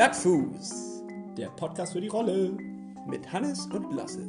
Plattfuß, 0.00 1.04
der 1.36 1.48
Podcast 1.48 1.92
für 1.92 2.00
die 2.00 2.08
Rolle 2.08 2.56
mit 3.06 3.30
Hannes 3.30 3.66
und 3.66 3.92
Lasse. 3.92 4.22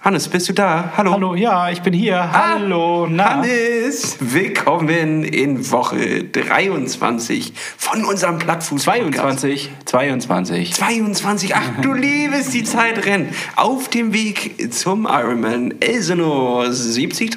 Hannes, 0.00 0.26
bist 0.26 0.48
du 0.48 0.52
da? 0.52 0.94
Hallo. 0.96 1.12
Hallo, 1.12 1.34
ja, 1.36 1.70
ich 1.70 1.80
bin 1.82 1.92
hier. 1.92 2.20
Ah, 2.20 2.54
Hallo, 2.54 3.06
na. 3.06 3.36
Hannes, 3.36 4.16
willkommen 4.18 5.22
in 5.22 5.70
Woche 5.70 6.24
23 6.24 7.52
von 7.76 8.04
unserem 8.04 8.40
Plattfuß. 8.40 8.82
22, 8.82 9.70
22. 9.84 10.74
22, 10.74 11.54
ach 11.54 11.80
du 11.82 11.92
liebes, 11.92 12.50
die 12.50 12.64
Zeit 12.64 13.06
rennt. 13.06 13.32
Auf 13.54 13.88
dem 13.88 14.12
Weg 14.12 14.72
zum 14.74 15.06
Ironman 15.06 15.80
Elsenor 15.80 16.64
73. 16.64 17.30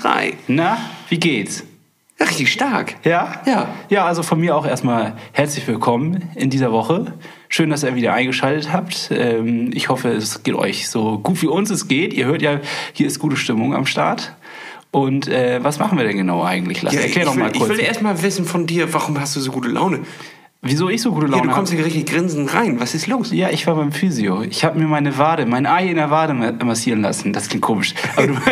Na, 0.48 0.80
wie 1.10 1.20
geht's? 1.20 1.64
Richtig 2.28 2.52
stark. 2.52 2.96
Ja? 3.04 3.42
Ja. 3.46 3.68
Ja, 3.90 4.06
also 4.06 4.24
von 4.24 4.40
mir 4.40 4.56
auch 4.56 4.66
erstmal 4.66 5.14
herzlich 5.34 5.68
willkommen 5.68 6.30
in 6.36 6.50
dieser 6.50 6.72
Woche. 6.72 7.14
Schön, 7.50 7.70
dass 7.70 7.84
ihr 7.84 7.96
wieder 7.96 8.14
eingeschaltet 8.14 8.72
habt. 8.72 9.10
Ähm, 9.12 9.72
Ich 9.74 9.90
hoffe, 9.90 10.10
es 10.10 10.42
geht 10.44 10.56
euch 10.56 10.90
so 10.90 11.20
gut 11.20 11.42
wie 11.42 11.48
uns 11.48 11.70
es 11.70 11.88
geht. 11.88 12.14
Ihr 12.14 12.26
hört 12.26 12.42
ja, 12.42 12.60
hier 12.94 13.08
ist 13.08 13.20
gute 13.20 13.36
Stimmung 13.36 13.76
am 13.76 13.86
Start. 13.86 14.34
Und 14.92 15.28
äh, 15.28 15.60
was 15.64 15.80
machen 15.80 15.98
wir 15.98 16.06
denn 16.06 16.18
genau 16.18 16.44
eigentlich? 16.44 16.82
Lass, 16.82 16.94
Ja, 16.94 17.02
erklär 17.02 17.24
ich, 17.24 17.30
doch 17.30 17.36
mal 17.36 17.52
will, 17.54 17.60
kurz. 17.60 17.72
ich 17.72 17.78
will 17.78 17.86
erst 17.86 18.02
mal 18.02 18.22
wissen 18.22 18.46
von 18.46 18.68
dir, 18.68 18.94
warum 18.94 19.20
hast 19.20 19.36
du 19.36 19.40
so 19.40 19.52
gute 19.52 19.70
Laune? 19.70 20.00
Wieso 20.66 20.88
ich 20.90 21.02
so 21.02 21.12
gute 21.12 21.26
Ja, 21.26 21.32
Laune 21.34 21.44
du 21.44 21.50
habe? 21.50 21.58
kommst 21.58 21.74
hier 21.74 21.84
richtig 21.84 22.06
grinsend 22.06 22.54
rein. 22.54 22.80
Was 22.80 22.96
ist 22.96 23.08
los? 23.08 23.32
Ja, 23.34 23.50
ich 23.50 23.68
war 23.68 23.76
beim 23.76 23.92
Physio. 23.92 24.44
Ich 24.44 24.64
habe 24.64 24.80
mir 24.80 24.88
meine 24.88 25.18
Wade, 25.18 25.46
mein 25.46 25.66
Ei 25.66 25.88
in 25.90 25.98
der 25.98 26.10
Wade 26.10 26.34
ma- 26.34 26.54
massieren 26.64 27.02
lassen. 27.02 27.34
Das 27.34 27.50
klingt 27.50 27.64
komisch. 27.64 27.94
Aber 28.16 28.28
du, 28.28 28.34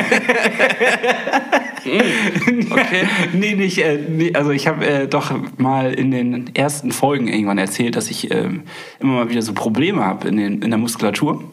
Okay. 1.83 3.07
nee, 3.33 3.55
nicht. 3.55 3.79
Äh, 3.79 3.97
nee, 4.09 4.33
also 4.35 4.51
ich 4.51 4.67
habe 4.67 4.85
äh, 4.85 5.07
doch 5.07 5.31
mal 5.57 5.93
in 5.93 6.11
den 6.11 6.53
ersten 6.55 6.91
Folgen 6.91 7.27
irgendwann 7.27 7.57
erzählt, 7.57 7.95
dass 7.95 8.11
ich 8.11 8.29
ähm, 8.31 8.63
immer 8.99 9.13
mal 9.13 9.29
wieder 9.29 9.41
so 9.41 9.53
Probleme 9.53 10.03
habe 10.05 10.27
in, 10.27 10.37
den- 10.37 10.61
in 10.61 10.69
der 10.69 10.77
Muskulatur. 10.77 11.43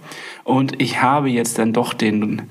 Und 0.48 0.80
ich 0.80 1.02
habe 1.02 1.28
jetzt 1.28 1.58
dann 1.58 1.74
doch 1.74 1.92
den, 1.92 2.42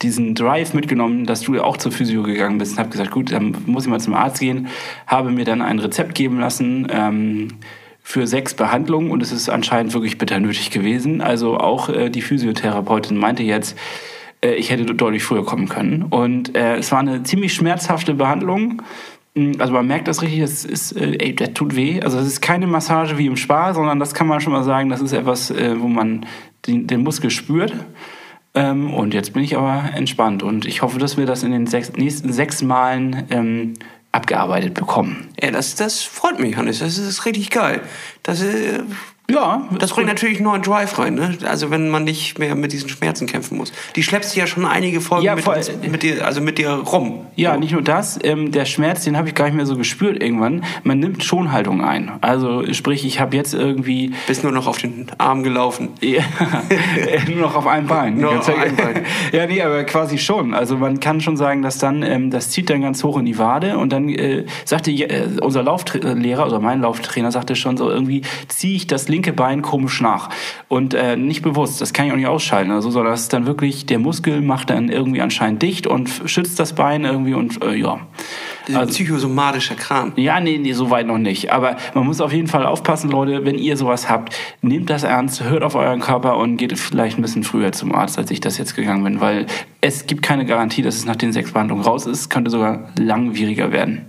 diesen 0.00 0.34
Drive 0.34 0.72
mitgenommen, 0.72 1.26
dass 1.26 1.42
du 1.42 1.60
auch 1.60 1.76
zur 1.76 1.92
Physio 1.92 2.22
gegangen 2.22 2.56
bist 2.56 2.72
und 2.72 2.78
habe 2.78 2.88
gesagt, 2.88 3.10
gut, 3.10 3.30
dann 3.30 3.54
muss 3.66 3.84
ich 3.84 3.90
mal 3.90 4.00
zum 4.00 4.14
Arzt 4.14 4.40
gehen. 4.40 4.68
Habe 5.06 5.30
mir 5.30 5.44
dann 5.44 5.60
ein 5.60 5.78
Rezept 5.78 6.14
geben 6.14 6.40
lassen 6.40 6.88
ähm, 6.90 7.48
für 8.02 8.26
sechs 8.26 8.54
Behandlungen 8.54 9.10
und 9.10 9.22
es 9.22 9.32
ist 9.32 9.50
anscheinend 9.50 9.92
wirklich 9.92 10.16
bitter 10.16 10.40
nötig 10.40 10.70
gewesen. 10.70 11.20
Also 11.20 11.58
auch 11.58 11.90
äh, 11.90 12.08
die 12.08 12.22
Physiotherapeutin 12.22 13.18
meinte 13.18 13.42
jetzt, 13.42 13.76
äh, 14.42 14.54
ich 14.54 14.70
hätte 14.70 14.86
deutlich 14.86 15.22
früher 15.22 15.44
kommen 15.44 15.68
können. 15.68 16.04
Und 16.04 16.56
äh, 16.56 16.76
es 16.76 16.90
war 16.90 17.00
eine 17.00 17.22
ziemlich 17.22 17.52
schmerzhafte 17.52 18.14
Behandlung. 18.14 18.80
Mm, 19.34 19.52
Also 19.58 19.74
man 19.74 19.86
merkt 19.86 20.08
das 20.08 20.22
richtig, 20.22 20.40
das 20.40 20.64
ist, 20.64 20.92
äh, 20.92 21.18
ey, 21.18 21.36
das 21.36 21.52
tut 21.52 21.76
weh. 21.76 22.00
Also 22.00 22.18
es 22.18 22.28
ist 22.28 22.40
keine 22.40 22.66
Massage 22.66 23.18
wie 23.18 23.26
im 23.26 23.36
Spa, 23.36 23.74
sondern 23.74 24.00
das 24.00 24.14
kann 24.14 24.26
man 24.26 24.40
schon 24.40 24.54
mal 24.54 24.64
sagen, 24.64 24.88
das 24.88 25.02
ist 25.02 25.12
etwas, 25.12 25.50
äh, 25.50 25.78
wo 25.78 25.86
man 25.86 26.24
den, 26.66 26.86
den 26.86 27.02
Muskel 27.02 27.30
spürt. 27.30 27.72
Ähm, 28.54 28.92
und 28.92 29.14
jetzt 29.14 29.32
bin 29.32 29.42
ich 29.42 29.56
aber 29.56 29.90
entspannt 29.94 30.42
und 30.42 30.66
ich 30.66 30.82
hoffe, 30.82 30.98
dass 30.98 31.16
wir 31.16 31.26
das 31.26 31.42
in 31.42 31.52
den 31.52 31.66
sechs, 31.66 31.92
nächsten 31.92 32.32
sechs 32.32 32.62
Malen 32.62 33.24
ähm, 33.30 33.74
abgearbeitet 34.12 34.74
bekommen. 34.74 35.28
Ja, 35.42 35.50
das, 35.50 35.74
das 35.74 36.02
freut 36.02 36.38
mich, 36.38 36.56
Hannes. 36.56 36.80
Das 36.80 36.98
ist 36.98 37.24
richtig 37.24 37.48
geil. 37.48 37.80
Das, 38.22 38.42
äh, 38.42 38.80
Ja, 39.32 39.68
Das 39.78 39.92
bringt 39.92 40.08
natürlich 40.08 40.36
einen 40.36 40.44
neuen 40.44 40.62
Drive 40.62 40.98
rein, 40.98 41.14
ne? 41.14 41.38
Also 41.44 41.70
wenn 41.70 41.88
man 41.88 42.04
nicht 42.04 42.38
mehr 42.38 42.54
mit 42.54 42.72
diesen 42.72 42.88
Schmerzen 42.88 43.26
kämpfen 43.26 43.56
muss. 43.56 43.72
Die 43.96 44.02
schleppst 44.02 44.34
du 44.34 44.40
ja 44.40 44.46
schon 44.46 44.66
einige 44.66 45.00
Folgen 45.00 45.24
Ja, 45.24 45.34
mit, 45.34 45.46
uns, 45.46 45.70
mit 45.88 46.02
dir, 46.02 46.26
also 46.26 46.40
mit 46.40 46.58
dir 46.58 46.70
rum. 46.70 47.26
Ja, 47.36 47.54
So. 47.54 47.60
nicht 47.60 47.72
nur 47.72 47.82
das, 47.82 48.18
ähm, 48.22 48.52
der 48.52 48.64
Schmerz, 48.66 49.04
den 49.04 49.16
habe 49.16 49.28
ich 49.28 49.34
gar 49.34 49.46
nicht 49.46 49.54
mehr 49.54 49.66
so 49.66 49.76
gespürt 49.76 50.22
irgendwann. 50.22 50.64
Man 50.82 50.98
nimmt 51.00 51.24
Schonhaltung 51.24 51.82
ein. 51.82 52.12
Also 52.20 52.70
sprich, 52.72 53.04
ich 53.06 53.20
habe 53.20 53.36
jetzt 53.36 53.54
irgendwie 53.54 54.12
Bist 54.26 54.42
nur 54.42 54.52
noch 54.52 54.66
auf 54.66 54.78
den 54.78 55.06
Arm 55.18 55.42
gelaufen. 55.42 55.88
ja, 56.00 56.22
nur 57.28 57.36
noch 57.40 57.54
auf 57.54 57.66
einem 57.66 57.86
Bein. 57.86 58.18
Nur 58.18 58.38
auf 58.38 58.48
einem 58.48 58.76
Bein. 58.76 59.04
ja, 59.32 59.46
nee, 59.46 59.62
aber 59.62 59.84
quasi 59.84 60.18
schon. 60.18 60.52
Also 60.54 60.76
man 60.76 61.00
kann 61.00 61.20
schon 61.20 61.36
sagen, 61.36 61.62
dass 61.62 61.78
dann, 61.78 62.02
ähm, 62.02 62.30
das 62.30 62.50
zieht 62.50 62.68
dann 62.68 62.82
ganz 62.82 63.02
hoch 63.02 63.16
in 63.16 63.24
die 63.24 63.38
Wade 63.38 63.78
und 63.78 63.92
dann 63.92 64.08
äh, 64.08 64.44
sagte 64.64 64.90
äh, 64.90 65.28
unser 65.40 65.62
Lauflehrer 65.62 66.46
oder 66.46 66.60
mein 66.60 66.80
Lauftrainer 66.82 67.32
sagte 67.32 67.56
schon 67.56 67.76
so 67.76 67.90
irgendwie, 67.90 68.22
ziehe 68.48 68.76
ich 68.76 68.86
das 68.86 69.08
linke 69.22 69.32
Bein 69.32 69.62
komisch 69.62 70.00
nach. 70.00 70.30
Und 70.66 70.94
äh, 70.94 71.16
nicht 71.16 71.42
bewusst, 71.42 71.80
das 71.80 71.92
kann 71.92 72.06
ich 72.06 72.12
auch 72.12 72.16
nicht 72.16 72.26
ausschalten, 72.26 72.72
also, 72.72 72.90
sondern 72.90 73.12
das 73.12 73.22
ist 73.22 73.32
dann 73.32 73.46
wirklich, 73.46 73.86
der 73.86 74.00
Muskel 74.00 74.40
macht 74.40 74.70
dann 74.70 74.88
irgendwie 74.88 75.20
anscheinend 75.20 75.62
dicht 75.62 75.86
und 75.86 76.10
schützt 76.26 76.58
das 76.58 76.72
Bein 76.72 77.04
irgendwie 77.04 77.34
und 77.34 77.62
äh, 77.62 77.74
ja. 77.74 78.00
Ein 78.72 78.88
psychosomatischer 78.88 79.74
Kram. 79.74 80.12
Ja, 80.16 80.40
nee, 80.40 80.58
nee, 80.58 80.72
so 80.72 80.90
weit 80.90 81.06
noch 81.06 81.18
nicht. 81.18 81.52
Aber 81.52 81.76
man 81.94 82.06
muss 82.06 82.20
auf 82.20 82.32
jeden 82.32 82.46
Fall 82.48 82.64
aufpassen, 82.66 83.10
Leute, 83.10 83.44
wenn 83.44 83.58
ihr 83.58 83.76
sowas 83.76 84.08
habt, 84.08 84.36
nehmt 84.60 84.90
das 84.90 85.02
ernst, 85.02 85.42
hört 85.42 85.62
auf 85.62 85.74
euren 85.74 86.00
Körper 86.00 86.36
und 86.36 86.56
geht 86.56 86.76
vielleicht 86.78 87.18
ein 87.18 87.22
bisschen 87.22 87.44
früher 87.44 87.72
zum 87.72 87.94
Arzt, 87.94 88.18
als 88.18 88.30
ich 88.30 88.40
das 88.40 88.58
jetzt 88.58 88.74
gegangen 88.74 89.04
bin, 89.04 89.20
weil 89.20 89.46
es 89.80 90.06
gibt 90.06 90.22
keine 90.22 90.46
Garantie, 90.46 90.82
dass 90.82 90.96
es 90.96 91.04
nach 91.04 91.16
den 91.16 91.32
sechs 91.32 91.52
Behandlungen 91.52 91.82
raus 91.82 92.06
ist, 92.06 92.28
könnte 92.28 92.50
sogar 92.50 92.88
langwieriger 92.98 93.72
werden. 93.72 94.06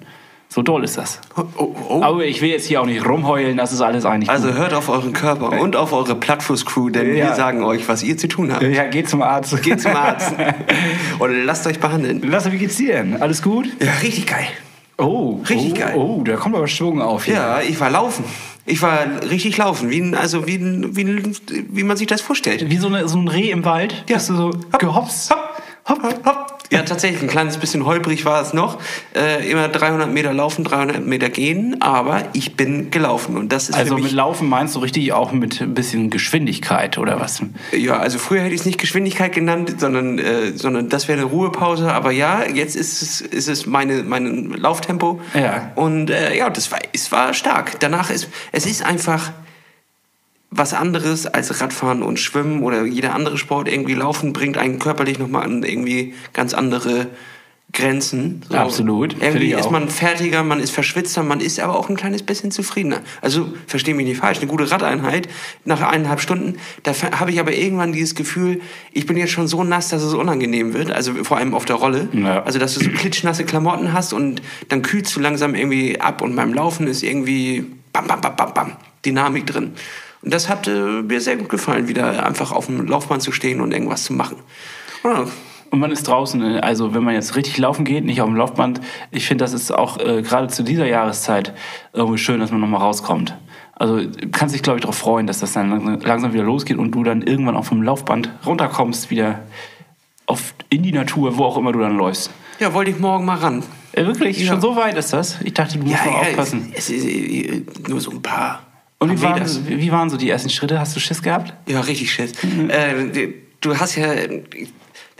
So 0.53 0.61
doll 0.61 0.83
ist 0.83 0.99
das. 0.99 1.19
Oh, 1.35 1.41
oh, 1.57 1.75
oh. 1.89 2.01
Aber 2.03 2.25
ich 2.25 2.39
will 2.43 2.49
jetzt 2.49 2.67
hier 2.67 2.79
auch 2.79 2.85
nicht 2.85 3.03
rumheulen, 3.03 3.57
das 3.57 3.73
ist 3.73 3.81
alles 3.81 4.05
eigentlich 4.05 4.29
Also 4.29 4.49
gut. 4.49 4.57
hört 4.57 4.73
auf 4.75 4.87
euren 4.87 5.11
Körper 5.11 5.59
und 5.59 5.75
auf 5.75 5.93
eure 5.93 6.13
Plattfuß-Crew, 6.13 6.89
denn 6.91 7.07
wir 7.07 7.15
Ja. 7.15 7.33
sagen 7.33 7.63
euch, 7.63 7.89
was 7.89 8.03
ihr 8.03 8.17
zu 8.17 8.27
tun 8.27 8.53
habt. 8.53 8.61
Ja, 8.61 8.83
geht 8.83 9.09
zum 9.09 9.23
Arzt. 9.23 9.59
Geht 9.63 9.81
zum 9.81 9.95
Arzt 9.95 10.31
und 11.19 11.45
lasst 11.45 11.65
euch 11.65 11.79
behandeln. 11.79 12.21
Lasse, 12.21 12.51
wie 12.51 12.59
geht's 12.59 12.77
dir 12.77 12.93
denn? 12.97 13.19
Alles 13.19 13.41
gut? 13.41 13.65
Ja, 13.83 13.93
richtig 14.03 14.27
geil. 14.27 14.45
Oh, 14.99 15.39
Richtig 15.49 15.71
oh, 15.73 15.79
geil. 15.79 15.93
Oh, 15.95 16.21
da 16.23 16.35
kommt 16.35 16.55
aber 16.55 16.67
Schwung 16.67 17.01
auf 17.01 17.25
hier. 17.25 17.33
Ja, 17.33 17.61
ich 17.61 17.79
war 17.79 17.89
laufen. 17.89 18.23
Ich 18.67 18.79
war 18.83 18.99
richtig 19.27 19.57
laufen, 19.57 19.89
wie, 19.89 19.99
ein, 19.99 20.13
also 20.13 20.45
wie, 20.45 20.55
ein, 20.57 20.95
wie, 20.95 21.01
ein, 21.03 21.35
wie 21.71 21.83
man 21.83 21.97
sich 21.97 22.05
das 22.05 22.21
vorstellt. 22.21 22.69
Wie 22.69 22.77
so, 22.77 22.87
eine, 22.89 23.07
so 23.07 23.17
ein 23.17 23.27
Reh 23.27 23.49
im 23.49 23.65
Wald. 23.65 24.03
Ja. 24.07 24.17
Bist 24.17 24.29
du 24.29 24.35
so 24.35 24.51
gehopst? 24.77 25.31
Hopp, 25.31 25.39
hopp, 25.89 26.03
hopp, 26.03 26.25
hopp. 26.27 26.52
Tatsächlich, 26.85 27.21
ein 27.21 27.27
kleines 27.27 27.57
bisschen 27.57 27.85
holprig 27.85 28.25
war 28.25 28.41
es 28.41 28.53
noch. 28.53 28.79
Äh, 29.15 29.49
immer 29.49 29.67
300 29.67 30.11
Meter 30.11 30.33
laufen, 30.33 30.63
300 30.63 31.05
Meter 31.05 31.29
gehen, 31.29 31.81
aber 31.81 32.23
ich 32.33 32.55
bin 32.55 32.91
gelaufen 32.91 33.37
und 33.37 33.51
das 33.51 33.69
ist 33.69 33.75
Also 33.75 33.97
mit. 33.97 34.11
Laufen 34.11 34.47
meinst 34.47 34.75
du 34.75 34.79
richtig 34.79 35.11
auch 35.13 35.31
mit 35.31 35.61
ein 35.61 35.73
bisschen 35.73 36.09
Geschwindigkeit 36.09 36.97
oder 36.97 37.19
was? 37.19 37.41
Ja, 37.71 37.97
also 37.97 38.19
früher 38.19 38.41
hätte 38.41 38.53
ich 38.53 38.61
es 38.61 38.65
nicht 38.65 38.79
Geschwindigkeit 38.79 39.33
genannt, 39.33 39.75
sondern, 39.79 40.19
äh, 40.19 40.51
sondern 40.55 40.89
das 40.89 41.07
wäre 41.07 41.19
eine 41.19 41.27
Ruhepause. 41.27 41.91
Aber 41.91 42.11
ja, 42.11 42.43
jetzt 42.47 42.75
ist 42.75 43.01
es, 43.01 43.21
ist 43.21 43.47
es 43.47 43.65
meine, 43.65 44.03
mein 44.03 44.51
Lauftempo. 44.51 45.19
Ja. 45.33 45.71
Und 45.75 46.09
äh, 46.09 46.37
ja, 46.37 46.49
das 46.49 46.71
war, 46.71 46.79
es 46.93 47.11
war 47.11 47.33
stark. 47.33 47.79
Danach 47.79 48.09
ist, 48.09 48.29
es 48.51 48.65
ist 48.65 48.85
einfach 48.85 49.31
was 50.55 50.73
anderes 50.73 51.25
als 51.25 51.61
Radfahren 51.61 52.03
und 52.03 52.19
Schwimmen 52.19 52.63
oder 52.63 52.85
jeder 52.85 53.13
andere 53.13 53.37
Sport. 53.37 53.67
Irgendwie 53.67 53.93
Laufen 53.93 54.33
bringt 54.33 54.57
einen 54.57 54.79
körperlich 54.79 55.19
nochmal 55.19 55.43
an 55.43 55.63
irgendwie 55.63 56.13
ganz 56.33 56.53
andere 56.53 57.07
Grenzen. 57.73 58.43
So. 58.47 58.55
Absolut, 58.55 59.15
Irgendwie 59.19 59.51
ist 59.51 59.71
man 59.71 59.89
fertiger, 59.89 60.43
man 60.43 60.59
ist 60.59 60.69
verschwitzter, 60.69 61.23
man 61.23 61.39
ist 61.39 61.59
aber 61.59 61.75
auch 61.75 61.89
ein 61.89 61.95
kleines 61.95 62.21
bisschen 62.21 62.51
zufriedener. 62.51 63.01
Also, 63.19 63.51
versteh 63.65 63.95
mich 63.95 64.05
nicht 64.05 64.19
falsch, 64.19 64.37
eine 64.37 64.47
gute 64.47 64.69
Radeinheit 64.69 65.27
nach 65.65 65.81
eineinhalb 65.81 66.21
Stunden, 66.21 66.59
da 66.83 66.93
habe 67.19 67.31
ich 67.31 67.39
aber 67.39 67.51
irgendwann 67.51 67.91
dieses 67.91 68.13
Gefühl, 68.13 68.61
ich 68.91 69.07
bin 69.07 69.17
jetzt 69.17 69.31
schon 69.31 69.47
so 69.47 69.63
nass, 69.63 69.89
dass 69.89 70.03
es 70.03 70.13
unangenehm 70.13 70.75
wird, 70.75 70.91
also 70.91 71.23
vor 71.23 71.37
allem 71.37 71.55
auf 71.55 71.65
der 71.65 71.77
Rolle. 71.77 72.09
Ja. 72.13 72.43
Also, 72.43 72.59
dass 72.59 72.75
du 72.75 72.83
so 72.83 72.91
klitschnasse 72.91 73.43
Klamotten 73.43 73.91
hast 73.91 74.13
und 74.13 74.43
dann 74.69 74.83
kühlst 74.83 75.15
du 75.15 75.19
langsam 75.19 75.55
irgendwie 75.55 75.99
ab 75.99 76.21
und 76.21 76.35
beim 76.35 76.53
Laufen 76.53 76.85
ist 76.85 77.01
irgendwie 77.01 77.65
bam, 77.91 78.05
bam, 78.05 78.21
bam, 78.21 78.35
bam, 78.35 78.53
bam, 78.53 78.71
Dynamik 79.03 79.47
drin. 79.47 79.73
Und 80.23 80.33
das 80.33 80.49
hat 80.49 80.67
äh, 80.67 81.01
mir 81.01 81.21
sehr 81.21 81.35
gut 81.37 81.49
gefallen, 81.49 81.87
wieder 81.87 82.25
einfach 82.25 82.51
auf 82.51 82.67
dem 82.67 82.87
Laufband 82.87 83.21
zu 83.21 83.31
stehen 83.31 83.61
und 83.61 83.71
irgendwas 83.73 84.05
zu 84.05 84.13
machen. 84.13 84.37
Ja, 85.03 85.25
Und 85.69 85.79
man 85.79 85.91
ist 85.91 86.07
draußen, 86.07 86.41
äh, 86.55 86.59
also 86.59 86.93
wenn 86.93 87.03
man 87.03 87.13
jetzt 87.13 87.35
richtig 87.35 87.57
laufen 87.57 87.83
geht, 87.83 88.05
nicht 88.05 88.21
auf 88.21 88.27
dem 88.27 88.37
Laufband, 88.37 88.79
ich 89.11 89.27
finde, 89.27 89.43
das 89.43 89.53
ist 89.53 89.71
auch 89.71 89.99
äh, 89.99 90.21
gerade 90.21 90.47
zu 90.47 90.63
dieser 90.63 90.85
Jahreszeit 90.85 91.53
irgendwie 91.91 92.17
schön, 92.17 92.39
dass 92.39 92.51
man 92.51 92.61
nochmal 92.61 92.81
rauskommt. 92.81 93.35
Also 93.75 94.01
du 94.01 94.29
kannst 94.29 94.53
dich, 94.55 94.61
glaube 94.61 94.77
ich, 94.77 94.83
darauf 94.83 94.97
freuen, 94.97 95.27
dass 95.27 95.39
das 95.39 95.53
dann 95.53 95.99
langsam, 96.01 96.31
wieder 96.31 96.43
losgeht 96.43 96.77
und 96.77 96.91
du 96.91 97.03
dann 97.03 97.21
irgendwann 97.23 97.57
auch 97.57 97.65
vom 97.65 97.81
Laufband 97.81 98.29
runterkommst, 98.45 99.09
wieder 99.09 99.39
auf, 100.27 100.53
in 100.69 100.83
die 100.83 100.91
Natur, 100.93 101.37
wo 101.37 101.43
auch 101.43 101.57
immer 101.57 101.71
du 101.71 101.79
dann 101.79 101.97
läufst. 101.97 102.29
ja 102.59 102.73
wollte 102.73 102.91
ich 102.91 102.99
morgen 102.99 103.25
mal 103.25 103.37
ran. 103.39 103.63
Äh, 103.91 104.05
wirklich? 104.05 104.39
Ja. 104.39 104.53
Schon 104.53 104.61
so 104.61 104.75
weit 104.75 104.95
ist 104.95 105.11
das? 105.11 105.41
Ich 105.43 105.53
dachte, 105.53 105.79
du 105.79 105.85
musst 105.85 106.05
noch 106.05 106.21
aufpassen. 106.21 106.71
Es, 106.75 106.89
es 106.89 107.03
ist 107.03 107.05
äh, 107.05 107.63
nur 107.89 107.99
so 107.99 108.11
ein 108.11 108.21
paar. 108.21 108.61
Und 109.03 109.17
wie 109.19 109.21
waren, 109.23 109.33
Meters. 109.33 109.61
wie 109.67 109.91
waren 109.91 110.09
so 110.09 110.17
die 110.17 110.29
ersten 110.29 110.49
Schritte? 110.49 110.79
Hast 110.79 110.95
du 110.95 110.99
Schiss 110.99 111.21
gehabt? 111.21 111.53
Ja, 111.67 111.81
richtig 111.81 112.11
Schiss. 112.11 112.31
Mhm. 112.43 112.69
Äh, 112.69 113.29
du 113.61 113.77
hast 113.77 113.95
ja. 113.95 114.13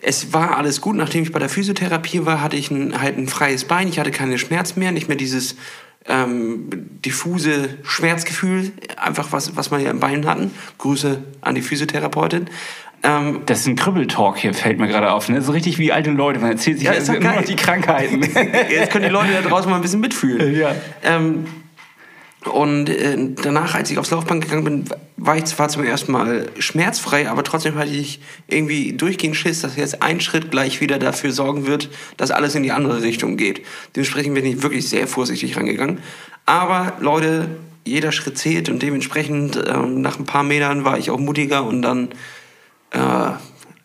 Es 0.06 0.33
war 0.33 0.57
alles 0.57 0.81
gut. 0.81 0.95
Nachdem 0.95 1.24
ich 1.24 1.31
bei 1.31 1.39
der 1.39 1.50
Physiotherapie 1.50 2.25
war, 2.25 2.41
hatte 2.41 2.57
ich 2.57 2.69
ein, 2.71 3.01
halt 3.01 3.18
ein 3.18 3.27
freies 3.27 3.65
Bein. 3.65 3.88
Ich 3.88 4.00
hatte 4.00 4.12
keine 4.12 4.38
Schmerzen 4.38 4.80
mehr, 4.80 4.91
nicht 4.91 5.07
mehr 5.07 5.15
dieses 5.15 5.56
ähm, 6.07 6.68
diffuse 7.06 7.77
Schmerzgefühl, 7.83 8.71
einfach 8.97 9.31
was, 9.31 9.56
was 9.56 9.71
wir 9.71 9.80
ja 9.80 9.91
im 9.91 10.00
Bein 10.01 10.25
hatten. 10.25 10.51
Grüße 10.77 11.24
an 11.39 11.56
die 11.56 11.62
Physiotherapeutin. 11.62 12.47
Ähm, 13.03 13.41
Das 13.45 13.59
ist 13.62 13.68
ein 13.68 13.75
Kribbeltalk 13.75 14.38
hier, 14.38 14.53
fällt 14.53 14.80
mir 14.80 14.88
gerade 14.88 15.12
auf. 15.12 15.30
Ne? 15.30 15.41
So 15.41 15.51
richtig 15.51 15.77
wie 15.77 15.91
alte 15.91 16.12
Leute. 16.12 16.39
Man 16.39 16.51
erzählt 16.51 16.80
sich 16.80 16.88
Ja, 16.88 16.94
ja, 16.94 17.13
nur 17.13 17.33
noch 17.33 17.44
die 17.44 17.56
Krankheiten. 17.56 18.21
jetzt 18.69 18.91
können 18.91 19.06
die 19.06 19.12
Leute 19.12 19.31
da 19.33 19.41
draußen 19.41 19.69
mal 19.69 19.77
ein 19.77 19.81
bisschen 19.81 20.00
mitfühlen. 20.01 20.56
Ja. 20.56 20.75
Ähm, 21.03 21.45
und 22.51 22.90
äh, 22.90 23.18
danach, 23.42 23.75
als 23.75 23.90
ich 23.90 23.98
aufs 23.98 24.12
Laufband 24.12 24.44
gegangen 24.44 24.63
bin, 24.63 24.86
war 25.18 25.38
ich 25.38 25.45
zwar 25.45 25.69
zum 25.69 25.84
ersten 25.84 26.12
Mal 26.12 26.50
schmerzfrei, 26.60 27.30
aber 27.30 27.44
trotzdem 27.44 27.75
hatte 27.75 27.92
ich 27.92 28.19
irgendwie 28.48 28.94
durchgehend 28.94 29.36
Schiss, 29.36 29.62
dass 29.62 29.78
jetzt 29.78 30.01
ein 30.01 30.19
Schritt 30.19 30.51
gleich 30.51 30.81
wieder 30.81 31.00
dafür 31.00 31.31
sorgen 31.31 31.68
wird, 31.68 31.90
dass 32.18 32.31
alles 32.31 32.56
in 32.56 32.63
die 32.63 32.72
andere 32.72 33.01
Richtung 33.01 33.38
geht. 33.38 33.62
Dementsprechend 33.95 34.36
bin 34.36 34.45
ich 34.45 34.62
wirklich 34.62 34.90
sehr 34.90 35.07
vorsichtig 35.07 35.56
rangegangen. 35.56 36.00
Aber 36.45 36.98
Leute, 37.00 37.48
jeder 37.86 38.12
Schritt 38.12 38.38
zählt 38.38 38.69
und 38.69 38.81
dementsprechend 38.81 39.62
ähm, 39.66 40.01
nach 40.01 40.19
ein 40.19 40.25
paar 40.25 40.44
Metern 40.44 40.84
war 40.84 40.98
ich 40.98 41.10
auch 41.12 41.19
mutiger 41.19 41.63
und 41.63 41.81
dann 41.81 42.10
äh, 42.92 43.31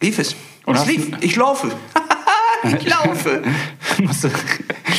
lief 0.01 0.19
es. 0.19 0.35
Und 0.67 0.77
es 0.77 0.87
lief. 0.87 1.11
Ich 1.21 1.37
laufe. 1.37 1.71
ich 2.79 2.89
laufe. 2.89 3.43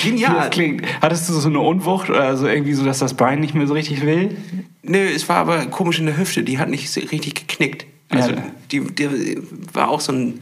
Genial. 0.04 0.36
Das 0.36 0.50
klingt. 0.52 0.84
Hattest 1.02 1.30
du 1.30 1.34
so 1.34 1.50
eine 1.50 1.60
Unwucht 1.60 2.10
oder 2.10 2.36
so 2.38 2.48
irgendwie 2.48 2.74
so, 2.74 2.86
dass 2.86 3.00
das 3.00 3.14
Bein 3.16 3.40
nicht 3.40 3.54
mehr 3.56 3.68
so 3.68 3.74
richtig 3.74 4.02
will? 4.06 4.38
Nö, 4.84 4.98
es 4.98 5.28
war 5.30 5.38
aber 5.38 5.66
komisch 5.68 6.00
in 6.00 6.06
der 6.06 6.18
Hüfte. 6.18 6.44
Die 6.44 6.58
hat 6.58 6.70
nicht 6.70 6.90
so 6.90 7.02
richtig 7.02 7.36
geknickt. 7.36 7.86
Also 8.10 8.32
Ja. 8.32 8.38
die, 8.72 8.82
die 8.82 9.38
war 9.74 9.90
auch 9.90 10.00
so 10.02 10.12
ein 10.14 10.40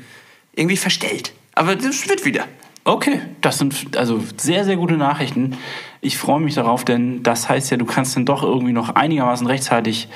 irgendwie 0.56 0.78
verstellt. 0.78 1.34
Aber 1.56 1.76
das 1.76 2.08
wird 2.08 2.26
wieder. 2.26 2.46
Okay, 2.84 3.20
das 3.42 3.58
sind 3.58 3.98
also 3.98 4.24
sehr, 4.38 4.64
sehr 4.64 4.78
gute 4.78 4.96
Nachrichten. 4.96 5.58
Ich 6.00 6.18
freue 6.18 6.40
mich 6.40 6.54
darauf, 6.54 6.86
denn 6.86 7.22
das 7.24 7.50
heißt 7.50 7.70
ja, 7.72 7.78
du 7.78 7.86
kannst 7.86 8.16
dann 8.16 8.26
doch 8.26 8.44
irgendwie 8.44 8.72
noch 8.72 8.96
einigermaßen 8.96 9.46
rechtzeitig 9.46 10.08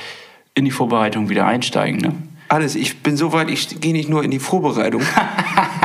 in 0.53 0.63
die 0.65 0.71
Vorbereitung 0.71 1.29
wieder 1.29 1.45
einsteigen. 1.45 1.99
Ne? 1.99 2.13
Alles. 2.47 2.75
Ich 2.75 2.99
bin 2.99 3.17
so 3.17 3.33
weit. 3.33 3.49
Ich 3.49 3.81
gehe 3.81 3.91
nicht 3.93 4.07
nur 4.09 4.23
in 4.23 4.31
die 4.31 4.39
Vorbereitung. 4.39 5.01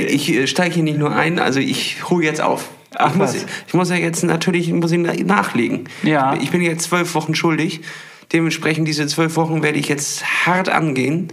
ich 0.00 0.32
äh, 0.32 0.46
steige 0.46 0.74
hier 0.74 0.82
nicht 0.82 0.98
nur 0.98 1.14
ein. 1.14 1.38
Also 1.38 1.60
ich 1.60 2.08
hole 2.08 2.24
jetzt 2.24 2.40
auf. 2.40 2.68
Ach, 2.96 3.10
ich, 3.10 3.16
muss, 3.16 3.34
ich 3.66 3.74
muss 3.74 3.90
ja 3.90 3.96
jetzt 3.96 4.24
natürlich 4.24 4.72
muss 4.72 4.90
ich 4.92 4.98
nachlegen. 4.98 5.84
Ja. 6.02 6.36
Ich 6.40 6.50
bin 6.50 6.62
jetzt 6.62 6.84
zwölf 6.84 7.14
Wochen 7.14 7.34
schuldig. 7.34 7.80
Dementsprechend 8.32 8.86
diese 8.88 9.06
zwölf 9.06 9.36
Wochen 9.36 9.62
werde 9.62 9.78
ich 9.78 9.88
jetzt 9.88 10.24
hart 10.46 10.68
angehen, 10.68 11.28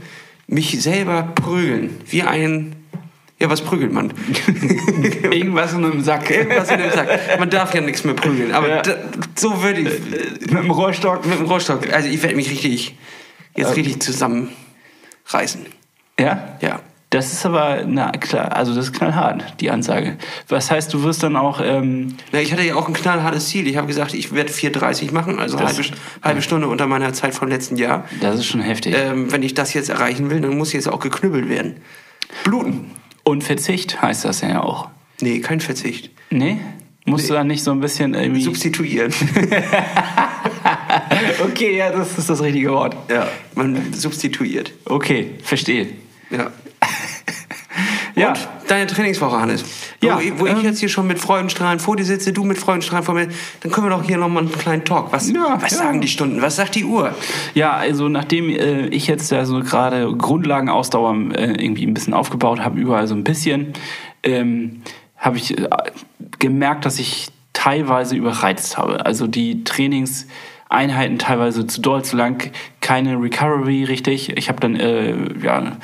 mich 0.47 0.81
selber 0.81 1.23
prügeln, 1.23 1.97
wie 2.09 2.23
ein 2.23 2.75
ja 3.37 3.49
was 3.49 3.61
prügelt 3.61 3.91
man? 3.91 4.13
Irgendwas 5.23 5.73
in 5.73 5.83
einem 5.83 6.01
Sack. 6.01 6.29
Irgendwas 6.29 6.69
in 6.71 6.79
dem 6.79 6.91
Sack. 6.91 7.37
Man 7.37 7.49
darf 7.49 7.73
ja 7.73 7.81
nichts 7.81 8.05
mehr 8.05 8.13
prügeln, 8.13 8.53
aber 8.53 8.69
Ja. 8.69 8.81
da, 8.81 8.95
so 9.35 9.61
würde 9.61 9.81
ich 9.81 9.89
Mit 10.51 10.51
dem 10.63 10.71
Rohrstock. 10.71 11.25
mit 11.25 11.37
dem 11.39 11.45
Rohrstock. 11.45 11.91
Also 11.91 12.07
ich 12.07 12.21
werde 12.23 12.35
mich 12.37 12.49
richtig 12.49 12.95
jetzt 13.57 13.75
richtig 13.75 14.01
zusammenreißen. 14.01 15.65
Ja? 16.19 16.57
Ja. 16.61 16.79
Das 17.15 17.31
ist 17.33 17.45
aber, 17.45 17.83
na 17.87 18.11
klar, 18.11 18.55
also 18.55 18.73
das 18.75 18.85
ist 18.85 18.93
knallhart, 18.93 19.55
die 19.59 19.69
Ansage. 19.71 20.17
Was 20.47 20.69
heißt, 20.71 20.93
du 20.93 21.03
wirst 21.03 21.23
dann 21.23 21.35
auch, 21.35 21.61
ähm, 21.63 22.15
Na, 22.31 22.39
ich 22.41 22.51
hatte 22.51 22.63
ja 22.63 22.75
auch 22.75 22.87
ein 22.87 22.93
knallhartes 22.93 23.47
Ziel. 23.49 23.67
Ich 23.67 23.77
habe 23.77 23.87
gesagt, 23.87 24.13
ich 24.13 24.33
werde 24.33 24.51
4,30 24.51 25.11
machen, 25.11 25.39
also 25.39 25.57
Das- 25.57 25.77
halbe, 25.77 25.89
halbe 26.23 26.41
Stunde 26.41 26.67
unter 26.67 26.87
meiner 26.87 27.13
Zeit 27.13 27.33
vom 27.33 27.47
letzten 27.47 27.77
Jahr. 27.77 28.05
das 28.21 28.35
ist 28.35 28.45
schon 28.45 28.61
heftig. 28.61 28.95
Ähm, 28.97 29.31
wenn 29.31 29.43
ich 29.43 29.53
das 29.53 29.73
jetzt 29.73 29.89
erreichen 29.89 30.29
will, 30.29 30.41
dann 30.41 30.57
muss 30.57 30.73
jetzt 30.73 30.87
auch 30.87 30.99
geknüppelt 30.99 31.49
werden. 31.49 31.77
Bluten. 32.43 32.91
Und 33.23 33.43
Verzicht 33.43 34.01
heißt 34.01 34.25
das 34.25 34.41
ja 34.41 34.61
auch. 34.61 34.89
Nee, 35.21 35.39
kein 35.39 35.59
Verzicht. 35.59 36.11
Nee? 36.29 36.57
Musst 37.05 37.29
du 37.29 37.33
dann 37.33 37.47
nicht 37.47 37.63
so 37.63 37.71
ein 37.71 37.79
bisschen 37.79 38.13
irgendwie. 38.15 38.41
Substituieren. 38.41 39.13
Okay, 41.43 41.77
ja, 41.77 41.91
das 41.91 42.17
ist 42.17 42.29
das 42.29 42.41
richtige 42.41 42.71
Wort. 42.71 42.95
ja, 43.09 43.27
man 43.53 43.93
substituiert. 43.93 44.71
Okay, 44.85 45.31
verstehe. 45.43 45.87
Ja. 46.29 46.51
Ja. 48.15 48.29
Und 48.29 48.39
deine 48.67 48.87
Trainingswoche, 48.87 49.39
Hannes. 49.39 49.63
Ja, 50.01 50.15
wo, 50.15 50.19
ich- 50.21 50.39
wo 50.39 50.45
ähm, 50.47 50.57
ich 50.57 50.63
jetzt 50.63 50.79
hier 50.79 50.89
schon 50.89 51.05
mit 51.07 51.19
Freudenstrahlen 51.19 51.79
vor 51.79 51.95
dir 51.97 52.05
sitze, 52.05 52.31
du 52.33 52.43
mit 52.45 52.57
Freudenstrahlen 52.57 53.03
vor 53.05 53.13
mir, 53.13 53.27
dann 53.61 53.71
können 53.71 53.87
wir 53.87 53.91
doch 53.95 54.03
hier 54.03 54.17
nochmal 54.17 54.43
einen 54.43 54.51
kleinen 54.53 54.85
Talk. 54.85 55.11
Was, 55.11 55.29
Ja, 55.31 55.57
was 55.61 55.71
ja. 55.71 55.77
sagen 55.79 55.99
die 56.01 56.07
Stunden? 56.07 56.41
Was 56.41 56.55
sagt 56.55 56.75
die 56.75 56.85
Uhr? 56.85 57.13
Ja, 57.53 57.73
also 57.73 58.07
nachdem 58.09 58.49
äh, 58.49 58.87
ich 58.87 59.07
jetzt 59.07 59.31
ja 59.31 59.43
so 59.45 59.59
gerade 59.59 60.15
Grundlagenausdauer 60.15 61.13
äh, 61.33 61.61
irgendwie 61.63 61.85
ein 61.85 61.93
bisschen 61.93 62.13
aufgebaut 62.13 62.59
habe, 62.61 62.79
überall 62.79 63.07
so 63.07 63.15
ein 63.15 63.23
bisschen, 63.23 63.73
ähm, 64.23 64.81
habe 65.17 65.37
ich 65.37 65.57
äh, 65.57 65.67
gemerkt, 66.39 66.85
dass 66.85 66.99
ich 66.99 67.27
teilweise 67.53 68.15
überreizt 68.15 68.77
habe. 68.77 69.05
Also 69.05 69.27
die 69.27 69.63
Trainingseinheiten 69.63 71.19
teilweise 71.19 71.65
zu 71.67 71.81
doll, 71.81 72.03
zu 72.03 72.15
lang, 72.15 72.51
keine 72.81 73.19
Recovery 73.21 73.83
richtig. 73.85 74.35
Ich 74.37 74.49
habe 74.49 74.59
dann 74.59 74.75
äh, 74.75 75.15
ja, 75.43 75.77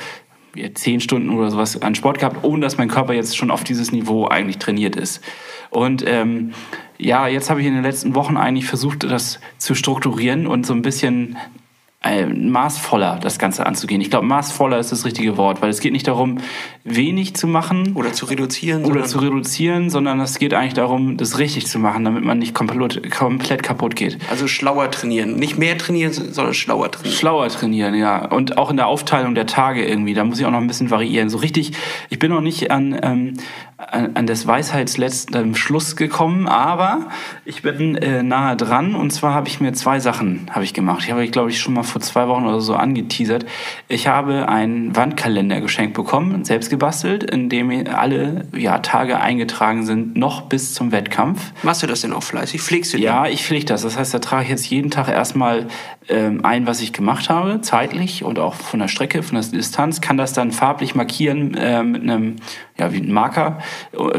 zehn 0.74 1.00
Stunden 1.00 1.30
oder 1.30 1.50
sowas 1.50 1.80
an 1.80 1.94
Sport 1.94 2.18
gehabt, 2.18 2.44
ohne 2.44 2.60
dass 2.60 2.78
mein 2.78 2.88
Körper 2.88 3.12
jetzt 3.14 3.36
schon 3.36 3.50
auf 3.50 3.64
dieses 3.64 3.92
Niveau 3.92 4.26
eigentlich 4.28 4.58
trainiert 4.58 4.96
ist. 4.96 5.22
Und 5.70 6.04
ähm, 6.06 6.52
ja, 6.98 7.26
jetzt 7.26 7.50
habe 7.50 7.60
ich 7.60 7.66
in 7.66 7.74
den 7.74 7.82
letzten 7.82 8.14
Wochen 8.14 8.36
eigentlich 8.36 8.66
versucht, 8.66 9.04
das 9.04 9.40
zu 9.58 9.74
strukturieren 9.74 10.46
und 10.46 10.66
so 10.66 10.74
ein 10.74 10.82
bisschen 10.82 11.36
maßvoller 12.04 13.18
das 13.22 13.38
Ganze 13.38 13.66
anzugehen. 13.66 14.00
Ich 14.00 14.10
glaube, 14.10 14.26
maßvoller 14.26 14.78
ist 14.78 14.92
das 14.92 15.04
richtige 15.04 15.36
Wort, 15.36 15.62
weil 15.62 15.70
es 15.70 15.80
geht 15.80 15.92
nicht 15.92 16.08
darum, 16.08 16.38
wenig 16.84 17.34
zu 17.34 17.46
machen 17.46 17.92
Oder 17.94 18.12
zu 18.12 18.26
reduzieren? 18.26 18.80
oder 18.84 19.06
sondern- 19.06 19.08
zu 19.08 19.18
reduzieren, 19.20 19.90
sondern 19.90 20.20
es 20.20 20.38
geht 20.38 20.52
eigentlich 20.54 20.74
darum, 20.74 21.16
das 21.16 21.38
richtig 21.38 21.66
zu 21.66 21.78
machen, 21.78 22.04
damit 22.04 22.24
man 22.24 22.38
nicht 22.38 22.54
komplett, 22.54 23.10
komplett 23.12 23.62
kaputt 23.62 23.94
geht. 23.96 24.18
Also 24.30 24.48
schlauer 24.48 24.90
trainieren. 24.90 25.36
Nicht 25.36 25.58
mehr 25.58 25.78
trainieren, 25.78 26.12
sondern 26.12 26.54
schlauer 26.54 26.90
trainieren. 26.90 27.16
Schlauer 27.16 27.48
trainieren, 27.48 27.94
ja. 27.94 28.26
Und 28.26 28.58
auch 28.58 28.70
in 28.70 28.76
der 28.76 28.88
Aufteilung 28.88 29.34
der 29.34 29.46
Tage 29.46 29.84
irgendwie, 29.86 30.14
da 30.14 30.24
muss 30.24 30.40
ich 30.40 30.46
auch 30.46 30.50
noch 30.50 30.60
ein 30.60 30.66
bisschen 30.66 30.90
variieren. 30.90 31.28
So 31.30 31.38
richtig, 31.38 31.72
ich 32.10 32.18
bin 32.18 32.30
noch 32.32 32.40
nicht 32.40 32.70
an, 32.70 32.98
ähm, 33.02 33.34
an, 33.90 34.12
an 34.14 34.26
des 34.26 34.46
Weisheitsletzten 34.46 35.54
Schluss 35.54 35.96
gekommen, 35.96 36.46
aber 36.48 37.08
ich 37.44 37.62
bin 37.62 37.96
äh, 37.96 38.22
nahe 38.22 38.56
dran. 38.56 38.94
Und 38.94 39.12
zwar 39.12 39.34
habe 39.34 39.48
ich 39.48 39.60
mir 39.60 39.72
zwei 39.72 40.00
Sachen 40.00 40.50
habe 40.50 40.64
ich 40.64 40.74
gemacht. 40.74 41.02
Ich 41.04 41.10
habe, 41.10 41.26
glaube 41.28 41.50
ich, 41.50 41.60
schon 41.60 41.74
mal 41.74 41.82
vor 41.82 42.00
zwei 42.00 42.28
Wochen 42.28 42.46
oder 42.46 42.60
so 42.60 42.74
angeteasert. 42.74 43.46
Ich 43.88 44.06
habe 44.06 44.48
einen 44.48 44.94
Wandkalender 44.94 45.60
geschenkt 45.60 45.94
bekommen, 45.94 46.44
selbst 46.44 46.70
gebastelt, 46.70 47.24
in 47.24 47.48
dem 47.48 47.70
alle 47.88 48.46
ja, 48.54 48.78
Tage 48.78 49.20
eingetragen 49.20 49.84
sind, 49.84 50.16
noch 50.16 50.42
bis 50.42 50.74
zum 50.74 50.92
Wettkampf. 50.92 51.52
Machst 51.62 51.82
du 51.82 51.86
das 51.86 52.02
denn 52.02 52.12
auch 52.12 52.22
fleißig? 52.22 52.60
Pflegst 52.60 52.92
du 52.92 52.98
den? 52.98 53.04
Ja, 53.04 53.26
ich 53.26 53.44
pflege 53.44 53.64
das. 53.64 53.82
Das 53.82 53.96
heißt, 53.96 54.12
da 54.14 54.18
trage 54.18 54.44
ich 54.44 54.50
jetzt 54.50 54.68
jeden 54.68 54.90
Tag 54.90 55.08
erstmal 55.08 55.66
ähm, 56.08 56.44
ein, 56.44 56.66
was 56.66 56.80
ich 56.80 56.92
gemacht 56.92 57.30
habe, 57.30 57.60
zeitlich 57.60 58.24
und 58.24 58.38
auch 58.38 58.54
von 58.54 58.80
der 58.80 58.88
Strecke, 58.88 59.22
von 59.22 59.40
der 59.40 59.48
Distanz, 59.50 60.00
kann 60.00 60.16
das 60.16 60.32
dann 60.32 60.52
farblich 60.52 60.94
markieren 60.94 61.54
äh, 61.54 61.82
mit 61.82 62.02
einem, 62.02 62.36
ja, 62.78 62.92
wie 62.92 62.98
ein 62.98 63.12
Marker. 63.12 63.58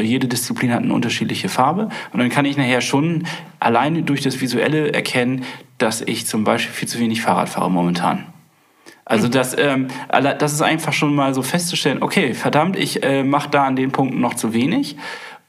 Jede 0.00 0.28
Disziplin 0.28 0.72
hat 0.72 0.82
eine 0.82 0.92
unterschiedliche 0.92 1.48
Farbe. 1.48 1.88
Und 2.12 2.20
dann 2.20 2.28
kann 2.28 2.44
ich 2.44 2.56
nachher 2.56 2.80
schon 2.80 3.26
alleine 3.60 4.02
durch 4.02 4.22
das 4.22 4.40
Visuelle 4.40 4.92
erkennen, 4.92 5.44
dass 5.78 6.00
ich 6.00 6.26
zum 6.26 6.44
Beispiel 6.44 6.72
viel 6.72 6.88
zu 6.88 6.98
wenig 6.98 7.22
Fahrrad 7.22 7.48
fahre 7.48 7.70
momentan. 7.70 8.26
Also 9.06 9.28
das, 9.28 9.56
ähm, 9.58 9.88
das 10.08 10.52
ist 10.52 10.62
einfach 10.62 10.92
schon 10.92 11.14
mal 11.14 11.34
so 11.34 11.42
festzustellen, 11.42 12.02
okay, 12.02 12.32
verdammt, 12.32 12.78
ich 12.78 13.02
äh, 13.02 13.22
mache 13.22 13.50
da 13.50 13.64
an 13.64 13.76
den 13.76 13.92
Punkten 13.92 14.20
noch 14.20 14.34
zu 14.34 14.54
wenig. 14.54 14.96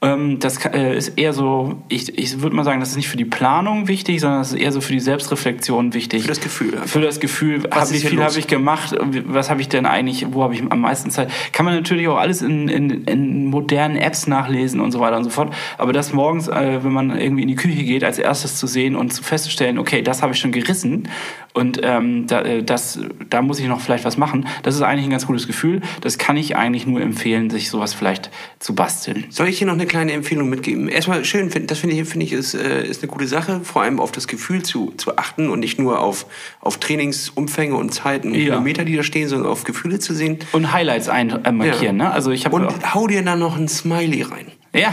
Ähm, 0.02 0.38
das 0.40 0.62
äh, 0.66 0.96
ist 0.96 1.18
eher 1.18 1.32
so, 1.32 1.82
ich, 1.88 2.18
ich 2.18 2.42
würde 2.42 2.54
mal 2.54 2.64
sagen, 2.64 2.80
das 2.80 2.90
ist 2.90 2.96
nicht 2.96 3.08
für 3.08 3.16
die 3.16 3.24
Planung 3.24 3.88
wichtig, 3.88 4.20
sondern 4.20 4.40
das 4.40 4.52
ist 4.52 4.58
eher 4.58 4.70
so 4.70 4.82
für 4.82 4.92
die 4.92 5.00
Selbstreflexion 5.00 5.94
wichtig. 5.94 6.22
Für 6.22 6.28
das 6.28 6.40
Gefühl. 6.40 6.76
Für 6.84 7.00
das 7.00 7.18
Gefühl, 7.18 7.64
Was 7.70 7.88
hab, 7.88 7.92
wie 7.92 8.00
viel 8.00 8.22
habe 8.22 8.38
ich 8.38 8.46
gemacht, 8.46 8.94
was 9.26 9.48
habe 9.48 9.62
ich 9.62 9.70
denn 9.70 9.86
eigentlich, 9.86 10.26
wo 10.32 10.42
habe 10.42 10.54
ich 10.54 10.62
am 10.68 10.80
meisten 10.80 11.10
Zeit. 11.10 11.30
Kann 11.52 11.64
man 11.64 11.74
natürlich 11.74 12.08
auch 12.08 12.18
alles 12.18 12.42
in, 12.42 12.68
in, 12.68 13.04
in 13.04 13.46
modernen 13.46 13.96
Apps 13.96 14.26
nachlesen 14.26 14.80
und 14.80 14.92
so 14.92 15.00
weiter 15.00 15.16
und 15.16 15.24
so 15.24 15.30
fort. 15.30 15.54
Aber 15.78 15.94
das 15.94 16.12
morgens, 16.12 16.48
äh, 16.48 16.84
wenn 16.84 16.92
man 16.92 17.18
irgendwie 17.18 17.42
in 17.42 17.48
die 17.48 17.56
Küche 17.56 17.82
geht, 17.82 18.04
als 18.04 18.18
erstes 18.18 18.56
zu 18.56 18.66
sehen 18.66 18.96
und 18.96 19.14
zu 19.14 19.22
festzustellen, 19.22 19.78
okay, 19.78 20.02
das 20.02 20.22
habe 20.22 20.34
ich 20.34 20.38
schon 20.38 20.52
gerissen 20.52 21.08
und 21.56 21.80
ähm, 21.82 22.26
da, 22.26 22.42
äh, 22.42 22.62
das, 22.62 23.00
da 23.30 23.40
muss 23.40 23.58
ich 23.58 23.66
noch 23.66 23.80
vielleicht 23.80 24.04
was 24.04 24.18
machen, 24.18 24.46
das 24.62 24.74
ist 24.74 24.82
eigentlich 24.82 25.06
ein 25.06 25.10
ganz 25.10 25.26
gutes 25.26 25.46
Gefühl. 25.46 25.80
Das 26.02 26.18
kann 26.18 26.36
ich 26.36 26.54
eigentlich 26.54 26.86
nur 26.86 27.00
empfehlen, 27.00 27.48
sich 27.48 27.70
sowas 27.70 27.94
vielleicht 27.94 28.30
zu 28.58 28.74
basteln. 28.74 29.24
Soll 29.30 29.48
ich 29.48 29.56
hier 29.56 29.66
noch 29.66 29.72
eine 29.72 29.86
kleine 29.86 30.12
Empfehlung 30.12 30.50
mitgeben? 30.50 30.86
Erstmal 30.88 31.24
schön, 31.24 31.50
das 31.66 31.78
finde 31.78 31.96
ich, 31.96 32.06
finde 32.06 32.26
ich 32.26 32.32
ist, 32.34 32.52
äh, 32.52 32.86
ist 32.86 33.02
eine 33.02 33.10
gute 33.10 33.26
Sache, 33.26 33.62
vor 33.64 33.80
allem 33.80 34.00
auf 34.00 34.12
das 34.12 34.28
Gefühl 34.28 34.62
zu, 34.64 34.92
zu 34.98 35.16
achten 35.16 35.48
und 35.48 35.60
nicht 35.60 35.78
nur 35.78 36.00
auf, 36.00 36.26
auf 36.60 36.76
Trainingsumfänge 36.78 37.74
und 37.74 37.94
Zeiten 37.94 38.28
und 38.32 38.34
Ja. 38.34 38.44
Kilometer, 38.50 38.84
die 38.84 38.94
da 38.94 39.02
stehen, 39.02 39.26
sondern 39.26 39.50
auf 39.50 39.64
Gefühle 39.64 39.98
zu 39.98 40.12
sehen. 40.14 40.40
Und 40.52 40.74
Highlights 40.74 41.08
ein, 41.08 41.42
äh, 41.42 41.52
markieren, 41.52 41.96
ne? 41.96 42.10
Also 42.12 42.32
ich 42.32 42.44
habe 42.44 42.54
Und 42.56 42.94
hau 42.94 43.06
dir 43.06 43.22
dann 43.24 43.38
noch 43.38 43.56
ein 43.56 43.66
Smiley 43.68 44.20
rein. 44.20 44.52
ja, 44.74 44.92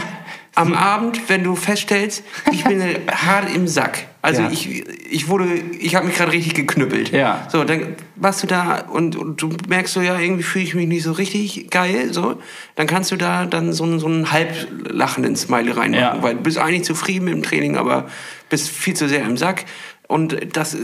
Am 0.54 0.72
Abend, 0.72 1.28
wenn 1.28 1.44
du 1.44 1.56
feststellst, 1.56 2.24
ich 2.52 2.64
bin 2.64 2.80
hart 3.12 3.54
im 3.54 3.68
Sack 3.68 4.06
Also 4.24 4.40
Ja. 4.40 4.50
ich, 4.50 4.82
ich 5.10 5.28
wurde, 5.28 5.44
ich 5.78 5.94
habe 5.96 6.06
mich 6.06 6.16
gerade 6.16 6.32
richtig 6.32 6.54
geknüppelt. 6.54 7.10
Ja. 7.12 7.46
So, 7.52 7.62
dann 7.62 7.94
warst 8.16 8.42
du 8.42 8.46
da 8.46 8.78
und, 8.78 9.16
und 9.16 9.42
du 9.42 9.50
merkst 9.68 9.92
so, 9.92 10.00
ja, 10.00 10.18
irgendwie 10.18 10.42
fühle 10.42 10.64
ich 10.64 10.74
mich 10.74 10.88
nicht 10.88 11.02
so 11.02 11.12
richtig 11.12 11.70
geil, 11.70 12.08
so. 12.10 12.40
Dann 12.74 12.86
kannst 12.86 13.12
du 13.12 13.16
da 13.16 13.44
dann 13.44 13.74
so 13.74 13.84
einen, 13.84 13.98
so 13.98 14.06
einen 14.06 14.32
halb 14.32 14.50
lachenden 14.88 15.36
Smiley 15.36 15.72
reinmachen, 15.72 16.16
Ja. 16.16 16.22
weil 16.22 16.36
du 16.36 16.40
bist 16.42 16.56
eigentlich 16.56 16.84
zufrieden 16.84 17.26
mit 17.26 17.34
dem 17.34 17.42
Training, 17.42 17.76
aber 17.76 18.08
bist 18.48 18.70
viel 18.70 18.94
zu 18.94 19.08
sehr 19.10 19.24
im 19.24 19.36
Sack. 19.36 19.66
Und 20.08 20.38
das, 20.56 20.74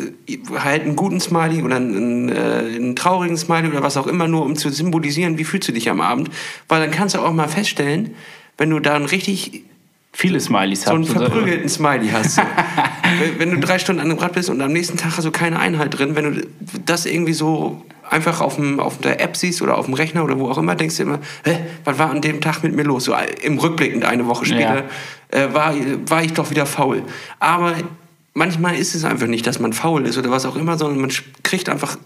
halt 0.63 0.83
einen 0.83 0.97
guten 0.97 1.21
Smiley 1.21 1.63
oder 1.63 1.77
einen, 1.77 2.29
äh, 2.29 2.35
einen 2.77 2.95
traurigen 2.95 3.39
Smiley 3.39 3.69
oder 3.71 3.83
was 3.83 3.97
auch 3.97 4.07
immer, 4.07 4.29
nur 4.29 4.45
um 4.45 4.55
zu 4.57 4.69
symbolisieren, 4.69 5.39
wie 5.39 5.45
fühlst 5.45 5.67
du 5.69 5.73
dich 5.73 5.89
am 5.89 6.03
Abend. 6.03 6.29
Weil 6.69 6.81
dann 6.83 6.91
kannst 6.91 7.15
du 7.15 7.21
auch 7.21 7.33
mal 7.33 7.49
feststellen, 7.49 8.15
wenn 8.59 8.69
du 8.69 8.81
da 8.81 8.95
einen 8.97 9.07
richtig 9.07 9.63
Viele 10.13 10.41
Smileys 10.41 10.83
so 10.83 10.91
einen 10.91 11.05
habt. 11.07 11.17
und 11.17 11.23
verprügelten 11.23 11.69
Smiley 11.69 12.09
hast. 12.09 12.41
Wenn, 13.39 13.51
du 13.51 13.59
drei 13.59 13.79
Stunden 13.79 14.01
an 14.01 14.09
dem 14.09 14.19
Rad 14.19 14.33
bist 14.33 14.51
und 14.51 14.61
am 14.61 14.73
nächsten 14.73 14.97
Tag 14.97 15.17
hast 15.17 15.25
du 15.25 15.31
keine 15.31 15.59
Einheit 15.59 15.99
drin, 15.99 16.17
wenn 16.17 16.35
du 16.35 16.47
das 16.85 17.07
irgendwie 17.07 17.33
so 17.33 17.85
einfach 18.09 18.41
auf, 18.41 18.57
dem, 18.57 18.81
auf 18.81 18.99
der 18.99 19.21
App 19.21 19.37
siehst 19.37 19.63
oder 19.63 19.79
auf 19.79 19.87
dem 19.87 19.95
Rechner 19.95 20.25
oder 20.25 20.39
wo 20.39 20.49
auch 20.49 20.59
immer, 20.59 20.75
denkst 20.75 20.97
du 20.97 21.05
immer, 21.05 21.21
hä, 21.45 21.59
was 21.85 21.99
war 21.99 22.11
an 22.11 22.21
dem 22.21 22.41
Tag 22.41 22.63
mit 22.63 22.75
mir 22.75 22.83
los? 22.83 23.05
So 23.05 23.15
im 23.43 23.59
Rückblickend 23.59 24.05
eine 24.05 24.27
Woche 24.27 24.47
später 24.47 24.85
äh, 25.29 25.53
war, 25.53 25.75
war 26.09 26.25
ich 26.25 26.33
doch 26.33 26.51
wieder 26.51 26.67
faul. 26.67 27.03
Aber 27.39 27.75
manchmal 28.35 28.77
ist 28.77 28.95
es 28.95 29.05
einfach 29.05 29.29
nicht, 29.29 29.47
dass 29.47 29.61
man 29.61 29.73
faul 29.73 30.07
ist 30.07 30.19
oder 30.19 30.31
was 30.31 30.45
auch 30.45 30.57
immer, 30.57 30.77
sondern 30.77 31.01
man 31.01 31.13
kriegt 31.43 31.69
einfach 31.69 31.99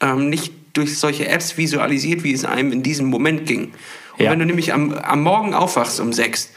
ähm, 0.00 0.28
nicht 0.28 0.52
durch 0.72 0.98
solche 0.98 1.28
Apps 1.28 1.56
visualisiert, 1.56 2.24
wie 2.24 2.32
es 2.32 2.44
einem 2.44 2.72
in 2.72 2.82
diesem 2.82 3.06
Moment 3.06 3.46
ging. 3.46 3.72
Und 4.18 4.24
Ja. 4.24 4.30
wenn 4.30 4.40
du 4.40 4.46
nämlich 4.46 4.72
am, 4.72 4.92
am 4.92 5.22
Morgen 5.22 5.54
aufwachst 5.54 6.00
um 6.00 6.12
sechs, 6.12 6.50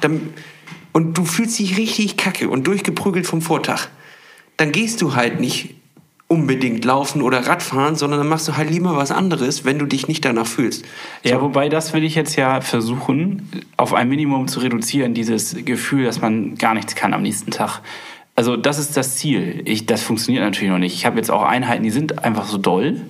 dann, 0.00 0.34
und 0.92 1.16
du 1.16 1.24
fühlst 1.24 1.58
dich 1.58 1.76
richtig 1.76 2.16
kacke 2.16 2.48
und 2.48 2.66
durchgeprügelt 2.66 3.26
vom 3.26 3.42
Vortag, 3.42 3.88
dann 4.56 4.72
gehst 4.72 5.02
du 5.02 5.14
halt 5.14 5.40
nicht 5.40 5.74
unbedingt 6.32 6.84
laufen 6.84 7.20
oder 7.20 7.46
Radfahren, 7.46 7.94
sondern 7.94 8.20
dann 8.20 8.28
machst 8.28 8.48
du 8.48 8.56
halt 8.56 8.70
lieber 8.70 8.96
was 8.96 9.10
anderes, 9.10 9.66
wenn 9.66 9.78
du 9.78 9.84
dich 9.84 10.08
nicht 10.08 10.24
danach 10.24 10.46
fühlst. 10.46 10.84
Ja, 11.22 11.42
wobei 11.42 11.68
das 11.68 11.92
will 11.92 12.04
ich 12.04 12.14
jetzt 12.14 12.36
ja 12.36 12.62
versuchen, 12.62 13.50
auf 13.76 13.92
ein 13.92 14.08
Minimum 14.08 14.48
zu 14.48 14.60
reduzieren, 14.60 15.12
dieses 15.12 15.54
Gefühl, 15.64 16.04
dass 16.04 16.22
man 16.22 16.54
gar 16.54 16.72
nichts 16.72 16.94
kann 16.94 17.12
am 17.12 17.20
nächsten 17.20 17.50
Tag. 17.50 17.82
Also 18.34 18.56
das 18.56 18.78
ist 18.78 18.96
das 18.96 19.16
Ziel. 19.16 19.60
Ich, 19.66 19.84
das 19.84 20.02
funktioniert 20.02 20.42
natürlich 20.42 20.70
noch 20.70 20.78
nicht. 20.78 20.94
Ich 20.94 21.04
habe 21.04 21.18
jetzt 21.18 21.30
auch 21.30 21.42
Einheiten, 21.42 21.82
die 21.82 21.90
sind 21.90 22.24
einfach 22.24 22.46
so 22.46 22.56
doll. 22.56 23.02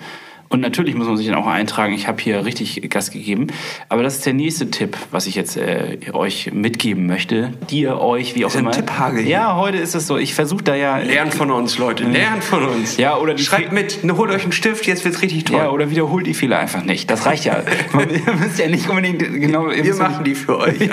Und 0.52 0.60
natürlich 0.60 0.94
muss 0.94 1.06
man 1.06 1.16
sich 1.16 1.26
dann 1.26 1.36
auch 1.36 1.46
eintragen, 1.46 1.94
ich 1.94 2.06
habe 2.06 2.20
hier 2.20 2.44
richtig 2.44 2.86
Gas 2.90 3.10
gegeben. 3.10 3.46
Aber 3.88 4.02
das 4.02 4.16
ist 4.16 4.26
der 4.26 4.34
nächste 4.34 4.70
Tipp, 4.70 4.98
was 5.10 5.26
ich 5.26 5.34
jetzt 5.34 5.56
äh, 5.56 5.96
euch 6.12 6.52
mitgeben 6.52 7.06
möchte. 7.06 7.54
Dir, 7.70 7.98
euch, 7.98 8.34
wie 8.34 8.44
auch 8.44 8.50
Ist 8.50 8.56
ein 8.56 8.64
immer. 8.64 8.72
Tipphagel. 8.72 9.26
Ja, 9.26 9.56
heute 9.56 9.78
ist 9.78 9.94
es 9.94 10.06
so. 10.06 10.18
Ich 10.18 10.34
versuche 10.34 10.62
da 10.62 10.74
ja... 10.74 10.98
Lernt 10.98 11.32
von 11.32 11.50
uns, 11.50 11.78
Leute. 11.78 12.04
Lernt 12.04 12.44
von 12.44 12.64
uns. 12.64 12.98
Ja, 12.98 13.16
oder 13.16 13.38
Schreibt 13.38 13.72
mit. 13.72 14.00
Holt 14.14 14.30
euch 14.30 14.42
einen 14.42 14.52
Stift, 14.52 14.86
jetzt 14.86 15.06
wird's 15.06 15.22
richtig 15.22 15.44
toll. 15.44 15.56
Ja, 15.56 15.70
oder 15.70 15.90
wiederholt 15.90 16.26
die 16.26 16.34
Fehler 16.34 16.58
einfach 16.58 16.84
nicht. 16.84 17.10
Das 17.10 17.24
reicht 17.24 17.46
ja. 17.46 17.62
Man, 17.94 18.10
ihr 18.10 18.34
müsst 18.34 18.58
ja 18.58 18.68
nicht 18.68 18.90
unbedingt 18.90 19.20
genau... 19.20 19.70
Wir 19.70 19.94
machen 19.94 20.22
die 20.22 20.34
für 20.34 20.58
euch. 20.58 20.78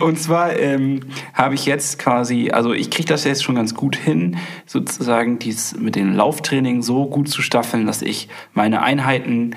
Und 0.00 0.20
zwar 0.20 0.58
ähm, 0.58 1.00
habe 1.32 1.54
ich 1.54 1.64
jetzt 1.64 1.98
quasi, 1.98 2.50
also 2.50 2.74
ich 2.74 2.90
kriege 2.90 3.08
das 3.08 3.24
jetzt 3.24 3.42
schon 3.42 3.54
ganz 3.54 3.74
gut 3.74 3.96
hin, 3.96 4.36
sozusagen 4.66 5.38
dies 5.38 5.74
mit 5.78 5.96
dem 5.96 6.14
Lauftraining 6.14 6.82
so 6.82 7.06
gut 7.06 7.30
zu 7.30 7.40
staffeln, 7.40 7.86
dass 7.86 8.01
ich 8.02 8.28
meine 8.52 8.82
Einheiten 8.82 9.54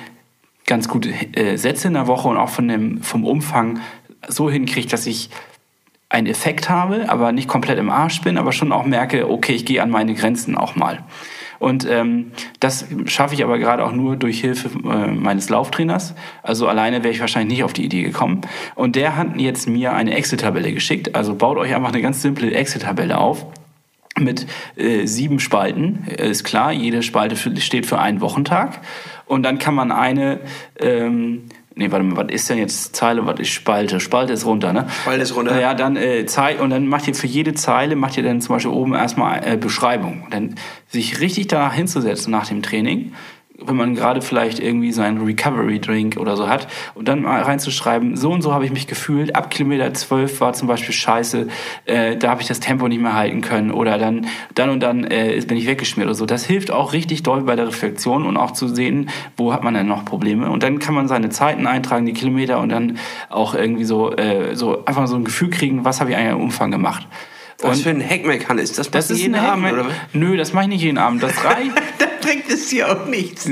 ganz 0.66 0.88
gut 0.88 1.08
äh, 1.08 1.58
setze 1.58 1.88
in 1.88 1.94
der 1.94 2.08
Woche 2.08 2.28
und 2.28 2.38
auch 2.38 2.50
von 2.50 2.68
dem, 2.68 3.02
vom 3.02 3.24
Umfang 3.24 3.80
so 4.28 4.50
hinkriege, 4.50 4.88
dass 4.88 5.06
ich 5.06 5.30
einen 6.10 6.28
Effekt 6.28 6.70
habe, 6.70 7.10
aber 7.10 7.32
nicht 7.32 7.48
komplett 7.48 7.78
im 7.78 7.90
Arsch 7.90 8.22
bin, 8.22 8.38
aber 8.38 8.52
schon 8.52 8.72
auch 8.72 8.86
merke, 8.86 9.30
okay, 9.30 9.54
ich 9.54 9.66
gehe 9.66 9.82
an 9.82 9.90
meine 9.90 10.14
Grenzen 10.14 10.56
auch 10.56 10.75
mal. 10.75 11.04
Und 11.60 11.88
ähm, 11.90 12.32
das 12.60 12.86
schaffe 13.06 13.34
ich 13.34 13.44
aber 13.44 13.58
gerade 13.58 13.84
auch 13.86 13.92
nur 13.92 14.18
durch 14.18 14.42
Hilfe 14.42 14.70
äh, 14.88 15.12
meines 15.12 15.50
Lauftrainers. 15.50 16.14
Also 16.44 16.68
alleine 16.68 17.04
wäre 17.04 17.14
ich 17.14 17.22
wahrscheinlich 17.22 17.58
nicht 17.58 17.64
auf 17.64 17.74
die 17.74 17.86
Idee 17.86 18.04
gekommen. 18.04 18.42
Und 18.75 18.96
der 18.96 19.16
hat 19.16 19.38
jetzt 19.38 19.68
mir 19.68 19.94
eine 19.94 20.16
Excel-Tabelle 20.16 20.74
geschickt. 20.74 21.16
Also 21.16 21.34
baut 21.34 21.58
euch 21.58 21.74
einfach 21.74 21.90
eine 21.90 22.02
ganz 22.02 22.22
simple 22.22 22.52
Excel-Tabelle 22.52 23.18
auf 23.18 23.46
mit 24.20 24.48
äh, 24.76 25.06
sieben 25.06 25.40
Spalten. 25.40 26.06
Äh, 26.08 26.30
Ist 26.30 26.44
klar, 26.44 26.72
jede 26.72 27.04
Spalte 27.04 27.36
für, 27.36 27.56
steht 27.58 27.86
für 27.86 28.00
einen 28.00 28.22
Wochentag. 28.22 28.80
Und 29.26 29.44
dann 29.44 29.58
kann 29.58 29.76
man 29.76 29.92
eine, 29.92 30.40
ähm, 30.80 31.44
nee, 31.76 31.92
warte 31.92 32.06
mal, 32.06 32.18
was 32.18 32.32
ist 32.34 32.50
denn 32.50 32.58
jetzt 32.58 32.96
Zeile, 32.96 33.26
was 33.26 33.40
ist 33.40 33.50
Spalte? 33.50 34.00
Spalte 34.00 34.34
ist 34.34 34.46
runter, 34.46 34.72
ne? 34.72 34.88
Spalte 35.02 35.22
ist 35.22 35.36
runter. 35.36 35.60
Ja, 35.60 35.74
dann 35.74 35.98
äh, 35.98 36.26
Zei 36.26 36.60
und 36.60 36.70
dann 36.70 36.88
macht 36.88 37.08
ihr 37.08 37.16
für 37.16 37.28
jede 37.28 37.54
Zeile, 37.54 37.96
macht 37.96 38.18
ihr 38.18 38.24
dann 38.24 38.40
zum 38.42 38.56
Beispiel 38.56 38.72
oben 38.72 38.94
erstmal 38.94 39.42
äh, 39.46 39.58
Beschreibung. 39.58 40.24
Und 40.24 40.34
dann 40.34 40.56
sich 40.88 41.20
richtig 41.20 41.48
danach 41.48 41.74
hinzusetzen 41.74 42.32
nach 42.32 42.48
dem 42.48 42.62
Training, 42.62 43.14
wenn 43.58 43.76
man 43.76 43.96
gerade 43.96 44.22
vielleicht 44.22 44.60
irgendwie 44.60 44.92
seinen 44.92 45.22
Recovery-Drink 45.22 46.18
oder 46.18 46.36
so 46.36 46.50
hat 46.50 46.68
und 46.94 47.08
dann 47.08 47.22
mal 47.22 47.42
reinzuschreiben, 47.42 48.18
so 48.18 48.32
und 48.32 48.42
so 48.42 48.54
habe 48.54 48.66
ich 48.66 48.72
mich 48.72 48.88
gefühlt, 48.88 49.36
ab 49.36 49.50
Kilometer 49.50 49.94
12 49.94 50.42
war 50.42 50.54
zum 50.54 50.68
Beispiel 50.68 50.94
scheiße, 50.94 51.48
äh, 51.86 52.18
da 52.18 52.30
habe 52.30 52.42
ich 52.42 52.48
das 52.48 52.60
Tempo 52.60 52.88
nicht 52.88 53.02
mehr 53.02 53.14
halten 53.14 53.42
können 53.42 53.72
oder 53.72 53.98
dann, 53.98 54.28
dann 54.54 54.70
und 54.70 54.82
dann 54.82 55.06
äh, 55.06 55.42
bin 55.48 55.58
ich 55.58 55.68
weggeschmiert 55.68 56.08
oder 56.08 56.16
so. 56.16 56.26
Das 56.26 56.46
hilft 56.46 56.72
auch 56.72 56.94
richtig 56.94 57.24
doll 57.24 57.44
bei 57.44 57.56
der 57.56 57.68
Reflexion 57.68 58.26
und 58.26 58.38
auch 58.38 58.52
zu 58.52 58.68
sehen, 58.68 59.10
wo 59.38 59.54
hat 59.54 59.64
man 59.64 59.74
denn 59.74 59.88
noch 59.88 60.06
Probleme. 60.06 60.50
Und 60.50 60.64
dann 60.64 60.80
kann 60.80 60.94
man 60.94 61.08
seine 61.08 61.30
Zeiten 61.30 61.68
eintragen, 61.68 62.06
die 62.06 62.14
Kilometer 62.14 62.60
und 62.60 62.70
dann 62.70 62.98
auch 63.30 63.56
irgendwie 63.56 63.86
so, 63.86 64.16
äh, 64.16 64.56
so 64.56 64.86
einfach 64.86 65.08
so 65.08 65.16
ein 65.16 65.24
Gefühl 65.24 65.50
kriegen, 65.50 65.86
was 65.86 66.02
habe 66.02 66.12
ich 66.12 66.18
eigentlich 66.18 66.34
im 66.34 66.42
Umfang 66.42 66.72
gemacht. 66.72 67.08
Was 67.62 67.78
Und 67.78 67.84
für 67.84 67.90
ein 67.92 68.02
Hackmack 68.02 68.50
ist 68.60 68.78
das? 68.78 68.92
das 68.92 69.10
ist 69.10 69.20
jeden 69.20 69.36
ein 69.36 69.46
Abend, 69.46 69.72
oder? 69.72 69.86
Nö, 70.12 70.36
das 70.36 70.52
mache 70.52 70.66
ich 70.66 70.70
nicht 70.70 70.82
jeden 70.82 70.98
Abend. 70.98 71.24
Das 71.24 71.44
reicht. 71.46 71.72
Bringt 72.25 72.50
es 72.50 72.70
dir 72.70 72.91
auch 72.91 73.05
nichts. 73.05 73.48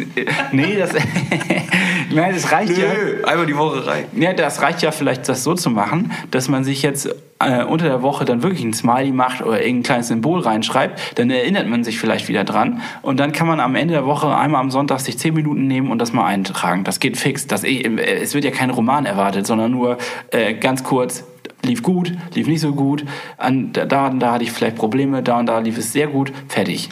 nee, 0.52 0.76
das, 0.78 0.92
Nein, 2.12 2.34
das 2.34 2.52
reicht 2.52 2.78
ja. 2.78 2.88
Nö, 2.94 3.24
einmal 3.26 3.46
die 3.46 3.58
Woche 3.58 3.86
rein. 3.86 4.06
Ja, 4.16 4.34
das 4.34 4.62
reicht 4.62 4.82
ja 4.82 4.92
vielleicht, 4.92 5.28
das 5.30 5.44
so 5.44 5.54
zu 5.54 5.70
machen, 5.70 6.12
dass 6.32 6.48
man 6.50 6.64
sich 6.64 6.82
jetzt 6.82 7.08
äh, 7.40 7.64
unter 7.64 7.86
der 7.86 8.02
Woche 8.02 8.26
dann 8.26 8.44
wirklich 8.44 8.64
ein 8.64 8.74
Smiley 8.74 9.12
macht 9.12 9.42
oder 9.42 9.62
irgendein 9.62 9.84
kleines 9.84 10.08
Symbol 10.10 10.40
reinschreibt. 10.42 11.18
Dann 11.20 11.30
erinnert 11.30 11.68
man 11.68 11.84
sich 11.84 12.00
vielleicht 12.00 12.28
wieder 12.28 12.44
dran. 12.44 12.82
Und 13.02 13.20
dann 13.20 13.32
kann 13.32 13.48
man 13.48 13.60
am 13.60 13.76
Ende 13.76 13.94
der 13.94 14.06
Woche 14.06 14.36
einmal 14.36 14.62
am 14.62 14.72
Sonntag 14.72 15.00
sich 15.00 15.18
zehn 15.18 15.34
Minuten 15.34 15.68
nehmen 15.68 15.92
und 15.92 16.00
das 16.00 16.14
mal 16.14 16.26
eintragen. 16.26 16.84
Das 16.84 17.00
geht 17.00 17.18
fix. 17.18 17.48
Das, 17.48 17.64
eh- 17.64 17.84
es 18.22 18.34
wird 18.34 18.44
ja 18.44 18.52
kein 18.52 18.70
Roman 18.70 19.06
erwartet, 19.06 19.48
sondern 19.48 19.72
nur 19.72 19.98
äh, 20.32 20.54
ganz 20.54 20.84
kurz. 20.84 21.24
Lief 21.66 21.82
gut, 21.82 22.12
lief 22.34 22.48
nicht 22.48 22.60
so 22.60 22.74
gut. 22.74 23.06
An, 23.38 23.72
da 23.72 24.08
und 24.08 24.20
da 24.20 24.34
hatte 24.34 24.44
ich 24.44 24.52
vielleicht 24.52 24.76
Probleme, 24.76 25.24
da 25.24 25.40
und 25.40 25.46
da 25.46 25.60
lief 25.60 25.78
es 25.78 25.94
sehr 25.94 26.08
gut. 26.08 26.32
Fertig. 26.50 26.90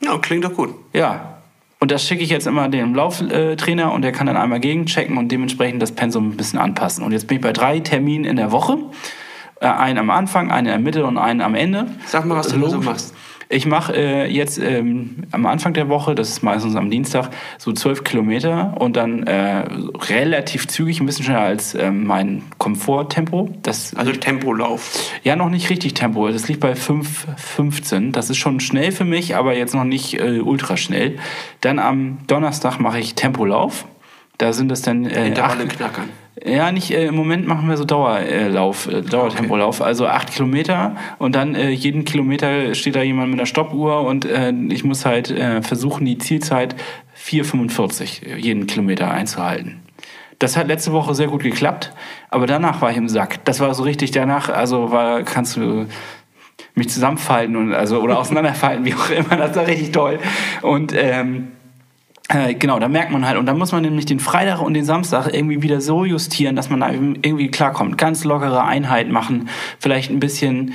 Ja, 0.00 0.18
klingt 0.18 0.44
doch 0.44 0.54
gut. 0.54 0.74
Ja. 0.92 1.32
Und 1.78 1.90
das 1.90 2.02
schicke 2.04 2.22
ich 2.22 2.30
jetzt 2.30 2.46
immer 2.46 2.68
dem 2.68 2.94
Lauftrainer 2.94 3.92
und 3.92 4.02
der 4.02 4.12
kann 4.12 4.26
dann 4.26 4.36
einmal 4.36 4.60
gegenchecken 4.60 5.18
und 5.18 5.30
dementsprechend 5.30 5.82
das 5.82 5.92
Pensum 5.92 6.30
ein 6.30 6.36
bisschen 6.36 6.58
anpassen. 6.58 7.04
Und 7.04 7.12
jetzt 7.12 7.26
bin 7.26 7.36
ich 7.36 7.42
bei 7.42 7.52
drei 7.52 7.80
Terminen 7.80 8.24
in 8.24 8.36
der 8.36 8.50
Woche. 8.50 8.78
Äh, 9.60 9.66
Einen 9.66 9.98
am 9.98 10.10
Anfang, 10.10 10.50
einen 10.50 10.66
in 10.66 10.72
der 10.72 10.78
Mitte 10.80 11.04
und 11.06 11.18
einen 11.18 11.40
am 11.42 11.54
Ende. 11.54 11.86
Sag 12.06 12.24
mal, 12.24 12.36
was 12.36 12.48
du 12.48 12.54
so 12.60 12.66
Logisch. 12.66 12.84
machst. 12.86 13.14
Ich 13.48 13.64
mache 13.64 13.94
äh, 13.94 14.26
jetzt 14.26 14.58
ähm, 14.58 15.24
am 15.30 15.46
Anfang 15.46 15.72
der 15.72 15.88
Woche, 15.88 16.16
das 16.16 16.30
ist 16.30 16.42
meistens 16.42 16.74
am 16.74 16.90
Dienstag, 16.90 17.30
so 17.58 17.72
zwölf 17.72 18.02
Kilometer 18.02 18.74
und 18.80 18.96
dann 18.96 19.22
äh, 19.22 19.64
relativ 20.08 20.66
zügig, 20.66 21.00
ein 21.00 21.06
bisschen 21.06 21.24
schneller 21.24 21.42
als 21.42 21.74
ähm, 21.76 22.04
mein 22.06 22.42
Komforttempo. 22.58 23.50
Das 23.62 23.94
Also 23.94 24.12
Tempolauf. 24.12 25.10
ja, 25.22 25.36
noch 25.36 25.48
nicht 25.48 25.70
richtig 25.70 25.94
Tempo. 25.94 26.28
Das 26.28 26.48
liegt 26.48 26.60
bei 26.60 26.72
5,15. 26.72 28.10
Das 28.10 28.30
ist 28.30 28.38
schon 28.38 28.58
schnell 28.58 28.90
für 28.90 29.04
mich, 29.04 29.36
aber 29.36 29.56
jetzt 29.56 29.74
noch 29.74 29.84
nicht 29.84 30.14
äh, 30.18 30.40
ultra 30.40 30.76
schnell. 30.76 31.18
Dann 31.60 31.78
am 31.78 32.18
Donnerstag 32.26 32.78
mache 32.80 32.98
ich 32.98 33.14
Tempolauf. 33.14 33.86
Da 34.38 34.52
sind 34.52 34.72
es 34.72 34.82
dann 34.82 35.06
äh, 35.06 35.28
Intervalle 35.28 35.64
acht, 35.64 35.76
knackern. 35.76 36.08
Ja, 36.44 36.70
nicht, 36.70 36.90
äh, 36.90 37.06
im 37.06 37.14
Moment 37.14 37.46
machen 37.46 37.68
wir 37.68 37.76
so 37.76 37.84
Dauerlauf, 37.84 38.88
äh, 38.88 39.00
Dauertempolauf, 39.00 39.80
also 39.80 40.06
acht 40.06 40.32
Kilometer 40.32 40.96
und 41.18 41.34
dann 41.34 41.54
äh, 41.54 41.70
jeden 41.70 42.04
Kilometer 42.04 42.74
steht 42.74 42.96
da 42.96 43.02
jemand 43.02 43.30
mit 43.30 43.40
einer 43.40 43.46
Stoppuhr 43.46 44.02
und 44.02 44.26
äh, 44.26 44.52
ich 44.68 44.84
muss 44.84 45.06
halt 45.06 45.30
äh, 45.30 45.62
versuchen, 45.62 46.04
die 46.04 46.18
Zielzeit 46.18 46.76
4,45 47.18 48.36
jeden 48.36 48.66
Kilometer 48.66 49.10
einzuhalten. 49.10 49.80
Das 50.38 50.58
hat 50.58 50.68
letzte 50.68 50.92
Woche 50.92 51.14
sehr 51.14 51.28
gut 51.28 51.42
geklappt, 51.42 51.94
aber 52.28 52.46
danach 52.46 52.82
war 52.82 52.90
ich 52.90 52.98
im 52.98 53.08
Sack. 53.08 53.42
Das 53.46 53.60
war 53.60 53.72
so 53.74 53.84
richtig 53.84 54.10
danach, 54.10 54.50
also 54.50 54.90
war, 54.90 55.22
kannst 55.22 55.56
du 55.56 55.86
mich 56.74 56.90
zusammenfalten 56.90 57.56
und 57.56 57.72
also 57.72 58.00
oder 58.00 58.18
auseinanderfalten, 58.20 58.84
wie 58.84 58.94
auch 58.94 59.08
immer, 59.08 59.36
das 59.36 59.56
war 59.56 59.66
richtig 59.66 59.92
toll. 59.92 60.18
Und 60.60 60.92
ähm, 60.94 61.52
äh, 62.28 62.54
genau, 62.54 62.78
da 62.78 62.88
merkt 62.88 63.12
man 63.12 63.26
halt, 63.26 63.38
und 63.38 63.46
dann 63.46 63.58
muss 63.58 63.72
man 63.72 63.82
nämlich 63.82 64.06
den 64.06 64.18
Freitag 64.18 64.60
und 64.60 64.74
den 64.74 64.84
Samstag 64.84 65.32
irgendwie 65.32 65.62
wieder 65.62 65.80
so 65.80 66.04
justieren, 66.04 66.56
dass 66.56 66.70
man 66.70 66.80
da 66.80 66.90
irgendwie 66.90 67.48
klarkommt. 67.48 67.98
Ganz 67.98 68.24
lockere 68.24 68.64
Einheit 68.64 69.08
machen, 69.08 69.48
vielleicht 69.78 70.10
ein 70.10 70.18
bisschen, 70.18 70.74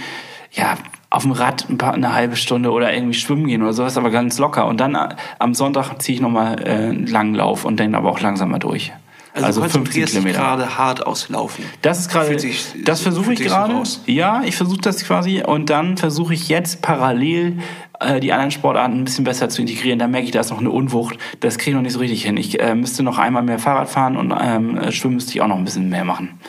ja, 0.52 0.78
auf 1.10 1.24
dem 1.24 1.34
Rad 1.34 1.70
ein 1.70 1.78
paar, 1.78 1.94
eine 1.94 2.14
halbe 2.14 2.38
Stunde 2.38 2.72
oder 2.72 2.94
irgendwie 2.94 3.14
schwimmen 3.14 3.48
gehen 3.48 3.62
oder 3.62 3.74
sowas, 3.74 3.98
aber 3.98 4.12
ganz 4.12 4.40
locker. 4.40 4.66
Und 4.66 4.80
dann 4.80 4.96
äh, 4.96 5.10
am 5.40 5.54
Sonntag 5.54 6.02
ziehe 6.02 6.16
ich 6.16 6.22
nochmal 6.22 6.62
äh, 6.66 6.72
einen 6.72 7.08
langen 7.08 7.36
Lauf 7.36 7.66
und 7.66 7.80
dann 7.80 7.96
aber 7.96 8.10
auch 8.10 8.22
langsamer 8.22 8.58
durch. 8.58 8.94
Also, 9.34 9.46
Also 9.46 9.62
du 9.62 9.70
15 9.70 9.82
konzentrierst 9.84 10.16
dich 10.16 10.34
gerade 10.34 10.78
hart 10.78 11.06
aufs 11.06 11.30
Laufen. 11.30 11.64
Das 11.82 12.00
ist 12.00 12.10
gerade, 12.12 12.36
das 12.84 13.02
versuche 13.02 13.34
ich 13.34 13.40
gerade. 13.40 13.82
ja, 14.06 14.44
ich 14.44 14.56
versuche 14.58 14.82
das 14.82 15.04
quasi 15.06 15.42
und 15.42 15.70
dann 15.70 15.96
versuche 15.98 16.34
ich 16.34 16.50
jetzt 16.50 16.82
parallel 16.82 17.60
äh, 18.02 18.20
die 18.20 18.34
anderen 18.34 18.52
Sportarten 18.52 19.00
ein 19.00 19.04
bisschen 19.06 19.24
besser 19.24 19.48
zu 19.48 19.62
integrieren. 19.62 20.00
Da 20.00 20.08
merke 20.08 20.26
ich, 20.26 20.32
da 20.32 20.42
ist 20.42 20.50
noch 20.50 20.60
eine 20.60 20.72
Unwucht. 20.72 21.18
Das 21.40 21.58
kriege 21.58 21.72
ich 21.72 21.76
noch 21.76 21.82
nicht 21.84 21.94
so 21.94 22.00
richtig 22.00 22.24
hin. 22.26 22.36
Ich 22.36 22.60
äh, 22.62 22.76
müsste 22.76 23.04
noch 23.04 23.18
einmal 23.20 23.44
mehr 23.44 23.60
Fahrrad 23.60 23.90
fahren 23.90 24.18
und 24.18 24.34
ähm, 24.38 24.78
äh, 24.78 24.92
schwimmen 24.92 25.16
müsste 25.16 25.32
ich 25.32 25.42
auch 25.42 25.48
noch 25.48 25.58
ein 25.58 25.64
bisschen 25.66 25.88
mehr 25.90 26.04
machen. 26.04 26.40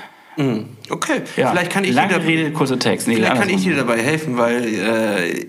Okay, 0.88 1.20
Ja. 1.36 1.50
vielleicht 1.50 1.70
kann 1.70 1.84
ich 1.84 1.92
Lange 1.92 2.18
dir, 2.18 2.26
Rede, 2.26 2.52
kurzer 2.52 2.78
Text. 2.78 3.06
Nee, 3.06 3.16
vielleicht 3.16 3.34
kann 3.36 3.50
ich 3.50 3.62
dir 3.64 3.76
dabei 3.76 3.98
helfen, 4.00 4.38
weil 4.38 4.64
äh, 4.64 5.44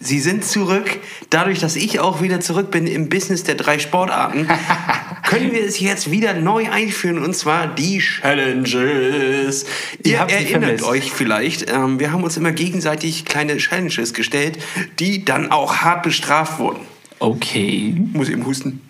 sie 0.00 0.20
sind 0.20 0.44
zurück. 0.44 0.98
Dadurch, 1.30 1.58
dass 1.58 1.76
ich 1.76 2.00
auch 2.00 2.22
wieder 2.22 2.40
zurück 2.40 2.70
bin 2.70 2.86
im 2.86 3.08
Business 3.08 3.44
der 3.44 3.54
drei 3.54 3.78
Sportarten, 3.78 4.48
können 5.28 5.52
wir 5.52 5.64
es 5.64 5.80
jetzt 5.80 6.10
wieder 6.10 6.34
neu 6.34 6.70
einführen 6.70 7.18
und 7.18 7.34
zwar 7.34 7.66
die 7.66 7.98
Challenges. 7.98 9.66
Ihr 10.02 10.26
sie 10.28 10.34
erinnert 10.34 10.82
euch 10.82 11.12
vielleicht, 11.12 11.70
ähm, 11.70 12.00
wir 12.00 12.12
haben 12.12 12.22
uns 12.22 12.36
immer 12.36 12.52
gegenseitig 12.52 13.24
kleine 13.24 13.56
Challenges 13.56 14.14
gestellt, 14.14 14.58
die 14.98 15.24
dann 15.24 15.50
auch 15.50 15.76
hart 15.78 16.02
bestraft 16.02 16.58
wurden. 16.58 16.80
Okay. 17.18 17.94
Muss 18.12 18.28
eben 18.28 18.46
husten. 18.46 18.80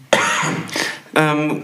ähm, 1.15 1.62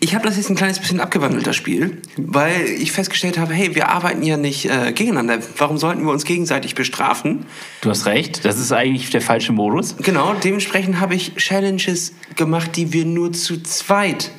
ich 0.00 0.14
habe 0.14 0.24
das 0.24 0.36
jetzt 0.36 0.50
ein 0.50 0.56
kleines 0.56 0.78
bisschen 0.78 1.00
abgewandelt, 1.00 1.46
das 1.46 1.56
Spiel, 1.56 2.02
weil 2.16 2.64
ich 2.64 2.92
festgestellt 2.92 3.38
habe, 3.38 3.54
hey, 3.54 3.74
wir 3.74 3.88
arbeiten 3.88 4.22
ja 4.22 4.36
nicht 4.36 4.66
äh, 4.66 4.92
gegeneinander. 4.92 5.38
Warum 5.56 5.78
sollten 5.78 6.04
wir 6.04 6.12
uns 6.12 6.24
gegenseitig 6.24 6.74
bestrafen? 6.74 7.46
Du 7.80 7.90
hast 7.90 8.06
recht, 8.06 8.44
das 8.44 8.58
ist 8.58 8.72
eigentlich 8.72 9.10
der 9.10 9.20
falsche 9.20 9.52
Modus. 9.52 9.96
Genau, 9.98 10.34
dementsprechend 10.34 11.00
habe 11.00 11.14
ich 11.14 11.34
Challenges 11.36 12.14
gemacht, 12.36 12.76
die 12.76 12.92
wir 12.92 13.04
nur 13.04 13.32
zu 13.32 13.62
zweit 13.62 14.30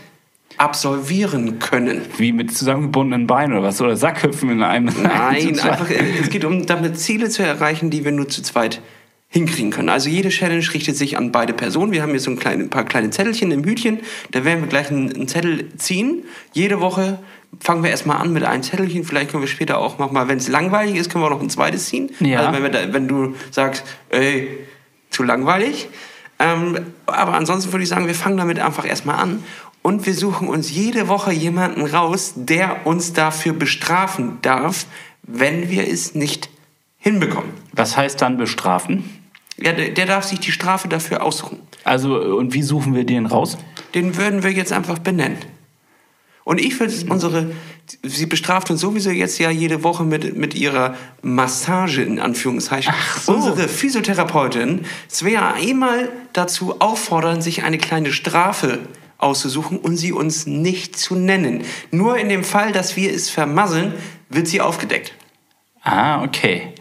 absolvieren 0.57 1.59
können. 1.59 2.01
Wie 2.17 2.31
mit 2.31 2.55
zusammengebundenen 2.55 3.27
Beinen 3.27 3.53
oder 3.53 3.67
was? 3.67 3.81
Oder 3.81 3.95
Sackhüpfen 3.95 4.49
in 4.49 4.61
einem. 4.61 4.93
Nein, 5.01 5.59
einfach, 5.59 5.89
äh, 5.89 6.03
es 6.21 6.29
geht 6.29 6.45
um 6.45 6.65
damit 6.65 6.99
Ziele 6.99 7.29
zu 7.29 7.43
erreichen, 7.43 7.89
die 7.89 8.03
wir 8.03 8.11
nur 8.11 8.27
zu 8.27 8.41
zweit 8.41 8.81
hinkriegen 9.31 9.69
können. 9.69 9.89
Also 9.89 10.09
jede 10.09 10.29
Challenge 10.29 10.65
richtet 10.74 10.98
sich 10.98 11.15
an 11.15 11.31
beide 11.31 11.53
Personen. 11.53 11.91
Wir 11.91 12.01
haben 12.01 12.09
hier 12.09 12.19
so 12.19 12.31
ein, 12.31 12.39
kleine, 12.39 12.63
ein 12.63 12.69
paar 12.69 12.83
kleine 12.83 13.12
Zettelchen 13.12 13.51
im 13.51 13.63
Hütchen. 13.63 14.00
Da 14.31 14.43
werden 14.43 14.62
wir 14.62 14.67
gleich 14.67 14.89
einen, 14.89 15.13
einen 15.13 15.27
Zettel 15.27 15.69
ziehen. 15.77 16.24
Jede 16.51 16.81
Woche 16.81 17.19
fangen 17.59 17.83
wir 17.83 17.91
erstmal 17.91 18.17
an 18.17 18.33
mit 18.33 18.43
einem 18.43 18.63
Zettelchen. 18.63 19.03
Vielleicht 19.03 19.29
können 19.29 19.43
wir 19.43 19.48
später 19.48 19.77
auch 19.77 20.00
noch 20.00 20.12
mal, 20.12 20.27
wenn 20.27 20.39
es 20.39 20.48
langweilig 20.48 20.95
ist, 20.95 21.12
können 21.12 21.24
wir 21.24 21.27
auch 21.27 21.36
noch 21.36 21.41
ein 21.41 21.50
zweites 21.50 21.86
ziehen. 21.89 22.09
Ja. 22.19 22.39
Also 22.39 22.63
wenn, 22.63 22.71
da, 22.71 22.91
wenn 22.91 23.07
du 23.07 23.36
sagst, 23.51 23.83
ey, 24.09 24.50
zu 25.12 25.21
langweilig. 25.21 25.89
Ähm, 26.39 26.79
aber 27.05 27.33
ansonsten 27.36 27.71
würde 27.71 27.83
ich 27.83 27.89
sagen, 27.89 28.07
wir 28.07 28.15
fangen 28.15 28.38
damit 28.38 28.59
einfach 28.59 28.88
erstmal 28.88 29.17
an. 29.17 29.43
Und 29.83 30.07
wir 30.07 30.15
suchen 30.15 30.48
uns 30.48 30.71
jede 30.71 31.07
Woche 31.07 31.31
jemanden 31.31 31.86
raus, 31.86 32.33
der 32.36 32.88
uns 32.88 33.13
dafür 33.13 33.53
bestrafen 33.53 34.39
darf, 34.41 34.88
wenn 35.21 35.69
wir 35.69 35.88
es 35.88 36.15
nicht 36.15 36.50
hinbekommen. 36.98 37.51
Was 37.74 37.95
heißt 37.95 38.21
dann 38.21 38.38
bestrafen? 38.38 39.18
Ja, 39.61 39.73
der, 39.73 40.05
darf 40.05 40.25
sich 40.25 40.39
die 40.39 40.51
Strafe 40.51 40.87
dafür 40.87 41.23
aussuchen. 41.23 41.59
Also, 41.83 42.15
und 42.15 42.53
wie 42.53 42.61
suchen 42.61 42.95
wir 42.95 43.03
den 43.03 43.25
raus? 43.25 43.57
Den 43.93 44.17
würden 44.17 44.43
wir 44.43 44.51
jetzt 44.51 44.71
einfach 44.71 44.99
benennen. 44.99 45.37
Und 46.43 46.59
ich 46.59 46.79
würde 46.79 46.93
unsere, 47.09 47.51
sie 48.01 48.25
bestraft 48.25 48.71
uns 48.71 48.81
sowieso 48.81 49.11
jetzt 49.11 49.37
ja 49.37 49.51
jede 49.51 49.83
Woche 49.83 50.03
mit, 50.03 50.35
mit 50.35 50.55
ihrer 50.55 50.95
Massage 51.21 52.01
in 52.01 52.19
Anführungszeichen. 52.19 52.93
so. 53.21 53.33
Unsere 53.33 53.67
Physiotherapeutin 53.67 54.85
Svea 55.09 55.53
einmal 55.53 56.09
dazu 56.33 56.79
auffordern, 56.79 57.41
sich 57.41 57.63
eine 57.63 57.77
kleine 57.77 58.11
Strafe 58.11 58.79
auszusuchen 59.19 59.77
und 59.77 59.97
sie 59.97 60.11
uns 60.11 60.47
nicht 60.47 60.97
zu 60.97 61.15
nennen. 61.15 61.63
Nur 61.91 62.17
in 62.17 62.29
dem 62.29 62.43
Fall, 62.43 62.71
dass 62.71 62.95
wir 62.95 63.13
es 63.13 63.29
vermasseln, 63.29 63.93
wird 64.29 64.47
sie 64.47 64.61
aufgedeckt. 64.61 65.13
Ah, 65.83 66.23
okay. 66.23 66.73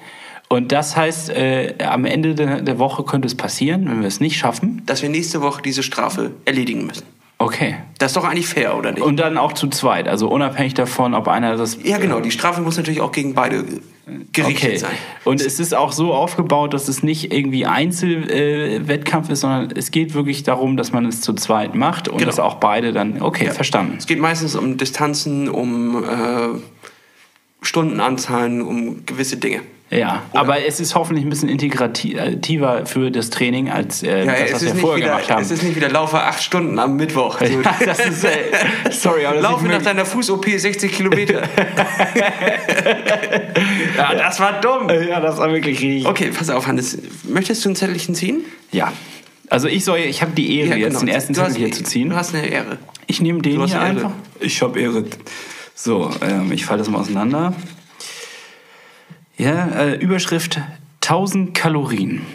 Und 0.49 0.73
das 0.73 0.97
heißt, 0.97 1.29
äh, 1.31 1.75
am 1.85 2.05
Ende 2.07 2.35
der, 2.35 2.63
der 2.63 2.79
Woche 2.79 3.03
könnte 3.05 3.27
es 3.27 3.35
passieren, 3.35 3.87
wenn 3.89 4.01
wir 4.01 4.09
es 4.09 4.19
nicht 4.21 4.39
schaffen. 4.39 4.83
Dass 4.87 5.03
wir 5.03 5.09
nächste 5.11 5.43
Woche 5.43 5.61
diese 5.63 5.83
Strafe 5.83 6.31
erledigen 6.47 6.87
müssen. 6.87 7.05
Okay. 7.41 7.77
Das 7.99 8.11
ist 8.13 8.17
doch 8.17 8.25
eigentlich 8.25 8.49
fair, 8.49 8.77
oder 8.77 8.91
nicht? 8.93 9.03
Und 9.03 9.19
dann 9.19 9.37
auch 9.39 9.53
zu 9.53 9.69
zweit, 9.69 10.09
also 10.09 10.29
unabhängig 10.29 10.75
davon, 10.75 11.15
ob 11.15 11.29
einer 11.29 11.57
das. 11.57 11.79
ja, 11.85 11.99
genau. 11.99 12.21
Die 12.21 12.31
Strafe 12.33 12.63
muss 12.63 12.77
natürlich 12.79 13.01
auch 13.01 13.13
gegen 13.13 13.35
beide 13.35 13.63
gerichtet 14.33 14.65
Okay. 14.71 14.77
sein. 14.79 14.91
Und 15.25 15.41
es 15.43 15.61
ist 15.61 15.75
auch 15.75 15.93
so 15.93 16.15
aufgebaut, 16.15 16.73
dass 16.75 16.89
es 16.89 17.03
nicht 17.05 17.31
irgendwie 17.33 17.67
Einzelwettkampf 17.67 19.29
äh, 19.29 19.33
ist, 19.35 19.41
sondern 19.43 19.71
es 19.77 19.91
geht 19.93 20.15
wirklich 20.15 20.43
darum, 20.45 20.77
dass 20.77 20.93
man 20.93 21.05
es 21.05 21.21
zu 21.21 21.33
zweit 21.35 21.75
macht 21.77 22.09
und 22.09 22.17
Genau. 22.19 22.27
dass 22.27 22.41
auch 22.41 22.55
beide 22.55 22.93
dann. 22.93 23.21
Okay, 23.23 23.45
Ja. 23.47 23.53
verstanden. 23.53 23.97
Es 23.99 24.07
geht 24.07 24.19
meistens 24.19 24.57
um 24.57 24.77
Distanzen, 24.79 25.49
um 25.49 26.03
äh, 26.03 26.59
Stundenanzahlen, 27.63 28.63
um 28.63 29.05
gewisse 29.07 29.37
Dinge. 29.37 29.61
Ja, 29.91 30.23
aber 30.35 30.67
es 30.67 30.81
ist 30.81 30.95
hoffentlich 30.95 31.25
ein 31.25 31.31
bisschen 31.31 31.49
integrativer 31.49 32.85
für 32.85 33.11
das 33.11 33.31
Training 33.31 33.71
als 33.71 34.03
äh, 34.03 34.27
Ja, 34.27 34.33
das, 34.33 34.41
es, 34.41 34.53
was 34.53 34.63
ist 34.63 34.67
wir 34.67 34.75
nicht 34.75 34.81
vorher 34.83 34.99
wieder, 34.99 35.09
gemacht 35.15 35.31
haben. 35.31 35.43
es 35.43 35.51
ist 35.51 35.63
nicht 35.63 35.77
wieder 35.77 35.89
Laufe 35.89 36.21
acht 36.21 36.43
Stunden 36.43 36.79
am 36.79 36.97
Mittwoch. 36.97 37.39
So, 37.39 37.47
ja, 37.47 37.75
das 37.87 38.01
ist, 38.01 38.25
äh, 38.25 38.31
sorry, 38.91 39.25
aber 39.25 39.37
das 39.37 39.45
Laufe 39.45 39.67
ist 39.67 39.73
nach 39.73 39.83
deiner 39.83 40.05
Fuß-OP 40.05 40.47
60 40.47 40.93
Kilometer. 40.93 41.41
ja, 43.97 44.15
das 44.15 44.39
war 44.41 44.61
dumm. 44.61 44.91
Ja, 45.09 45.21
das 45.21 45.39
war 45.39 45.51
wirklich 45.53 45.81
richtig. 45.81 46.07
Okay, 46.07 46.31
pass 46.37 46.51
auf, 46.51 46.67
Hannes. 46.67 46.99
Möchtest 47.25 47.65
du 47.65 47.71
ein 47.71 47.77
Zettelchen 47.77 48.15
ziehen? 48.15 48.45
Ja. 48.73 48.93
Also 49.49 49.69
ich 49.69 49.85
soll, 49.85 50.01
ich 50.01 50.21
habe 50.21 50.33
die 50.33 50.59
Ehre, 50.59 50.77
jetzt 50.77 51.01
den 51.01 51.09
ersten 51.09 51.33
genau. 51.33 51.47
Du 51.47 51.53
Zettel 51.53 51.67
hier 51.67 51.75
zu 51.75 51.85
ziehen. 51.85 52.11
Du 52.11 52.17
hast 52.17 52.35
eine 52.35 52.47
Ehre. 52.47 52.77
Ich 53.07 53.23
nehme 53.23 53.41
den 53.41 53.65
hier 53.65 53.75
Ehre. 53.77 53.85
einfach. 53.85 54.11
Ich 54.41 54.61
habe 54.61 54.79
Ehre. 54.79 55.05
So, 55.75 56.11
ähm, 56.21 56.53
ich 56.53 56.67
falle 56.67 56.81
das 56.81 56.91
mal 56.91 56.99
auseinander. 56.99 57.55
Ja, 59.39 59.69
äh, 59.69 59.95
Überschrift 59.95 60.61
1000 61.01 61.55
Kalorien. 61.55 62.27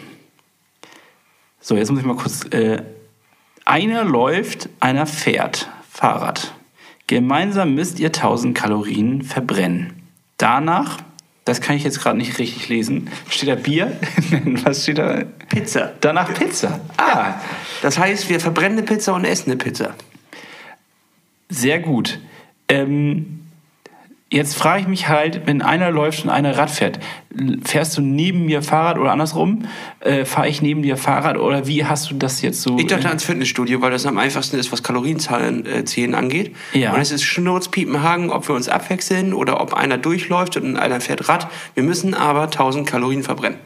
So, 1.60 1.76
jetzt 1.76 1.90
muss 1.90 2.00
ich 2.00 2.06
mal 2.06 2.16
kurz. 2.16 2.44
Äh, 2.50 2.82
einer 3.66 4.04
läuft, 4.04 4.68
einer 4.80 5.06
fährt 5.06 5.68
Fahrrad. 5.90 6.52
Gemeinsam 7.06 7.74
müsst 7.74 7.98
ihr 8.00 8.08
1000 8.08 8.56
Kalorien 8.56 9.22
verbrennen. 9.22 10.02
Danach, 10.38 10.98
das 11.44 11.60
kann 11.60 11.76
ich 11.76 11.84
jetzt 11.84 12.00
gerade 12.00 12.16
nicht 12.18 12.38
richtig 12.38 12.68
lesen, 12.68 13.10
steht 13.28 13.48
da 13.50 13.54
Bier? 13.54 13.98
Was 14.64 14.82
steht 14.82 14.98
da? 14.98 15.24
Pizza. 15.50 15.92
Danach 16.00 16.32
Pizza. 16.32 16.80
Ah, 16.96 17.34
Das 17.82 17.98
heißt, 17.98 18.28
wir 18.30 18.40
verbrennen 18.40 18.78
eine 18.78 18.86
Pizza 18.86 19.14
und 19.14 19.24
essen 19.24 19.50
eine 19.50 19.58
Pizza. 19.58 19.94
Sehr 21.50 21.78
gut. 21.78 22.18
Ähm, 22.68 23.43
jetzt 24.34 24.56
frage 24.56 24.82
ich 24.82 24.88
mich 24.88 25.08
halt, 25.08 25.46
wenn 25.46 25.62
einer 25.62 25.90
läuft 25.90 26.24
und 26.24 26.30
einer 26.30 26.58
Rad 26.58 26.70
fährt, 26.70 26.98
fährst 27.64 27.96
du 27.96 28.00
neben 28.02 28.46
mir 28.46 28.62
Fahrrad 28.62 28.98
oder 28.98 29.12
andersrum? 29.12 29.66
Äh, 30.00 30.24
Fahre 30.24 30.48
ich 30.48 30.60
neben 30.60 30.82
dir 30.82 30.96
Fahrrad 30.96 31.38
oder 31.38 31.66
wie 31.66 31.84
hast 31.84 32.10
du 32.10 32.14
das 32.16 32.42
jetzt 32.42 32.62
so? 32.62 32.78
Ich 32.78 32.86
dachte 32.86 33.08
ans 33.08 33.24
Fitnessstudio, 33.24 33.80
weil 33.80 33.90
das 33.90 34.06
am 34.06 34.18
einfachsten 34.18 34.58
ist, 34.58 34.72
was 34.72 34.82
Kalorienzahlen 34.82 35.66
äh, 35.66 35.84
zählen 35.84 36.14
angeht. 36.14 36.54
Ja. 36.72 36.92
Und 36.92 37.00
es 37.00 37.12
ist 37.12 37.22
Schnurzpiepenhagen, 37.22 38.30
ob 38.30 38.48
wir 38.48 38.54
uns 38.54 38.68
abwechseln 38.68 39.32
oder 39.32 39.60
ob 39.60 39.74
einer 39.74 39.98
durchläuft 39.98 40.56
und 40.56 40.76
einer 40.76 41.00
fährt 41.00 41.28
Rad. 41.28 41.48
Wir 41.74 41.82
müssen 41.82 42.14
aber 42.14 42.42
1000 42.44 42.86
Kalorien 42.86 43.22
verbrennen. 43.22 43.58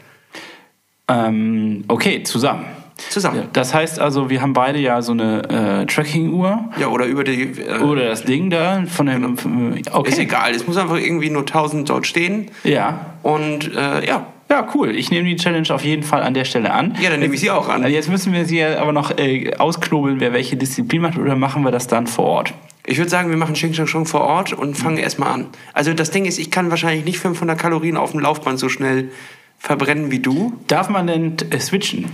ähm, 1.09 1.85
okay, 1.88 2.22
zusammen. 2.22 2.66
Zusammen. 3.11 3.37
Ja, 3.38 3.44
das 3.52 3.72
heißt 3.74 4.00
also, 4.00 4.28
wir 4.28 4.42
haben 4.42 4.52
beide 4.52 4.78
ja 4.78 5.00
so 5.02 5.12
eine 5.12 5.82
äh, 5.82 5.87
Tracking-Uhr 5.87 6.68
Ja, 6.80 6.88
oder 6.88 7.06
über 7.06 7.24
die. 7.24 7.42
Äh, 7.61 7.78
oder 7.82 8.04
das 8.08 8.24
Ding 8.24 8.50
da 8.50 8.84
von 8.87 9.06
dem. 9.06 9.37
von- 9.38 9.80
Okay. 9.92 10.11
Ist 10.11 10.18
egal. 10.18 10.52
Es 10.52 10.66
muss 10.66 10.76
einfach 10.76 10.96
irgendwie 10.98 11.30
nur 11.30 11.42
1000 11.42 11.88
dort 11.88 12.06
stehen. 12.06 12.50
Ja. 12.64 13.06
Und 13.22 13.74
äh, 13.74 14.06
ja. 14.06 14.26
Ja, 14.50 14.66
cool. 14.74 14.96
Ich 14.96 15.11
nehme 15.11 15.28
die 15.28 15.37
Challenge 15.37 15.68
auf 15.74 15.84
jeden 15.84 16.02
Fall 16.02 16.22
an 16.22 16.32
der 16.32 16.44
Stelle 16.46 16.72
an. 16.72 16.96
Ja, 17.02 17.11
dann 17.11 17.20
nehme 17.20 17.34
ich 17.34 17.40
sie 17.40 17.50
auch 17.50 17.68
an. 17.68 17.82
Also 17.84 17.94
jetzt 17.94 18.08
müssen 18.08 18.32
wir 18.32 18.46
sie 18.46 18.64
aber 18.64 18.92
noch 18.92 19.16
äh, 19.18 19.54
ausknobeln, 19.58 20.20
wer 20.20 20.32
welche 20.32 20.56
Disziplin 20.56 21.02
macht, 21.02 21.18
oder 21.18 21.37
machen 21.37 21.62
wir 21.64 21.70
das 21.70 21.87
dann 21.87 22.06
vor 22.06 22.24
Ort? 22.24 22.54
Ich 22.87 22.96
würde 22.96 23.11
sagen, 23.11 23.28
wir 23.28 23.37
machen 23.37 23.52
Xing 23.52 23.74
Shang 23.74 23.87
Shong 23.87 24.06
vor 24.06 24.22
Ort 24.22 24.54
und 24.54 24.74
fangen 24.74 24.96
erstmal 24.96 25.32
an. 25.32 25.46
Also 25.74 25.92
das 25.92 26.11
Ding 26.11 26.24
ist, 26.24 26.38
ich 26.38 26.50
kann 26.50 26.70
wahrscheinlich 26.70 27.04
nicht 27.04 27.18
500 27.18 27.58
Kalorien 27.58 27.98
auf 27.98 28.12
dem 28.12 28.20
Laufband 28.20 28.58
so 28.58 28.70
schnell 28.70 29.11
verbrennen 29.58 30.11
wie 30.11 30.20
du. 30.20 30.54
Darf 30.66 30.88
man 30.88 31.06
denn 31.06 31.37
äh, 31.50 31.58
switchen? 31.61 32.06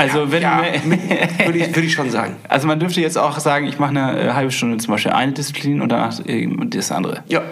Also 0.00 0.32
wenn 0.32 0.42
ja, 0.42 0.62
würde 1.44 1.58
ich, 1.58 1.68
würde 1.68 1.82
ich 1.82 1.92
schon 1.92 2.10
sagen. 2.10 2.36
also 2.48 2.66
man 2.66 2.80
dürfte 2.80 3.00
jetzt 3.00 3.18
auch 3.18 3.38
sagen, 3.38 3.66
ich 3.66 3.78
mache 3.78 3.90
eine 3.90 4.18
äh, 4.18 4.32
halbe 4.32 4.50
Stunde 4.50 4.78
zum 4.78 4.92
Beispiel 4.92 5.12
eine 5.12 5.32
Disziplin 5.32 5.80
und 5.82 5.90
danach 5.90 6.18
äh, 6.26 6.48
das 6.66 6.90
andere. 6.90 7.22
Ja. 7.28 7.42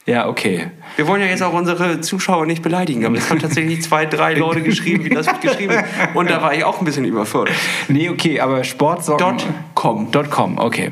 Ja, 0.05 0.27
okay. 0.27 0.69
Wir 0.97 1.07
wollen 1.07 1.21
ja 1.21 1.27
jetzt 1.27 1.41
auch 1.41 1.53
unsere 1.53 2.01
Zuschauer 2.01 2.45
nicht 2.45 2.61
beleidigen, 2.61 3.05
aber 3.05 3.17
es 3.17 3.29
haben 3.29 3.39
tatsächlich 3.39 3.81
zwei, 3.83 4.05
drei 4.05 4.33
Leute 4.33 4.61
geschrieben, 4.63 5.05
wie 5.05 5.09
das 5.09 5.27
wird 5.27 5.39
geschrieben. 5.39 5.75
Und 6.13 6.29
da 6.29 6.41
war 6.41 6.53
ich 6.53 6.65
auch 6.65 6.79
ein 6.79 6.85
bisschen 6.85 7.05
überfordert. 7.05 7.55
Nee, 7.87 8.09
okay, 8.09 8.41
aber 8.41 8.65
Sportsocken. 8.65 9.37
.com. 9.75 10.11
.com, 10.29 10.57
okay. 10.59 10.91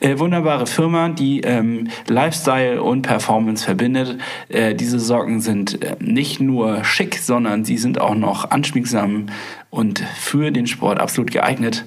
Äh, 0.00 0.18
wunderbare 0.18 0.66
Firma, 0.66 1.08
die 1.08 1.40
ähm, 1.42 1.88
Lifestyle 2.08 2.82
und 2.82 3.02
Performance 3.02 3.64
verbindet. 3.64 4.18
Äh, 4.48 4.74
diese 4.74 4.98
Socken 4.98 5.40
sind 5.40 5.82
äh, 5.84 5.96
nicht 6.00 6.40
nur 6.40 6.82
schick, 6.82 7.18
sondern 7.18 7.64
sie 7.64 7.78
sind 7.78 8.00
auch 8.00 8.16
noch 8.16 8.50
anschmiegsam 8.50 9.26
und 9.70 10.00
für 10.00 10.50
den 10.50 10.66
Sport 10.66 10.98
absolut 10.98 11.30
geeignet. 11.30 11.86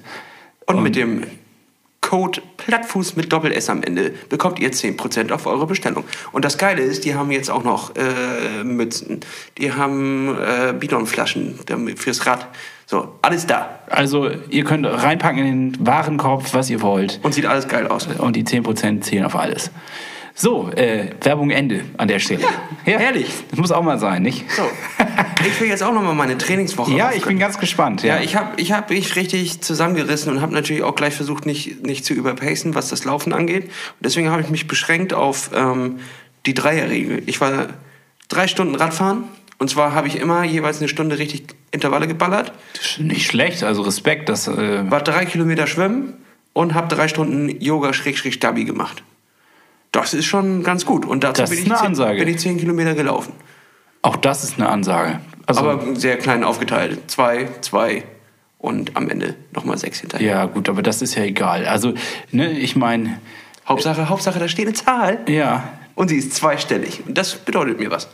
Und, 0.66 0.76
und 0.76 0.82
mit 0.84 0.96
dem 0.96 1.24
Code 2.02 2.42
Plattfuß 2.58 3.16
mit 3.16 3.32
Doppel-S 3.32 3.70
am 3.70 3.82
Ende 3.82 4.10
bekommt 4.28 4.58
ihr 4.58 4.70
10% 4.70 5.32
auf 5.32 5.46
eure 5.46 5.66
Bestellung. 5.66 6.04
Und 6.32 6.44
das 6.44 6.58
Geile 6.58 6.82
ist, 6.82 7.06
die 7.06 7.14
haben 7.14 7.30
jetzt 7.30 7.50
auch 7.50 7.64
noch 7.64 7.94
äh, 7.96 8.62
Mützen, 8.64 9.20
die 9.56 9.72
haben 9.72 10.36
äh, 10.36 10.74
Bidonflaschen 10.74 11.58
fürs 11.96 12.26
Rad. 12.26 12.48
So, 12.84 13.14
alles 13.22 13.46
da. 13.46 13.78
Also 13.88 14.30
ihr 14.50 14.64
könnt 14.64 14.84
reinpacken 14.84 15.38
in 15.38 15.72
den 15.72 15.86
Warenkorb, 15.86 16.52
was 16.52 16.68
ihr 16.68 16.82
wollt. 16.82 17.20
Und 17.22 17.32
sieht 17.32 17.46
alles 17.46 17.66
geil 17.66 17.86
aus. 17.86 18.06
Und 18.06 18.36
die 18.36 18.44
10% 18.44 19.00
zählen 19.00 19.24
auf 19.24 19.34
alles. 19.34 19.70
So, 20.34 20.70
äh, 20.70 21.10
Werbung 21.20 21.50
Ende 21.50 21.84
an 21.98 22.08
der 22.08 22.18
Stelle. 22.18 22.42
Ja, 22.86 22.92
ja, 22.92 22.98
herrlich. 22.98 23.28
Das 23.50 23.58
muss 23.58 23.70
auch 23.70 23.82
mal 23.82 23.98
sein, 23.98 24.22
nicht? 24.22 24.50
So. 24.50 24.62
Ich 25.46 25.60
will 25.60 25.68
jetzt 25.68 25.82
auch 25.82 25.92
noch 25.92 26.02
mal 26.02 26.14
meine 26.14 26.38
Trainingswoche. 26.38 26.92
ja, 26.92 27.12
ich 27.12 27.24
bin 27.24 27.38
ganz 27.38 27.58
gespannt. 27.58 28.02
Ja, 28.02 28.16
ja 28.16 28.22
ich 28.22 28.36
habe 28.36 28.60
ich 28.60 28.72
hab 28.72 28.90
mich 28.90 29.16
richtig 29.16 29.60
zusammengerissen 29.60 30.32
und 30.32 30.40
habe 30.40 30.54
natürlich 30.54 30.82
auch 30.82 30.94
gleich 30.94 31.14
versucht, 31.14 31.46
nicht, 31.46 31.84
nicht 31.84 32.04
zu 32.04 32.14
überpacen, 32.14 32.74
was 32.74 32.88
das 32.88 33.04
Laufen 33.04 33.32
angeht. 33.32 33.64
Und 33.64 33.72
deswegen 34.00 34.30
habe 34.30 34.42
ich 34.42 34.48
mich 34.48 34.68
beschränkt 34.68 35.12
auf 35.12 35.50
ähm, 35.54 35.98
die 36.46 36.54
Dreierregel. 36.54 37.22
Ich 37.26 37.40
war 37.40 37.68
drei 38.28 38.46
Stunden 38.46 38.74
Radfahren. 38.74 39.24
Und 39.58 39.68
zwar 39.68 39.94
habe 39.94 40.08
ich 40.08 40.16
immer 40.16 40.42
jeweils 40.44 40.78
eine 40.78 40.88
Stunde 40.88 41.18
richtig 41.18 41.44
Intervalle 41.70 42.08
geballert. 42.08 42.52
Nicht 42.98 43.26
schlecht, 43.26 43.62
also 43.62 43.82
Respekt. 43.82 44.28
Das, 44.28 44.48
äh 44.48 44.90
war 44.90 45.02
drei 45.02 45.24
Kilometer 45.24 45.66
schwimmen 45.68 46.14
und 46.52 46.74
habe 46.74 46.92
drei 46.92 47.06
Stunden 47.06 47.48
Yoga-Stabi 47.60 48.64
gemacht. 48.64 49.04
Das 49.92 50.14
ist 50.14 50.24
schon 50.24 50.62
ganz 50.62 50.86
gut. 50.86 51.04
Und 51.04 51.22
dazu 51.22 51.44
bin 51.44 51.52
ich, 51.52 51.64
zehn, 51.64 51.94
bin 51.94 52.28
ich, 52.28 52.38
zehn, 52.38 52.58
Kilometer 52.58 52.94
gelaufen. 52.94 53.34
Auch 54.00 54.16
das 54.16 54.42
ist 54.42 54.58
eine 54.58 54.68
Ansage. 54.68 55.20
Also 55.46 55.60
aber 55.60 55.94
sehr 55.94 56.16
klein 56.16 56.44
aufgeteilt. 56.44 57.10
Zwei, 57.10 57.48
zwei 57.60 58.04
und 58.58 58.96
am 58.96 59.10
Ende 59.10 59.34
nochmal 59.52 59.76
sechs 59.76 60.00
hinterher. 60.00 60.26
Ja, 60.26 60.44
gut, 60.46 60.68
aber 60.68 60.82
das 60.82 61.02
ist 61.02 61.14
ja 61.14 61.24
egal. 61.24 61.66
Also, 61.66 61.94
ne, 62.30 62.50
ich 62.52 62.74
meine. 62.74 63.20
Hauptsache, 63.68 64.08
Hauptsache, 64.08 64.38
da 64.38 64.48
steht 64.48 64.66
eine 64.66 64.74
Zahl. 64.74 65.20
Ja. 65.28 65.68
Und 65.94 66.08
sie 66.08 66.16
ist 66.16 66.34
zweistellig. 66.34 67.02
Und 67.06 67.18
das 67.18 67.34
bedeutet 67.36 67.78
mir 67.78 67.90
was. 67.90 68.08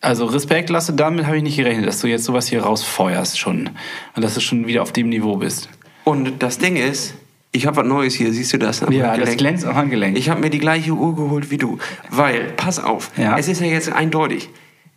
Also 0.00 0.26
Respekt, 0.26 0.68
Lasse, 0.68 0.92
damit 0.92 1.24
habe 1.24 1.38
ich 1.38 1.42
nicht 1.42 1.56
gerechnet, 1.56 1.86
dass 1.86 2.00
du 2.00 2.08
jetzt 2.08 2.24
sowas 2.24 2.46
hier 2.46 2.62
rausfeuerst 2.62 3.38
schon. 3.38 3.70
Und 4.14 4.22
dass 4.22 4.34
du 4.34 4.40
schon 4.40 4.66
wieder 4.66 4.82
auf 4.82 4.92
dem 4.92 5.08
Niveau 5.08 5.36
bist. 5.36 5.70
Und 6.04 6.42
das 6.42 6.58
Ding 6.58 6.76
ist, 6.76 7.14
ich 7.54 7.66
habe 7.66 7.76
was 7.76 7.86
Neues 7.86 8.14
hier, 8.14 8.32
siehst 8.32 8.52
du 8.52 8.58
das? 8.58 8.80
ja, 8.80 8.86
Handgelenk? 8.86 9.20
das 9.20 9.36
glänzt 9.36 9.64
am 9.64 9.76
Handgelenk. 9.76 10.18
Ich 10.18 10.28
habe 10.28 10.40
mir 10.40 10.50
die 10.50 10.58
gleiche 10.58 10.92
Uhr 10.92 11.14
geholt 11.14 11.50
wie 11.52 11.56
du. 11.56 11.78
Weil, 12.10 12.52
pass 12.56 12.82
auf, 12.82 13.12
ja. 13.16 13.38
es 13.38 13.46
ist 13.46 13.60
ja 13.60 13.66
jetzt 13.68 13.92
eindeutig. 13.92 14.50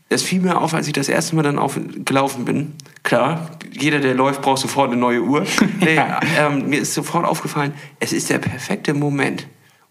Es 0.09 0.23
fiel 0.23 0.41
mir 0.41 0.59
auf, 0.59 0.73
als 0.73 0.87
ich 0.87 0.93
das 0.93 1.07
erste 1.07 1.35
Mal 1.35 1.43
dann 1.43 1.59
aufgelaufen 1.59 2.45
bin. 2.45 2.73
Klar, 3.03 3.51
jeder, 3.71 3.99
der 3.99 4.15
läuft, 4.15 4.41
braucht 4.41 4.59
sofort 4.59 4.91
eine 4.91 4.99
neue 4.99 5.21
Uhr. 5.21 5.45
ja. 5.85 6.19
ähm, 6.39 6.69
mir 6.69 6.79
ist 6.79 6.93
sofort 6.95 7.25
aufgefallen, 7.25 7.73
es 7.99 8.11
ist 8.11 8.29
der 8.29 8.39
perfekte 8.39 8.93
Moment, 8.95 9.47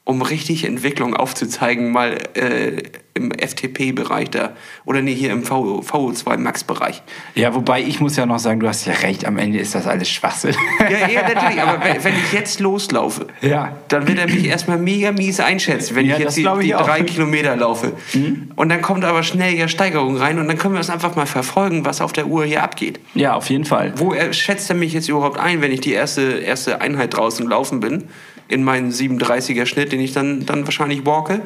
um 0.07 0.23
richtig 0.23 0.65
Entwicklung 0.65 1.17
aufzuzeigen, 1.17 1.91
mal 1.91 2.17
äh, 2.35 2.81
im 3.15 3.33
FTP-Bereich 3.33 4.31
da. 4.31 4.53
Oder 4.85 5.03
nee, 5.03 5.15
hier 5.15 5.33
im 5.33 5.49
VO, 5.49 5.81
VO2 5.81 6.37
Max-Bereich. 6.37 7.03
Ja, 7.35 7.57
wobei 7.57 7.83
ich 7.83 7.99
muss 7.99 8.17
ja 8.17 8.25
noch 8.25 8.39
sagen, 8.39 8.61
du 8.61 8.69
hast 8.69 8.87
ja 8.87 8.93
recht, 8.93 9.27
am 9.27 9.37
Ende 9.37 9.59
ist 9.59 9.75
das 9.75 9.89
alles 9.89 10.09
Schwachsinn. 10.09 10.55
Ja, 10.79 11.09
ja 11.09 11.23
natürlich, 11.35 11.61
aber 11.61 11.85
wenn, 11.85 12.05
wenn, 12.05 12.15
ich 12.15 12.33
jetzt 12.33 12.61
loslaufe, 12.61 13.27
ja. 13.41 13.77
dann 13.89 14.07
wird 14.07 14.21
er 14.21 14.27
mich 14.27 14.45
erstmal 14.45 14.79
mega 14.79 15.11
mies 15.11 15.41
einschätzen, 15.41 15.97
wenn 15.97 16.07
ja, 16.07 16.15
ich 16.15 16.21
jetzt 16.23 16.37
die, 16.37 16.49
die 16.63 16.71
drei 16.71 17.03
Kilometer 17.03 17.57
laufe. 17.57 17.95
Mhm. 18.15 18.53
Und 18.55 18.69
dann 18.69 18.83
kommt 18.83 19.05
aber 19.05 19.25
schnell 19.25 19.55
ja 19.55 19.67
Steigerung 19.67 20.17
rein 20.19 20.39
und 20.39 20.47
dann 20.47 20.57
können 20.57 20.75
wir 20.75 20.81
es 20.81 20.91
einfach 20.91 21.17
mal 21.17 21.27
verfolgen, 21.27 21.85
was 21.85 22.01
auf 22.01 22.13
der 22.13 22.29
Uhr 22.29 22.45
hier 22.45 22.63
abgeht. 22.63 23.01
Ja, 23.15 23.35
auf 23.35 23.51
jeden 23.51 23.65
Fall. 23.65 23.93
Wo 23.97 24.13
er, 24.13 24.33
schätzt 24.33 24.71
er 24.71 24.77
mich 24.77 24.93
jetzt 24.93 25.09
überhaupt 25.09 25.41
ein, 25.41 25.63
wenn 25.63 25.73
ich 25.73 25.81
die 25.81 25.93
erste, 25.93 26.23
erste 26.39 26.81
Einheit 26.81 27.17
draußen 27.17 27.49
laufen 27.49 27.81
bin? 27.81 28.05
In 28.49 28.65
meinen 28.65 28.91
37er 28.91 29.67
Schnitt, 29.67 29.93
den 29.93 30.01
ich 30.01 30.13
dann, 30.13 30.47
dann 30.47 30.65
wahrscheinlich 30.65 31.05
walke. 31.07 31.43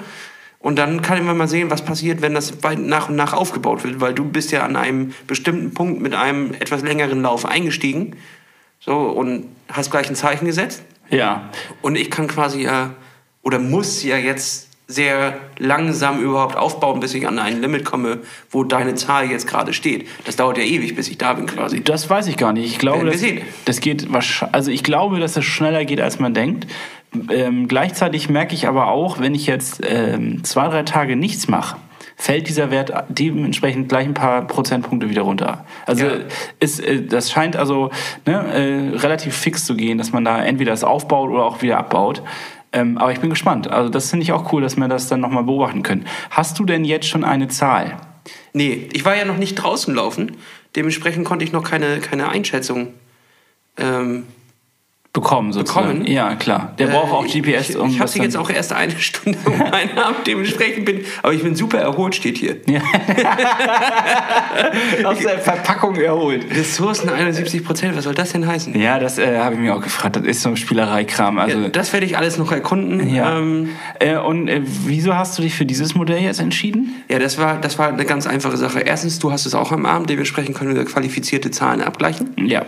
Und 0.59 0.79
dann 0.79 1.01
kann 1.01 1.25
man 1.25 1.37
mal 1.37 1.49
sehen, 1.49 1.71
was 1.71 1.85
passiert, 1.85 2.21
wenn 2.21 2.35
das 2.35 2.53
nach 2.79 3.09
und 3.09 3.17
nach 3.17 3.33
aufgebaut 3.33 3.83
wird, 3.83 4.01
weil 4.01 4.13
du 4.13 4.25
bist 4.25 4.53
ja 4.53 4.63
an 4.63 4.77
einem 4.77 5.15
bestimmten 5.27 5.73
Punkt 5.73 6.03
mit 6.03 6.15
einem 6.15 6.53
etwas 6.53 6.83
längeren 6.83 7.23
Lauf 7.23 7.47
eingestiegen. 7.47 8.17
So, 8.79 8.97
und 8.97 9.47
hast 9.73 9.91
gleich 9.91 10.09
ein 10.09 10.17
Zeichen 10.17 10.47
gesetzt. 10.47 10.83
Ja. 11.09 11.51
Und 11.83 11.97
ich 11.97 12.11
kann 12.11 12.29
quasi 12.29 12.63
ja, 12.63 12.95
oder 13.43 13.59
muss 13.59 14.03
ja 14.03 14.17
jetzt 14.17 14.70
sehr 14.91 15.39
langsam 15.59 16.21
überhaupt 16.21 16.57
aufbauen, 16.57 16.99
bis 16.99 17.15
ich 17.15 17.27
an 17.27 17.39
ein 17.39 17.61
Limit 17.61 17.85
komme, 17.85 18.19
wo 18.51 18.65
deine 18.65 18.97
Zahl 18.97 19.31
jetzt 19.31 19.47
gerade 19.47 19.73
steht. 19.73 20.09
Das 20.25 20.35
dauert 20.37 20.59
ja 20.59 20.65
ewig, 20.65 20.97
bis 20.97 21.09
ich 21.09 21.17
da 21.17 21.35
bin 21.35 21.47
quasi. 21.47 21.83
Das 21.83 22.11
weiß 22.11 22.27
ich 22.27 22.37
gar 22.37 22.53
nicht. 22.53 22.67
Ich 22.67 22.79
glaube, 22.79 23.07
das, 23.07 23.23
das, 23.65 23.81
geht 23.81 24.13
wahrscheinlich, 24.13 24.55
also 24.55 24.71
ich 24.73 24.83
glaube, 24.83 25.21
dass 25.21 25.37
es 25.37 25.45
schneller 25.45 25.85
geht, 25.85 26.01
als 26.01 26.19
man 26.19 26.35
denkt. 26.35 26.67
Ähm, 27.31 27.69
gleichzeitig 27.69 28.29
merke 28.29 28.55
ich 28.55 28.67
aber 28.67 28.89
auch, 28.89 29.21
wenn 29.21 29.35
ich 29.35 29.47
jetzt 29.47 29.81
ähm, 29.85 30.43
zwei, 30.43 30.69
drei 30.69 30.83
Tage 30.83 31.15
nichts 31.15 31.47
mache, 31.47 31.77
fällt 32.17 32.49
dieser 32.49 32.71
Wert 32.71 32.93
dementsprechend 33.09 33.89
gleich 33.89 34.07
ein 34.07 34.15
paar 34.15 34.47
Prozentpunkte 34.47 35.09
wieder 35.09 35.23
runter. 35.23 35.65
Also 35.87 36.07
ja. 36.07 36.13
ist, 36.59 36.81
äh, 36.81 37.03
das 37.03 37.31
scheint 37.31 37.57
also 37.57 37.91
ne, 38.27 38.93
äh, 38.93 38.97
relativ 38.99 39.37
fix 39.37 39.65
zu 39.65 39.77
gehen, 39.77 39.99
dass 39.99 40.13
man 40.13 40.25
da 40.25 40.43
entweder 40.45 40.73
das 40.73 40.85
aufbaut 40.85 41.31
oder 41.31 41.45
auch 41.45 41.63
wieder 41.63 41.79
abbaut. 41.79 42.23
Ähm, 42.73 42.99
aber 42.99 43.13
ich 43.13 43.21
bin 43.21 43.31
gespannt. 43.31 43.69
Also 43.69 43.89
das 43.89 44.11
finde 44.11 44.23
ich 44.23 44.33
auch 44.33 44.53
cool, 44.53 44.63
dass 44.63 44.77
wir 44.77 44.89
das 44.89 45.09
dann 45.09 45.21
nochmal 45.21 45.45
beobachten 45.45 45.83
können. 45.83 46.07
Hast 46.31 46.59
du 46.59 46.65
denn 46.65 46.85
jetzt 46.85 47.07
schon 47.07 47.25
eine 47.25 47.49
Zahl? 47.49 47.97
Nee, 48.53 48.89
ich 48.93 49.05
war 49.05 49.17
ja 49.17 49.25
noch 49.25 49.39
nicht 49.39 49.57
draußen 49.57 49.95
laufen. 49.95 50.37
Dementsprechend 50.77 51.25
konnte 51.25 51.45
ich 51.45 51.53
noch 51.53 51.65
keine, 51.65 51.99
keine 51.99 52.29
Einschätzung 52.29 52.95
ähm, 53.77 54.25
bekommen, 55.13 55.53
sozusagen. 55.53 55.89
Bekommen. 55.89 56.07
Ja, 56.07 56.37
klar. 56.37 56.73
Der 56.79 56.89
äh, 56.89 56.93
braucht 56.93 57.13
auch 57.13 57.27
GPS. 57.27 57.71
Ich, 57.71 57.77
um 57.77 57.91
ich 57.91 57.99
habe 57.99 58.09
sie 58.09 58.21
jetzt 58.21 58.37
auch 58.37 58.49
erst 58.49 58.73
eine 58.73 58.97
Stunde 58.99 59.39
um 59.45 59.59
meinen 59.59 59.99
Abend. 59.99 60.25
Dementsprechend 60.27 60.85
bin 60.85 61.05
aber 61.23 61.33
ich 61.33 61.43
bin 61.43 61.57
super 61.57 61.79
erholt, 61.79 62.15
steht 62.15 62.39
hier. 62.39 62.59
Ja. 62.67 62.81
Aus 65.05 65.19
der 65.19 65.41
Verpackung 65.41 65.97
erholt. 65.97 66.47
Ressourcen 66.55 67.09
71 67.09 67.65
Prozent, 67.65 67.97
was 67.97 68.05
soll 68.05 68.15
das 68.15 68.31
denn 68.33 68.47
heißen? 68.47 68.81
Ja, 68.81 69.01
das 69.01 69.19
äh, 69.19 69.39
habe 69.39 69.57
ich 69.57 69.61
mir 69.61 69.75
auch 69.75 69.83
gefragt. 69.83 70.15
Das 70.15 70.25
ist 70.25 70.43
so 70.43 70.51
ein 70.51 70.57
Spielereikram. 70.57 71.39
Also, 71.39 71.59
ja, 71.59 71.69
das 71.69 71.93
werde 71.93 72.07
ich 72.07 72.17
alles 72.17 72.39
noch 72.39 72.53
erkunden. 72.53 73.13
Ja. 73.13 73.37
Ähm, 73.37 73.71
äh, 73.99 74.17
und 74.17 74.47
äh, 74.47 74.61
wieso 74.63 75.17
hast 75.17 75.37
du 75.39 75.43
dich 75.43 75.55
für 75.55 75.67
dieses 75.67 75.97
Modell 75.97 76.23
jetzt 76.23 76.41
entschieden? 76.41 77.03
Ja, 77.09 77.19
das 77.19 77.37
war, 77.37 77.61
das 77.61 77.81
war 77.81 77.89
eine 77.89 78.05
ganz 78.05 78.29
einfache 78.29 78.57
Sache. 78.57 78.81
Erstens, 78.81 79.19
du 79.19 79.33
hast 79.33 79.45
es 79.45 79.57
auch 79.57 79.73
am 79.73 79.87
Abend, 79.87 80.09
dementsprechend 80.09 80.57
können 80.57 80.77
wir 80.77 80.85
qualifizierte 80.85 81.51
Zahlen 81.51 81.81
abgleichen. 81.81 82.31
Ja 82.47 82.65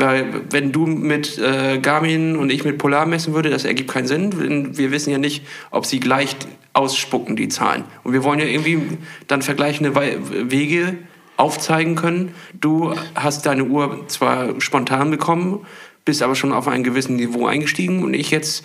Weil 0.00 0.42
wenn 0.50 0.72
du 0.72 0.86
mit 0.86 1.38
äh, 1.38 1.78
Garmin 1.78 2.36
und 2.36 2.50
ich 2.50 2.64
mit 2.64 2.78
Polar 2.78 3.04
messen 3.04 3.34
würde, 3.34 3.50
das 3.50 3.66
ergibt 3.66 3.90
keinen 3.90 4.06
Sinn. 4.06 4.76
Wir 4.78 4.90
wissen 4.90 5.10
ja 5.10 5.18
nicht, 5.18 5.44
ob 5.70 5.84
sie 5.84 6.00
gleich 6.00 6.36
ausspucken, 6.72 7.36
die 7.36 7.48
Zahlen. 7.48 7.84
Und 8.02 8.14
wir 8.14 8.24
wollen 8.24 8.40
ja 8.40 8.46
irgendwie 8.46 8.80
dann 9.26 9.42
vergleichende 9.42 9.94
Wege 9.94 10.96
aufzeigen 11.36 11.96
können. 11.96 12.34
Du 12.58 12.94
hast 13.14 13.44
deine 13.44 13.64
Uhr 13.64 14.04
zwar 14.08 14.58
spontan 14.60 15.10
bekommen, 15.10 15.66
bist 16.06 16.22
aber 16.22 16.34
schon 16.34 16.52
auf 16.52 16.66
ein 16.66 16.82
gewissen 16.82 17.16
Niveau 17.16 17.46
eingestiegen 17.46 18.02
und 18.02 18.14
ich 18.14 18.30
jetzt 18.30 18.64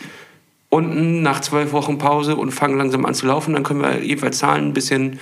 unten 0.69 1.21
nach 1.21 1.41
zwölf 1.41 1.74
Wochen 1.74 1.98
Pause 1.98 2.38
und 2.38 2.52
fange 2.52 2.78
langsam 2.78 3.06
an 3.06 3.13
zu 3.13 3.28
laufen, 3.28 3.54
dann 3.54 3.63
können 3.63 3.82
wir 3.82 4.04
jeweils 4.04 4.38
Zahlen 4.38 4.67
ein 4.69 4.74
bisschen 4.74 5.19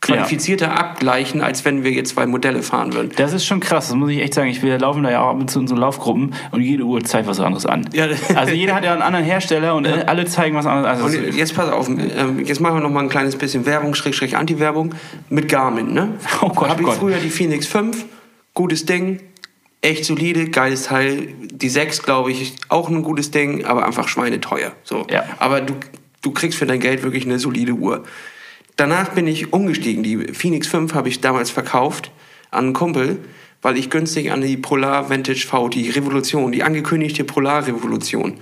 qualifizierter 0.00 0.78
abgleichen, 0.78 1.40
als 1.40 1.64
wenn 1.64 1.82
wir 1.82 1.90
jetzt 1.90 2.10
zwei 2.10 2.26
Modelle 2.26 2.62
fahren 2.62 2.94
würden. 2.94 3.10
Das 3.16 3.32
ist 3.32 3.44
schon 3.44 3.60
krass, 3.60 3.88
das 3.88 3.96
muss 3.96 4.10
ich 4.10 4.20
echt 4.20 4.34
sagen. 4.34 4.48
Ich, 4.48 4.62
wir 4.62 4.78
laufen 4.78 5.02
da 5.02 5.10
ja 5.10 5.22
auch 5.22 5.30
ab 5.30 5.40
und 5.40 5.50
zu 5.50 5.60
in 5.60 5.66
so 5.66 5.74
Laufgruppen 5.74 6.34
und 6.52 6.60
jede 6.60 6.84
Uhr 6.84 7.02
zeigt 7.02 7.26
was 7.26 7.40
anderes 7.40 7.66
an. 7.66 7.88
Ja. 7.92 8.06
Also 8.34 8.54
jeder 8.54 8.74
hat 8.74 8.84
ja 8.84 8.92
einen 8.92 9.02
anderen 9.02 9.24
Hersteller 9.24 9.74
und 9.74 9.86
äh, 9.86 10.04
alle 10.06 10.24
zeigen 10.26 10.56
was 10.56 10.66
anderes 10.66 10.86
an. 10.88 11.04
Also 11.04 11.18
Und 11.18 11.34
jetzt 11.34 11.54
pass 11.54 11.70
auf, 11.70 11.88
ähm, 11.88 12.44
jetzt 12.44 12.60
machen 12.60 12.76
wir 12.76 12.80
noch 12.80 12.90
mal 12.90 13.00
ein 13.02 13.08
kleines 13.08 13.36
bisschen 13.36 13.66
Werbung, 13.66 13.94
Schrägstrich 13.94 14.36
Anti-Werbung 14.36 14.94
mit 15.30 15.48
Garmin, 15.48 15.92
ne? 15.92 16.14
Oh 16.40 16.50
Gott, 16.50 16.68
Hab 16.68 16.78
ich 16.78 16.86
Gott. 16.86 16.96
früher 16.96 17.18
die 17.18 17.30
Phoenix 17.30 17.66
5, 17.66 18.04
gutes 18.54 18.86
Ding, 18.86 19.20
echt 19.80 20.04
solide, 20.04 20.48
geiles 20.50 20.84
Teil. 20.84 21.28
Die 21.50 21.68
6, 21.68 22.02
glaube 22.02 22.30
ich, 22.30 22.54
auch 22.68 22.88
ein 22.88 23.02
gutes 23.02 23.30
Ding, 23.30 23.64
aber 23.64 23.84
einfach 23.84 24.08
schweineteuer. 24.08 24.72
So. 24.84 25.06
Ja. 25.10 25.24
Aber 25.38 25.60
du, 25.60 25.74
du 26.22 26.30
kriegst 26.30 26.58
für 26.58 26.66
dein 26.66 26.80
Geld 26.80 27.02
wirklich 27.02 27.24
eine 27.24 27.38
solide 27.38 27.72
Uhr. 27.72 28.04
Danach 28.78 29.08
bin 29.10 29.26
ich 29.26 29.52
umgestiegen. 29.52 30.04
Die 30.04 30.32
Phoenix 30.32 30.68
5 30.68 30.94
habe 30.94 31.08
ich 31.08 31.20
damals 31.20 31.50
verkauft 31.50 32.12
an 32.52 32.66
einen 32.66 32.72
Kumpel, 32.74 33.18
weil 33.60 33.76
ich 33.76 33.90
günstig 33.90 34.30
an 34.30 34.40
die 34.40 34.56
Polar 34.56 35.10
Vantage 35.10 35.44
V, 35.48 35.68
die 35.68 35.90
Revolution, 35.90 36.52
die 36.52 36.62
angekündigte 36.62 37.24
Polar-Revolution. 37.24 38.34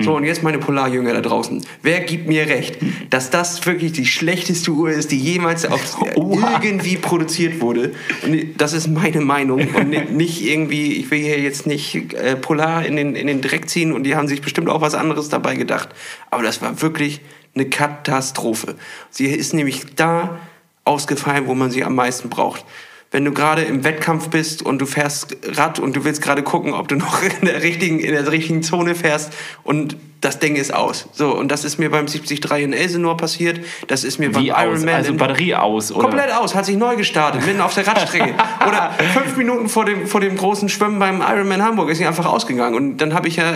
So, 0.00 0.14
und 0.16 0.22
jetzt 0.24 0.42
meine 0.44 0.58
Polarjünger 0.58 1.12
da 1.12 1.20
draußen. 1.20 1.64
Wer 1.82 2.00
gibt 2.00 2.28
mir 2.28 2.46
recht, 2.46 2.76
dass 3.10 3.30
das 3.30 3.64
wirklich 3.66 3.92
die 3.92 4.06
schlechteste 4.06 4.70
Uhr 4.72 4.90
ist, 4.90 5.10
die 5.12 5.18
jemals 5.18 5.64
auf, 5.64 6.00
Oha. 6.16 6.60
irgendwie 6.62 6.96
produziert 6.96 7.60
wurde? 7.60 7.92
Und 8.24 8.36
das 8.58 8.72
ist 8.74 8.86
meine 8.88 9.20
Meinung 9.20 9.60
und 9.74 9.90
ni- 9.90 10.04
nicht 10.12 10.44
irgendwie, 10.44 10.92
ich 10.94 11.10
will 11.10 11.18
hier 11.18 11.40
jetzt 11.40 11.66
nicht 11.66 12.14
äh, 12.14 12.36
Polar 12.36 12.84
in 12.86 12.94
den, 12.96 13.16
in 13.16 13.26
den 13.28 13.40
Dreck 13.40 13.68
ziehen 13.68 13.92
und 13.92 14.04
die 14.04 14.14
haben 14.14 14.28
sich 14.28 14.40
bestimmt 14.40 14.68
auch 14.68 14.80
was 14.80 14.94
anderes 14.94 15.28
dabei 15.30 15.56
gedacht. 15.56 15.88
Aber 16.30 16.44
das 16.44 16.62
war 16.62 16.80
wirklich 16.80 17.20
eine 17.54 17.68
Katastrophe. 17.68 18.76
Sie 19.10 19.26
ist 19.26 19.54
nämlich 19.54 19.94
da 19.96 20.38
ausgefallen, 20.84 21.46
wo 21.46 21.54
man 21.54 21.70
sie 21.70 21.84
am 21.84 21.94
meisten 21.94 22.28
braucht. 22.28 22.64
Wenn 23.10 23.24
du 23.24 23.32
gerade 23.32 23.62
im 23.62 23.84
Wettkampf 23.84 24.28
bist 24.28 24.60
und 24.60 24.80
du 24.80 24.86
fährst 24.86 25.34
Rad 25.42 25.78
und 25.78 25.96
du 25.96 26.04
willst 26.04 26.20
gerade 26.20 26.42
gucken, 26.42 26.74
ob 26.74 26.88
du 26.88 26.96
noch 26.96 27.22
in 27.40 27.46
der 27.46 27.62
richtigen, 27.62 28.00
in 28.00 28.12
der 28.12 28.30
richtigen 28.30 28.62
Zone 28.62 28.94
fährst 28.94 29.32
und 29.64 29.96
das 30.20 30.40
Ding 30.40 30.56
ist 30.56 30.74
aus. 30.74 31.08
So, 31.12 31.34
und 31.34 31.48
das 31.50 31.64
ist 31.64 31.78
mir 31.78 31.90
beim 31.90 32.06
73 32.06 32.44
in 32.62 32.72
Elsenor 32.72 33.16
passiert, 33.16 33.60
das 33.86 34.04
ist 34.04 34.18
mir 34.18 34.34
wie 34.34 34.50
beim 34.50 34.56
aus? 34.56 34.64
Ironman 34.64 34.94
Also 34.94 35.14
Batterie 35.14 35.54
aus, 35.54 35.92
oder? 35.92 36.08
Komplett 36.08 36.32
aus, 36.32 36.54
hat 36.54 36.66
sich 36.66 36.76
neu 36.76 36.96
gestartet, 36.96 37.46
mitten 37.46 37.60
auf 37.60 37.72
der 37.72 37.86
Radstrecke. 37.86 38.34
Oder 38.66 38.92
fünf 39.14 39.36
Minuten 39.36 39.68
vor 39.68 39.84
dem, 39.84 40.06
vor 40.06 40.20
dem 40.20 40.36
großen 40.36 40.68
Schwimmen 40.68 40.98
beim 40.98 41.20
Ironman 41.20 41.62
Hamburg 41.62 41.90
ist 41.90 41.98
sie 41.98 42.06
einfach 42.06 42.26
ausgegangen. 42.26 42.74
Und 42.74 42.98
dann 42.98 43.14
habe 43.14 43.28
ich 43.28 43.36
ja 43.36 43.54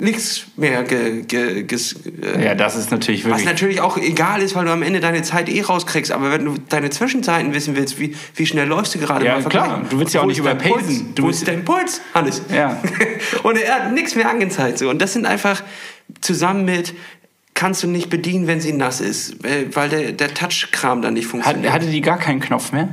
nichts 0.00 0.42
mehr 0.56 0.82
ge, 0.84 1.22
ge, 1.22 1.62
ges, 1.64 1.94
äh, 2.22 2.44
Ja, 2.44 2.54
das 2.54 2.76
ist 2.76 2.90
natürlich 2.90 3.24
was 3.24 3.30
wirklich. 3.32 3.46
natürlich 3.46 3.80
auch 3.80 3.96
egal 3.96 4.42
ist, 4.42 4.54
weil 4.54 4.64
du 4.64 4.72
am 4.72 4.82
Ende 4.82 5.00
deine 5.00 5.22
Zeit 5.22 5.48
eh 5.48 5.60
rauskriegst. 5.62 6.10
Aber 6.12 6.30
wenn 6.30 6.44
du 6.44 6.54
deine 6.68 6.90
Zwischenzeiten 6.90 7.54
wissen 7.54 7.76
willst, 7.76 7.98
wie, 8.00 8.14
wie 8.34 8.46
schnell 8.46 8.66
läufst 8.68 8.94
du 8.94 8.98
gerade 8.98 9.24
Ja, 9.26 9.38
mal 9.38 9.48
klar. 9.48 9.82
Du 9.88 9.98
willst 9.98 10.14
ja 10.14 10.22
auch 10.22 10.26
nicht 10.26 10.38
überpacen. 10.38 11.12
Du 11.14 11.24
willst- 11.26 11.40
ist 11.40 11.48
dein 11.48 11.64
Puls, 11.64 12.00
Hannes? 12.14 12.42
Ja. 12.52 12.80
Und 13.42 13.56
er 13.58 13.74
hat 13.74 13.92
nichts 13.92 14.14
mehr 14.14 14.28
angezeigt. 14.28 14.78
So. 14.78 14.88
Und 14.90 15.00
das 15.00 15.12
sind 15.12 15.26
einfach 15.26 15.62
zusammen 16.20 16.64
mit 16.64 16.94
kannst 17.54 17.82
du 17.82 17.88
nicht 17.88 18.08
bedienen, 18.08 18.46
wenn 18.46 18.60
sie 18.60 18.72
nass 18.72 19.00
ist, 19.02 19.42
weil 19.44 19.74
weil 19.76 19.88
der, 19.90 20.12
der 20.12 20.32
Touch-Kram 20.32 21.02
dann 21.02 21.12
nicht 21.14 21.24
Hat, 21.26 21.30
funktioniert. 21.30 21.72
hatte 21.72 21.86
die 21.86 22.00
gar 22.00 22.16
keinen 22.18 22.40
Knopf 22.40 22.72
mehr? 22.72 22.88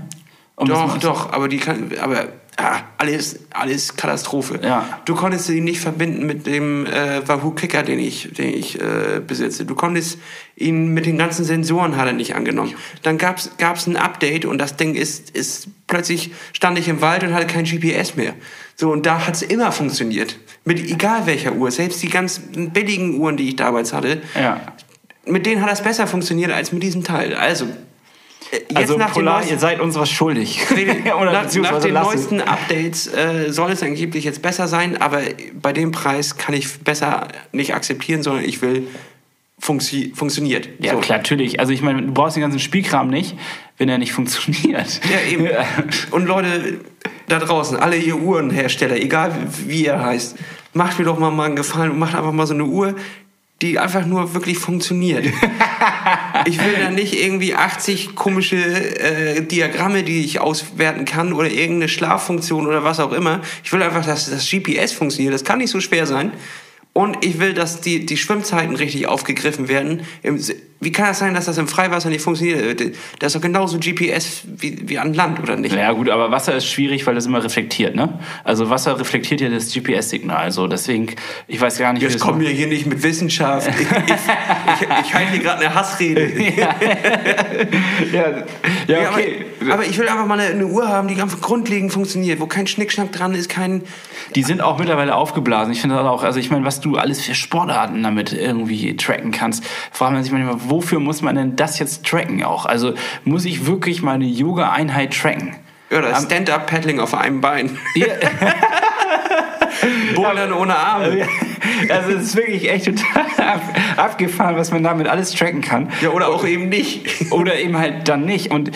Um 0.58 0.68
Doch, 0.68 0.98
doch, 0.98 1.32
aber 1.32 1.48
die 1.48 1.58
kann, 1.58 1.92
aber 2.02 2.28
ah, 2.58 2.82
alles, 2.98 3.40
alles 3.52 3.96
Katastrophe. 3.96 4.60
Ja. 4.62 5.00
Du 5.06 5.16
konntest 5.16 5.46
sie 5.46 5.62
nicht 5.62 5.80
verbinden 5.80 6.26
mit 6.26 6.46
dem 6.46 6.86
äh, 6.86 7.28
Wahoo 7.28 7.52
Kicker, 7.52 7.84
den 7.84 8.00
ich, 8.00 8.34
den 8.34 8.54
ich 8.54 8.80
äh, 8.82 9.22
besitze. 9.26 9.66
Du 9.66 9.76
konntest 9.76 10.18
ihn 10.56 10.94
mit 10.94 11.06
den 11.06 11.18
ganzen 11.18 11.46
Sensoren 11.46 11.96
hat 11.98 12.08
er 12.08 12.14
nicht 12.14 12.36
angenommen. 12.36 12.74
Dann 13.04 13.18
gab's 13.18 13.52
gab's 13.58 13.86
ein 13.88 13.96
Update 13.96 14.46
und 14.46 14.58
das 14.58 14.76
Ding 14.76 14.96
ist, 14.96 15.30
ist 15.32 15.68
plötzlich 15.88 16.32
stand 16.54 16.78
ich 16.80 16.88
im 16.88 17.00
Wald 17.02 17.24
und 17.24 17.34
hatte 17.34 17.48
kein 17.48 17.64
GPS 17.66 18.16
mehr. 18.16 18.34
So 18.76 18.92
und 18.92 19.06
da 19.06 19.26
hat's 19.28 19.42
immer 19.44 19.72
funktioniert. 19.72 20.38
Mit 20.66 20.80
egal 20.80 21.26
welcher 21.28 21.54
Uhr, 21.54 21.72
selbst 21.72 22.02
die 22.04 22.10
ganz 22.10 22.42
billigen 22.56 23.20
Uhren, 23.20 23.38
die 23.38 23.50
ich 23.50 23.56
damals 23.56 23.94
hatte, 23.94 24.22
Ja. 24.40 24.60
mit 25.26 25.46
denen 25.46 25.62
hat 25.62 25.70
das 25.70 25.82
besser 25.84 26.08
funktioniert 26.08 26.52
als 26.52 26.72
mit 26.72 26.82
diesem 26.84 27.04
Teil. 27.04 27.34
Also 27.36 27.68
jetzt 28.52 28.76
Also 28.76 28.98
nach 28.98 29.08
den 29.08 29.14
Polar, 29.14 29.36
neuesten- 29.38 29.54
ihr 29.54 29.60
seid 29.60 29.80
uns 29.80 29.96
was 29.96 30.10
schuldig. 30.10 30.62
Oder 30.72 31.32
nach, 31.32 31.44
nach 31.44 31.52
den 31.52 31.64
lasst 31.64 31.86
es. 31.86 31.92
neuesten 32.32 32.42
Updates 32.42 33.08
äh, 33.08 33.52
soll 33.52 33.72
es 33.72 33.84
angeblich 33.84 34.24
jetzt 34.24 34.42
besser 34.42 34.68
sein, 34.68 35.02
aber 35.02 35.22
bei 35.54 35.74
dem 35.74 35.92
Preis 35.92 36.38
kann 36.38 36.56
ich 36.56 36.80
besser 36.80 37.28
nicht 37.52 37.74
akzeptieren, 37.74 38.24
sondern 38.24 38.44
ich 38.46 38.62
will 38.62 38.88
funktio 39.60 40.14
funktioniert. 40.16 40.70
Ja, 40.80 40.94
So. 40.94 41.00
klar, 41.00 41.18
natürlich. 41.18 41.60
Also 41.60 41.74
ich 41.74 41.82
meine, 41.82 42.02
du 42.04 42.14
brauchst 42.14 42.36
den 42.36 42.42
ganzen 42.42 42.60
Spielkram 42.60 43.10
nicht, 43.10 43.36
wenn 43.78 43.90
er 43.90 43.98
nicht 43.98 44.14
funktioniert. 44.14 45.02
Ja, 45.12 45.32
eben. 45.32 45.48
Und 46.12 46.26
Leute 46.28 46.80
da 47.28 47.40
draußen, 47.40 47.76
alle 47.78 47.98
ihr 47.98 48.16
Uhrenhersteller, 48.18 48.96
egal 48.98 49.34
wie 49.66 49.86
ihr 49.86 50.00
heißt, 50.00 50.38
macht 50.74 51.00
mir 51.00 51.06
doch 51.06 51.18
mal, 51.18 51.32
mal 51.32 51.46
einen 51.48 51.56
Gefallen 51.56 51.92
und 51.92 52.00
macht 52.00 52.16
einfach 52.16 52.32
mal 52.32 52.46
so 52.48 52.54
eine 52.54 52.66
Uhr, 52.66 52.96
die 53.64 53.80
einfach 53.80 54.06
nur 54.06 54.34
wirklich 54.36 54.60
funktioniert. 54.60 55.26
ich 56.48 56.64
will 56.64 56.74
da 56.80 56.90
nicht 56.90 57.22
irgendwie 57.22 57.54
80 57.54 58.16
komische 58.16 58.56
äh, 58.56 59.42
Diagramme, 59.42 60.04
die 60.04 60.24
ich 60.24 60.40
auswerten 60.40 61.06
kann 61.06 61.34
oder 61.34 61.50
irgendeine 61.50 61.90
Schlaffunktion 61.90 62.66
oder 62.66 62.84
was 62.84 63.00
auch 63.00 63.12
immer. 63.12 63.42
Ich 63.64 63.74
will 63.74 63.84
einfach, 63.84 64.06
dass 64.06 64.30
das 64.30 64.50
GPS 64.50 64.94
funktioniert. 64.94 65.34
Das 65.34 65.44
kann 65.44 65.60
nicht 65.60 65.72
so 65.72 65.82
schwer 65.82 66.08
sein. 66.08 66.32
Und 66.94 67.24
ich 67.24 67.40
will, 67.40 67.54
dass 67.54 67.82
die, 67.82 68.06
die 68.06 68.18
Schwimmzeiten 68.18 68.76
richtig 68.76 69.08
aufgegriffen 69.08 69.68
werden. 69.68 70.02
Im, 70.24 70.40
wie 70.80 70.92
kann 70.92 71.08
das 71.08 71.20
sein, 71.20 71.34
dass 71.34 71.46
das 71.46 71.58
im 71.58 71.68
Freiwasser 71.68 72.10
nicht 72.10 72.22
funktioniert? 72.22 72.80
Das 73.20 73.28
ist 73.28 73.36
doch 73.36 73.42
genauso 73.42 73.80
GPS 73.80 74.44
wie, 74.46 74.88
wie 74.88 75.00
an 75.00 75.14
Land, 75.14 75.40
oder 75.40 75.56
nicht? 75.56 75.76
Ja 75.76 75.92
gut, 75.92 76.10
aber 76.10 76.30
Wasser 76.30 76.56
ist 76.56 76.68
schwierig, 76.68 77.08
weil 77.08 77.16
das 77.16 77.26
immer 77.26 77.44
reflektiert, 77.44 77.96
ne? 77.96 78.20
Also 78.44 78.70
Wasser 78.70 79.00
reflektiert 79.00 79.42
ja 79.42 79.50
das 79.50 79.74
GPS-Signal. 79.74 80.38
Also 80.38 80.68
deswegen, 80.68 81.16
ich 81.48 81.60
weiß 81.60 81.80
gar 81.80 81.94
nicht, 81.94 82.04
Jetzt 82.04 82.20
kommen 82.20 82.40
wir 82.42 82.50
hier 82.50 82.68
nicht 82.68 82.86
mit 82.86 83.02
Wissenschaft. 83.02 83.68
Ich, 83.70 83.82
ich, 83.82 83.88
ich, 83.88 84.88
ich 85.08 85.14
halte 85.14 85.32
hier 85.32 85.40
gerade 85.40 85.66
eine 85.66 85.74
Hassrede. 85.74 86.32
Ja, 86.58 86.76
ja, 88.14 88.44
Ja, 88.88 89.12
okay. 89.12 89.46
aber, 89.62 89.74
aber 89.74 89.86
ich 89.86 89.98
will 89.98 90.08
einfach 90.08 90.26
mal 90.26 90.40
eine, 90.40 90.52
eine 90.52 90.68
Uhr 90.68 90.88
haben, 90.88 91.08
die 91.08 91.20
einfach 91.22 91.42
grundlegend 91.42 91.92
funktioniert, 91.92 92.40
wo 92.40 92.48
kein 92.48 92.68
Schnickschnack 92.68 93.12
dran 93.12 93.34
ist, 93.34 93.50
kein. 93.50 93.84
Die 94.36 94.44
sind 94.44 94.62
auch 94.62 94.78
mittlerweile 94.78 95.16
aufgeblasen. 95.16 95.72
Ich 95.74 95.82
finde 95.82 95.96
das 95.96 96.06
auch, 96.06 96.24
also 96.24 96.40
ich 96.40 96.50
meine, 96.52 96.66
was 96.66 96.80
du 96.80 96.98
alles 96.98 97.22
für 97.22 97.36
Sportarten 97.36 98.04
damit 98.04 98.34
irgendwie 98.34 98.96
tracken 98.96 99.32
kannst, 99.32 99.64
fragt 99.92 100.14
man 100.14 100.24
sich 100.24 100.32
manchmal, 100.32 100.67
wofür 100.70 101.00
muss 101.00 101.22
man 101.22 101.36
denn 101.36 101.56
das 101.56 101.80
jetzt 101.80 102.06
tracken 102.06 102.44
auch? 102.44 102.66
Also 102.66 102.94
muss 103.24 103.46
ich 103.46 103.66
wirklich 103.66 104.02
meine 104.02 104.26
Yoga-Einheit 104.26 105.14
tracken? 105.14 105.56
Ja, 105.90 106.02
das 106.02 106.24
Stand-Up-Paddling 106.24 107.00
auf 107.00 107.14
einem 107.14 107.42
Bein. 107.42 107.78
Ja. 107.96 108.08
Bouldern 110.16 110.54
ohne 110.54 110.76
Arme. 110.76 111.28
Also 111.90 112.12
es 112.12 112.24
ist 112.24 112.36
wirklich 112.36 112.70
echt 112.70 112.86
total 112.86 113.26
ab, 113.38 113.62
abgefahren, 113.96 114.56
was 114.58 114.72
man 114.72 114.84
damit 114.84 115.08
alles 115.08 115.32
tracken 115.32 115.62
kann. 115.62 115.92
Ja, 116.02 116.10
oder 116.10 116.30
auch 116.30 116.46
eben 116.46 116.70
nicht. 116.70 117.32
Oder 117.32 117.60
eben 117.60 117.78
halt 117.78 118.08
dann 118.08 118.26
nicht. 118.26 118.52
Und 118.52 118.72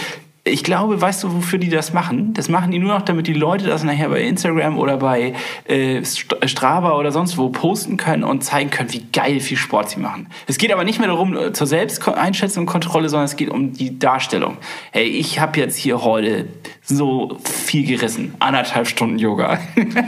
ich 0.52 0.64
glaube, 0.64 1.00
weißt 1.02 1.24
du, 1.24 1.34
wofür 1.34 1.58
die 1.60 1.70
das 1.70 1.94
machen? 1.94 2.34
Das 2.34 2.50
machen 2.50 2.72
die 2.72 2.80
nur 2.80 2.94
noch, 2.94 3.02
damit 3.02 3.28
die 3.28 3.34
Leute 3.34 3.66
das 3.66 3.84
nachher 3.84 4.10
bei 4.10 4.22
Instagram 4.22 4.78
oder 4.78 4.98
bei 4.98 5.34
äh, 5.68 6.00
St- 6.00 6.48
Strava 6.48 6.98
oder 6.98 7.12
sonst 7.12 7.38
wo 7.38 7.50
posten 7.50 7.98
können 7.98 8.24
und 8.24 8.44
zeigen 8.44 8.70
können, 8.70 8.92
wie 8.94 9.06
geil 9.12 9.40
viel 9.40 9.58
Sport 9.58 9.90
sie 9.90 10.00
machen. 10.00 10.28
Es 10.48 10.58
geht 10.58 10.72
aber 10.72 10.84
nicht 10.84 11.00
mehr 11.00 11.08
darum, 11.08 11.36
äh, 11.38 11.54
zur 11.54 11.68
Selbsteinschätzung 11.68 12.64
und 12.64 12.68
Kontrolle, 12.68 13.10
sondern 13.10 13.26
es 13.26 13.36
geht 13.36 13.50
um 13.50 13.74
die 13.74 13.98
Darstellung. 13.98 14.58
Hey, 14.92 15.08
ich 15.08 15.40
habe 15.40 15.60
jetzt 15.60 15.78
hier 15.78 16.04
heute 16.04 16.48
so 16.84 17.38
viel 17.44 17.86
gerissen. 17.88 18.36
Anderthalb 18.40 18.88
Stunden 18.88 19.18
Yoga. 19.18 19.60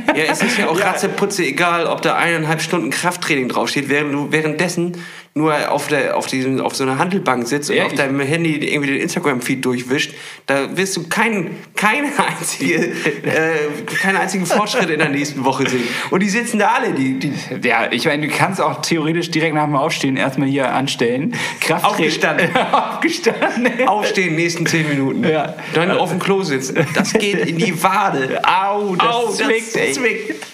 Ja, 0.07 0.23
es 0.29 0.41
ist 0.41 0.57
ja 0.57 0.67
auch 0.67 0.79
ratzeputze 0.83 1.45
egal, 1.45 1.85
ob 1.85 2.01
da 2.01 2.15
eineinhalb 2.15 2.61
Stunden 2.61 2.89
Krafttraining 2.89 3.47
draufsteht, 3.47 3.89
während 3.89 4.13
du 4.13 4.31
währenddessen 4.31 4.93
nur 5.35 5.71
auf, 5.71 5.87
der, 5.87 6.15
auf, 6.15 6.27
diesem, 6.27 6.61
auf 6.61 6.75
so 6.75 6.83
einer 6.83 6.99
Handelbank 6.99 7.47
sitzt 7.47 7.69
und 7.71 7.75
Ja, 7.75 7.85
auf 7.85 7.91
ich- 7.93 7.97
deinem 7.97 8.19
Handy 8.19 8.53
irgendwie 8.71 8.91
den 8.93 9.01
Instagram-Feed 9.01 9.65
durchwischt, 9.65 10.13
da 10.45 10.77
wirst 10.77 10.95
du 10.95 11.07
keinen 11.07 11.57
keine 11.75 12.09
einzige, 12.17 12.75
äh, 13.23 13.81
keinen 13.99 14.17
einzigen 14.17 14.45
Fortschritt 14.45 14.91
in 14.91 14.99
der 14.99 15.09
nächsten 15.09 15.43
Woche 15.43 15.67
sehen. 15.67 15.83
Und 16.11 16.21
die 16.21 16.29
sitzen 16.29 16.59
da 16.59 16.73
alle, 16.73 16.93
die, 16.93 17.17
die 17.17 17.33
Ja, 17.67 17.91
ich 17.91 18.05
meine, 18.05 18.27
du 18.27 18.31
kannst 18.33 18.61
auch 18.61 18.81
theoretisch 18.81 19.31
direkt 19.31 19.55
nach 19.55 19.65
dem 19.65 19.75
Aufstehen 19.75 20.17
erstmal 20.17 20.47
hier 20.49 20.71
anstellen. 20.71 21.33
Kraft 21.61 21.83
Aufgestanden. 21.85 22.49
Aufgestanden. 22.71 23.87
aufstehen, 23.87 24.35
nächsten 24.35 24.67
zehn 24.67 24.87
Minuten. 24.87 25.23
Ja. 25.27 25.55
Dann 25.73 25.89
auf 25.91 26.11
dem 26.11 26.19
Klo 26.19 26.43
sitzen. 26.43 26.77
Das 26.93 27.11
geht 27.13 27.47
in 27.47 27.57
die 27.57 27.81
Wade. 27.81 28.39
Au, 28.43 28.95
das 28.95 29.07
Au, 29.07 29.31
zwickt, 29.31 29.71
zwickt. 29.71 30.45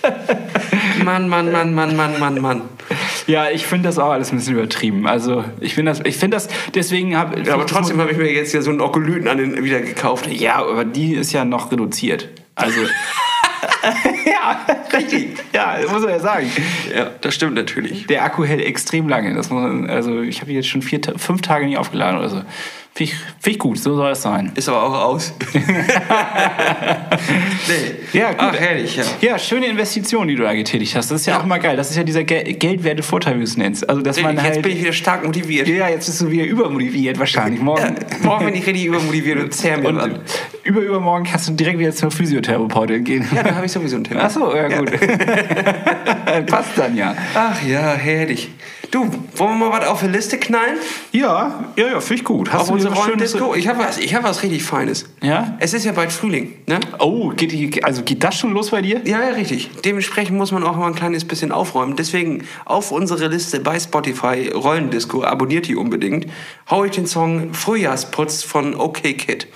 Mann, 1.04 1.28
Mann, 1.28 1.52
Mann, 1.52 1.74
Mann, 1.74 1.96
Mann, 1.98 2.18
Mann, 2.20 2.40
Mann. 2.42 2.62
Ja, 3.28 3.50
ich 3.52 3.66
finde 3.68 3.90
das 3.90 4.00
auch 4.00 4.10
alles 4.12 4.32
ein 4.32 4.38
bisschen 4.38 4.54
übertrieben. 4.54 4.69
Also 5.08 5.44
ich 5.60 5.76
finde 5.76 5.92
das, 5.92 6.02
ich 6.06 6.18
finde 6.18 6.36
das, 6.36 6.50
deswegen 6.74 7.18
habe 7.18 7.42
Ja, 7.42 7.54
aber 7.54 7.66
trotzdem 7.66 8.00
habe 8.00 8.12
ich 8.12 8.18
mir 8.18 8.32
jetzt 8.32 8.54
ja 8.54 8.62
so 8.62 8.70
einen 8.70 8.82
Okolyten 8.82 9.28
an 9.28 9.38
den 9.38 9.64
wieder 9.64 9.82
gekauft. 9.82 10.28
Ja, 10.28 10.56
aber 10.56 10.86
die 10.86 11.14
ist 11.14 11.32
ja 11.32 11.46
noch 11.46 11.72
reduziert. 11.72 12.30
Also. 12.56 12.82
ja, 14.26 14.66
richtig. 14.94 15.30
Ja, 15.54 15.78
muss 15.90 16.02
man 16.02 16.10
ja 16.10 16.20
sagen. 16.20 16.50
Ja, 16.96 17.12
das 17.22 17.36
stimmt 17.36 17.56
natürlich. 17.56 18.08
Der 18.08 18.24
Akku 18.24 18.44
hält 18.44 18.62
extrem 18.62 19.08
lange. 19.10 19.34
Das 19.34 19.50
muss 19.50 19.62
man, 19.62 19.90
also 19.90 20.22
ich 20.22 20.42
habe 20.42 20.52
ihn 20.52 20.58
jetzt 20.58 20.68
schon 20.68 20.82
vier, 20.82 21.00
fünf 21.18 21.42
Tage 21.42 21.66
nicht 21.66 21.78
aufgeladen 21.78 22.20
oder 22.20 22.30
so. 22.30 22.42
Finde 23.08 23.50
ich, 23.52 23.60
gut, 23.60 23.78
so 23.80 23.96
soll 23.96 24.12
es 24.12 24.22
sein. 24.22 24.52
Ist 24.56 24.68
aber 24.70 24.84
auch 24.84 24.94
aus. 25.14 25.34
nee. 28.14 28.20
Ja, 28.20 28.30
gut. 28.32 28.38
Ach, 28.40 28.60
herrlich, 28.60 28.96
ja. 28.98 29.04
Ja, 29.22 29.40
schöne 29.40 29.68
Investition, 29.68 30.28
die 30.28 30.36
du 30.36 30.44
da 30.44 30.54
getätigt 30.54 30.96
hast. 30.96 31.10
Das 31.12 31.22
ist 31.22 31.26
ja, 31.28 31.34
Ja. 31.36 31.40
auch 31.42 31.46
mal 31.46 31.60
geil. 31.60 31.78
Das 31.78 31.90
ist 31.90 31.96
ja 31.96 32.04
dieser 32.04 32.24
Gel 32.24 32.44
geldwerte 32.56 33.04
Vorteil, 33.04 33.36
wie 33.36 33.40
du 33.40 33.44
es 33.46 33.58
nennst. 33.58 33.88
Also, 33.90 34.02
dass 34.02 34.22
man 34.22 34.36
Jetzt 34.36 34.44
halt. 34.46 34.62
bin 34.62 34.72
ich 34.74 34.82
wieder 34.82 34.94
stark 34.94 35.26
motiviert. 35.26 35.68
ja, 35.68 35.88
jetzt 35.90 36.06
bist 36.08 36.22
du 36.22 36.30
wieder 36.30 36.46
übermotiviert 36.46 37.20
wahrscheinlich. 37.20 37.62
Morgen. 37.62 37.96
Morgen 38.24 38.46
bin 38.46 38.56
ich 38.56 38.66
richtig 38.66 38.86
übermotiviert 38.86 39.40
und 39.40 39.54
zerr 39.54 39.78
mir 39.78 39.90
Und 40.04 40.20
über 40.64 40.82
übermorgen 40.82 41.26
kannst 41.26 41.48
du 41.50 41.54
direkt 41.54 41.80
wieder 41.80 41.92
zur 41.94 42.12
Physiotherapeutin 42.12 43.04
gehen. 43.04 43.28
Ja, 43.36 43.44
da 43.44 43.56
habe 43.56 43.66
ich 43.66 43.72
sowieso 43.72 43.96
einen 43.96 44.04
Termin. 44.06 44.24
Ach 44.26 44.30
so, 44.30 44.56
ja 44.56 44.68
gut. 44.68 44.92
Passt 46.48 46.78
dann 46.78 46.96
ja. 46.96 47.16
Ach 47.34 47.62
ja, 47.68 47.94
herrlich. 47.94 48.50
Du, 48.92 49.02
wollen 49.36 49.60
wir 49.60 49.70
mal 49.70 49.80
was 49.80 49.88
auf 49.88 50.00
die 50.00 50.08
Liste 50.08 50.38
knallen? 50.38 50.78
Ja, 51.12 51.72
ja, 51.76 51.88
ja, 51.88 52.00
finde 52.00 52.22
ich 52.22 52.24
gut. 52.24 52.52
Hast 52.52 52.62
auf 52.62 52.68
du 52.70 52.74
unsere? 52.74 52.96
Rollendisco? 52.96 53.54
Ich 53.54 53.68
habe 53.68 53.80
was, 53.80 53.98
ich 54.00 54.16
hab 54.16 54.24
was 54.24 54.42
richtig 54.42 54.64
Feines. 54.64 55.06
Ja? 55.22 55.58
Es 55.60 55.74
ist 55.74 55.86
ja 55.86 55.92
bald 55.92 56.12
Frühling, 56.12 56.56
ne? 56.66 56.80
Oh, 56.98 57.30
geht 57.30 57.52
die, 57.52 57.84
also 57.84 58.02
geht 58.02 58.24
das 58.24 58.36
schon 58.36 58.52
los 58.52 58.72
bei 58.72 58.82
dir? 58.82 59.02
Ja, 59.06 59.22
ja, 59.22 59.30
richtig. 59.30 59.70
Dementsprechend 59.86 60.38
muss 60.38 60.52
man 60.52 60.64
auch 60.64 60.76
mal 60.76 60.88
ein 60.88 60.96
kleines 60.96 61.26
bisschen 61.26 61.52
aufräumen. 61.52 61.96
Deswegen 61.96 62.46
auf 62.66 62.92
unsere 62.92 63.28
Liste 63.28 63.60
bei 63.60 63.80
Spotify 63.80 64.50
Rollendisco, 64.54 65.24
abonniert 65.24 65.68
die 65.68 65.76
unbedingt, 65.76 66.26
hau 66.70 66.84
ich 66.84 66.92
den 66.92 67.06
Song 67.06 67.54
Frühjahrsputz 67.54 68.44
von 68.44 68.76
OK 68.76 69.02
Kid. 69.02 69.48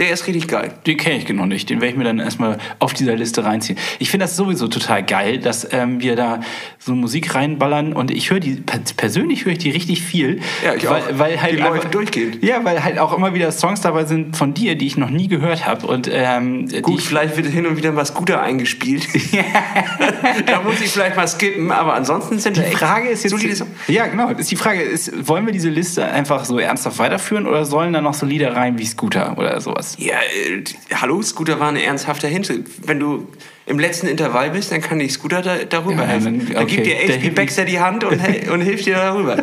Der 0.00 0.10
ist 0.10 0.26
richtig 0.26 0.48
geil. 0.48 0.72
Den 0.86 0.96
kenne 0.96 1.18
ich 1.18 1.28
noch 1.28 1.46
nicht. 1.46 1.70
Den 1.70 1.80
werde 1.80 1.92
ich 1.92 1.96
mir 1.98 2.04
dann 2.04 2.18
erstmal 2.18 2.58
auf 2.80 2.92
dieser 2.94 3.14
Liste 3.14 3.44
reinziehen. 3.44 3.78
Ich 4.00 4.10
finde 4.10 4.24
das 4.24 4.34
sowieso 4.36 4.66
total 4.66 5.04
geil, 5.04 5.38
dass 5.38 5.72
ähm, 5.72 6.00
wir 6.00 6.16
da 6.16 6.40
so 6.78 6.94
Musik 6.94 7.34
reinballern 7.36 7.92
und 7.92 8.10
ich 8.10 8.30
höre 8.30 8.40
die, 8.40 8.54
per- 8.56 8.80
persönlich 8.96 9.44
höre 9.44 9.52
ich 9.52 9.58
die 9.58 9.70
richtig 9.70 10.02
viel. 10.02 10.40
Ja, 10.64 10.74
ich 10.74 10.88
weil, 10.88 11.02
auch. 11.02 11.06
Weil 11.18 11.40
halt 11.42 11.52
Die 11.52 11.62
einfach- 11.62 11.74
läuft 11.76 11.94
durchgehend. 11.94 12.42
Ja, 12.42 12.64
weil 12.64 12.82
halt 12.82 12.98
auch 12.98 13.16
immer 13.16 13.34
wieder 13.34 13.52
Songs 13.52 13.80
dabei 13.82 14.06
sind 14.06 14.36
von 14.36 14.54
dir, 14.54 14.74
die 14.74 14.86
ich 14.86 14.96
noch 14.96 15.10
nie 15.10 15.28
gehört 15.28 15.66
habe. 15.66 15.86
Und 15.86 16.08
ähm, 16.12 16.66
Gut, 16.82 16.98
ich, 16.98 17.04
vielleicht 17.06 17.36
wird 17.36 17.46
hin 17.46 17.66
und 17.66 17.76
wieder 17.76 17.92
mal 17.92 18.04
Scooter 18.06 18.40
eingespielt. 18.42 19.06
da 20.46 20.62
muss 20.62 20.80
ich 20.80 20.90
vielleicht 20.90 21.16
mal 21.16 21.28
skippen, 21.28 21.70
aber 21.70 21.94
ansonsten 21.94 22.38
sind 22.38 22.56
Die 22.56 22.62
Frage 22.62 23.08
ist 23.08 23.22
jetzt, 23.24 23.32
Solides 23.32 23.64
ja 23.88 24.06
genau, 24.06 24.30
ist 24.30 24.50
die 24.50 24.56
Frage 24.56 24.80
ist, 24.82 25.28
wollen 25.28 25.44
wir 25.46 25.52
diese 25.52 25.68
Liste 25.68 26.04
einfach 26.06 26.44
so 26.44 26.58
ernsthaft 26.58 26.98
weiterführen 26.98 27.46
oder 27.46 27.64
sollen 27.64 27.92
da 27.92 28.00
noch 28.00 28.14
so 28.14 28.26
Lieder 28.26 28.54
rein 28.56 28.78
wie 28.78 28.86
Scooter 28.86 29.36
oder 29.36 29.60
sowas? 29.60 29.89
Ja, 29.98 30.14
äh, 30.16 30.62
hallo, 30.94 31.20
Scooter 31.22 31.58
war 31.60 31.68
eine 31.68 31.82
ernsthafte 31.82 32.28
Hinte. 32.28 32.64
Wenn 32.84 32.98
du 33.00 33.28
im 33.66 33.78
letzten 33.78 34.08
Intervall 34.08 34.50
bist, 34.50 34.72
dann 34.72 34.80
kann 34.80 34.98
die 34.98 35.08
Scooter 35.08 35.42
da, 35.42 35.56
darüber 35.68 36.02
Ja, 36.02 36.08
helfen. 36.08 36.38
dann- 36.46 36.54
Da 36.54 36.62
okay. 36.62 36.76
gibt 36.76 36.86
dir 36.86 36.96
HP 36.96 37.30
Baxter 37.30 37.64
die 37.64 37.78
Hand 37.78 38.02
und, 38.04 38.20
und 38.50 38.60
hilft 38.62 38.86
dir 38.86 38.96
darüber. 38.96 39.36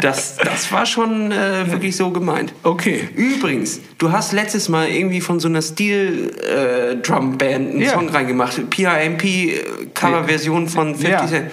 Das, 0.00 0.36
das 0.36 0.70
war 0.70 0.86
schon 0.86 1.32
äh, 1.32 1.68
wirklich 1.70 1.96
so 1.96 2.10
gemeint. 2.10 2.52
Okay. 2.62 3.08
Übrigens, 3.16 3.80
du 3.98 4.12
hast 4.12 4.32
letztes 4.32 4.68
Mal 4.68 4.88
irgendwie 4.88 5.20
von 5.20 5.40
so 5.40 5.48
einer 5.48 5.62
Steel-Drum-Band 5.62 7.42
einen 7.70 7.80
Ja. 7.82 7.92
Song 7.94 8.08
reingemacht. 8.08 8.70
PIMP, 8.70 9.94
Coverversion 9.94 10.68
von 10.68 10.94
50 10.94 11.08
Ja. 11.10 11.26
Cent. 11.26 11.50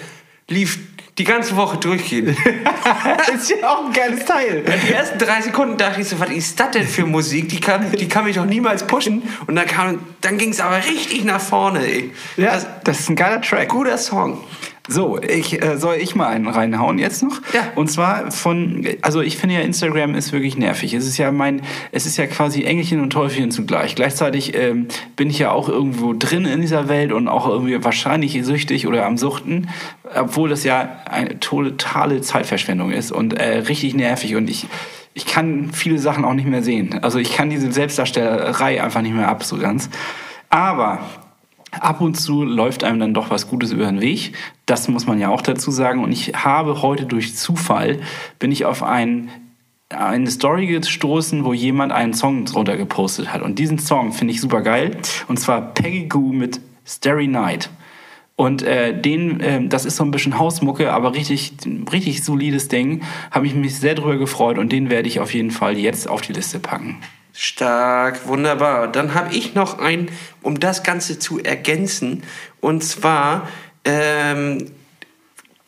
Lief 0.50 0.78
die 1.18 1.24
ganze 1.24 1.56
Woche 1.56 1.78
durchgehend. 1.78 2.38
ist 3.36 3.50
ja 3.50 3.68
auch 3.70 3.86
ein 3.88 3.94
geiles 3.94 4.24
Teil. 4.26 4.64
Die 4.88 4.94
ersten 4.94 5.18
drei 5.18 5.42
Sekunden 5.42 5.78
dachte 5.78 6.02
ich 6.02 6.08
so, 6.10 6.20
was 6.20 6.30
ist 6.30 6.60
das 6.60 6.72
denn 6.72 6.88
für 6.88 7.06
Musik? 7.06 7.50
Die 7.50 7.60
kann, 7.60 7.92
die 7.92 8.08
kann 8.08 8.26
mich 8.26 8.36
doch 8.36 8.46
niemals 8.46 8.86
pushen. 8.86 9.24
Und 9.48 9.56
dann, 9.56 9.66
kam- 9.68 10.00
dann 10.22 10.38
ging 10.38 10.50
es 10.52 10.60
aber 10.62 10.78
richtig 10.78 11.24
nach 11.24 11.42
vorne, 11.42 11.86
ey. 11.86 12.12
Ja, 12.38 12.54
Das, 12.54 12.68
das 12.84 13.00
ist 13.02 13.10
ein 13.10 13.16
geiler 13.16 13.42
Track. 13.42 13.70
guter 13.70 13.98
Song. 13.98 14.44
So, 14.88 15.20
ich, 15.22 15.62
äh, 15.62 15.78
soll 15.78 15.96
ich 15.96 16.16
mal 16.16 16.28
einen 16.28 16.48
reinhauen 16.48 16.98
jetzt 16.98 17.22
noch? 17.22 17.42
Ja. 17.54 17.72
Und 17.76 17.90
zwar 17.90 18.32
von, 18.32 18.88
also 19.02 19.22
ich 19.22 19.38
finde 19.38 19.56
ja 19.56 19.62
Instagram 19.62 20.16
ist 20.16 20.32
wirklich 20.32 20.58
nervig. 20.58 20.94
Es 20.94 21.06
ist 21.06 21.18
ja 21.18 21.32
mein, 21.32 21.62
es 21.92 22.06
ist 22.06 22.18
ja 22.18 22.26
quasi 22.28 22.64
Engelchen 22.64 23.02
und 23.02 23.12
Teufelchen 23.12 23.52
zugleich. 23.52 23.96
Gleichzeitig 23.96 24.56
ähm, 24.56 24.88
bin 25.16 25.30
ich 25.30 25.40
ja 25.40 25.52
auch 25.52 25.68
irgendwo 25.68 26.14
drin 26.14 26.46
in 26.46 26.62
dieser 26.62 26.88
Welt 26.88 27.12
und 27.12 27.28
auch 27.28 27.48
irgendwie 27.48 27.84
wahrscheinlich 27.84 28.38
süchtig 28.46 28.88
oder 28.88 29.06
am 29.06 29.18
Suchten, 29.18 29.70
obwohl 30.16 30.50
das 30.50 30.64
ja 30.64 31.02
eine 31.10 31.40
totale 31.40 32.22
Zeitverschwendung 32.22 32.92
ist 32.92 33.12
und 33.12 33.34
äh, 33.34 33.60
richtig 33.60 33.94
nervig 33.96 34.36
und 34.36 34.50
ich 34.50 34.68
ich 35.18 35.26
kann 35.26 35.72
viele 35.74 35.98
Sachen 35.98 36.26
auch 36.26 36.36
nicht 36.36 36.48
mehr 36.48 36.62
sehen. 36.62 37.00
Also 37.02 37.18
ich 37.18 37.34
kann 37.34 37.50
diese 37.50 37.72
Selbstdarstellerei 37.72 38.84
einfach 38.84 39.02
nicht 39.02 39.16
mehr 39.16 39.28
ab 39.28 39.44
so 39.44 39.58
ganz. 39.58 39.90
Aber 40.52 41.00
ab 41.82 42.02
und 42.02 42.16
zu 42.16 42.44
läuft 42.44 42.84
einem 42.84 43.00
dann 43.00 43.14
doch 43.14 43.30
was 43.30 43.48
Gutes 43.48 43.72
über 43.72 43.86
den 43.86 44.02
Weg. 44.02 44.34
Das 44.66 44.88
muss 44.88 45.08
man 45.08 45.20
ja 45.20 45.30
auch 45.30 45.42
dazu 45.42 45.72
sagen. 45.72 46.04
Und 46.04 46.12
ich 46.12 46.34
habe 46.34 46.82
heute 46.82 47.06
durch 47.06 47.36
Zufall 47.36 48.00
bin 48.40 48.52
ich 48.52 48.66
auf 48.66 48.84
ein, 48.84 49.30
eine 49.90 50.30
Story 50.30 50.68
gestoßen, 50.68 51.46
wo 51.46 51.54
jemand 51.54 51.92
einen 51.92 52.14
Song 52.14 52.46
drunter 52.46 52.78
gepostet 52.78 53.32
hat. 53.32 53.42
Und 53.42 53.60
diesen 53.60 53.80
Song 53.80 54.12
finde 54.12 54.34
ich 54.34 54.42
super 54.42 54.62
geil. 54.62 54.98
Und 55.28 55.40
zwar 55.40 55.74
Peggy 55.74 56.08
Goo 56.08 56.34
mit 56.34 56.60
Starry 56.86 57.28
Night. 57.28 57.70
Und 58.36 58.62
äh, 58.62 59.00
den, 59.00 59.40
ähm, 59.42 59.70
das 59.70 59.84
ist 59.84 59.96
so 59.96 60.04
ein 60.04 60.12
bisschen 60.12 60.38
Hausmucke, 60.38 60.94
aber 60.94 61.16
richtig, 61.16 61.54
richtig 61.92 62.24
solides 62.24 62.68
Ding. 62.68 63.02
Habe 63.32 63.48
ich 63.48 63.56
mich 63.56 63.76
sehr 63.78 63.96
drüber 63.96 64.18
gefreut 64.18 64.60
und 64.60 64.72
den 64.72 64.92
werde 64.92 65.08
ich 65.08 65.20
auf 65.20 65.34
jeden 65.34 65.50
Fall 65.50 65.78
jetzt 65.78 66.08
auf 66.08 66.22
die 66.22 66.34
Liste 66.34 66.60
packen. 66.60 66.98
Stark, 67.40 68.28
wunderbar. 68.28 68.88
Dann 68.88 69.14
habe 69.14 69.32
ich 69.36 69.54
noch 69.54 69.78
einen, 69.78 70.10
um 70.42 70.60
das 70.60 70.82
Ganze 70.82 71.20
zu 71.20 71.38
ergänzen. 71.40 72.24
Und 72.62 72.84
zwar, 72.84 73.48
ähm, 73.86 74.72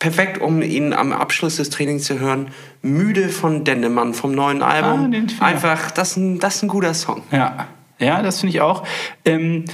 perfekt, 0.00 0.40
um 0.40 0.62
ihn 0.62 0.92
am 0.92 1.12
Abschluss 1.12 1.56
des 1.56 1.70
Trainings 1.70 2.02
zu 2.04 2.18
hören, 2.18 2.48
Müde 2.82 3.28
von 3.28 3.62
Dendemann 3.62 4.14
vom 4.14 4.32
neuen 4.32 4.62
Album. 4.62 4.90
Ah, 4.90 5.02
finde 5.02 5.32
ich- 5.32 5.40
Einfach, 5.40 5.92
das 5.92 6.10
ist, 6.12 6.16
ein, 6.16 6.38
das 6.40 6.56
ist 6.56 6.62
ein 6.64 6.68
guter 6.68 6.92
Song. 6.92 7.22
Ja, 7.30 7.68
ja, 8.00 8.20
das 8.20 8.40
finde 8.40 8.56
ich 8.56 8.60
auch. 8.62 8.84
Ähm, 9.24 9.64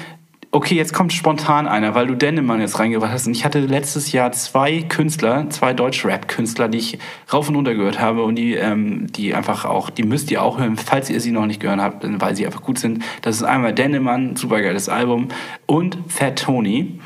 okay, 0.56 0.74
jetzt 0.74 0.94
kommt 0.94 1.12
spontan 1.12 1.68
einer, 1.68 1.94
weil 1.94 2.06
du 2.06 2.14
Dennemann 2.14 2.62
jetzt 2.62 2.78
reingebracht 2.78 3.12
hast. 3.12 3.26
Und 3.26 3.36
ich 3.36 3.44
hatte 3.44 3.60
letztes 3.60 4.12
Jahr 4.12 4.32
zwei 4.32 4.80
Künstler, 4.80 5.50
zwei 5.50 5.74
Deutsch-Rap-Künstler, 5.74 6.68
die 6.68 6.78
ich 6.78 6.98
rauf 7.30 7.50
und 7.50 7.56
runter 7.56 7.74
gehört 7.74 8.00
habe 8.00 8.22
und 8.22 8.36
die, 8.36 8.54
ähm, 8.54 9.06
die 9.12 9.34
einfach 9.34 9.66
auch, 9.66 9.90
die 9.90 10.02
müsst 10.02 10.30
ihr 10.30 10.42
auch 10.42 10.58
hören, 10.58 10.78
falls 10.78 11.10
ihr 11.10 11.20
sie 11.20 11.30
noch 11.30 11.44
nicht 11.44 11.60
gehört 11.60 11.80
habt, 11.80 12.06
weil 12.22 12.34
sie 12.34 12.46
einfach 12.46 12.62
gut 12.62 12.78
sind. 12.78 13.04
Das 13.20 13.36
ist 13.36 13.42
einmal 13.42 13.74
Dennemann, 13.74 14.34
supergeiles 14.36 14.88
Album, 14.88 15.28
und 15.66 15.98
Fat 16.08 16.38
Tony 16.38 17.00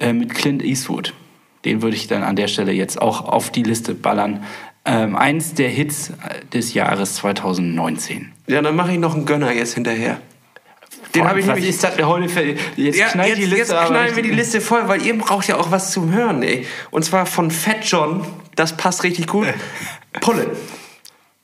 äh, 0.00 0.12
mit 0.12 0.34
Clint 0.34 0.64
Eastwood. 0.64 1.14
Den 1.64 1.82
würde 1.82 1.94
ich 1.94 2.08
dann 2.08 2.24
an 2.24 2.34
der 2.34 2.48
Stelle 2.48 2.72
jetzt 2.72 3.00
auch 3.00 3.24
auf 3.24 3.50
die 3.50 3.62
Liste 3.62 3.94
ballern. 3.94 4.42
Ähm, 4.84 5.14
eins 5.14 5.54
der 5.54 5.68
Hits 5.68 6.12
des 6.52 6.74
Jahres 6.74 7.14
2019. 7.14 8.32
Ja, 8.48 8.62
dann 8.62 8.74
mache 8.74 8.92
ich 8.92 8.98
noch 8.98 9.14
einen 9.14 9.26
Gönner 9.26 9.52
jetzt 9.52 9.74
hinterher. 9.74 10.18
Den 11.16 11.28
habe 11.28 11.40
ich 11.40 11.46
nämlich. 11.46 11.68
ist 11.68 11.82
das 11.82 11.98
heute 11.98 12.28
für. 12.28 12.54
Jetzt 12.76 12.98
Ja, 12.98 13.08
knallt 13.08 13.28
jetzt, 13.28 13.38
die 13.38 13.44
Liste 13.44 13.74
jetzt 13.74 13.86
knallen 13.86 14.16
wir 14.16 14.22
die 14.22 14.30
Liste 14.30 14.60
voll, 14.60 14.88
weil 14.88 15.04
ihr 15.04 15.16
braucht 15.18 15.48
ja 15.48 15.56
auch 15.56 15.70
was 15.70 15.92
zum 15.92 16.12
Hören, 16.12 16.42
ey. 16.42 16.66
Und 16.90 17.04
zwar 17.04 17.26
von 17.26 17.50
Fat 17.50 17.84
John, 17.84 18.24
das 18.54 18.76
passt 18.76 19.02
richtig 19.02 19.26
gut. 19.26 19.46
Pulle. 20.20 20.50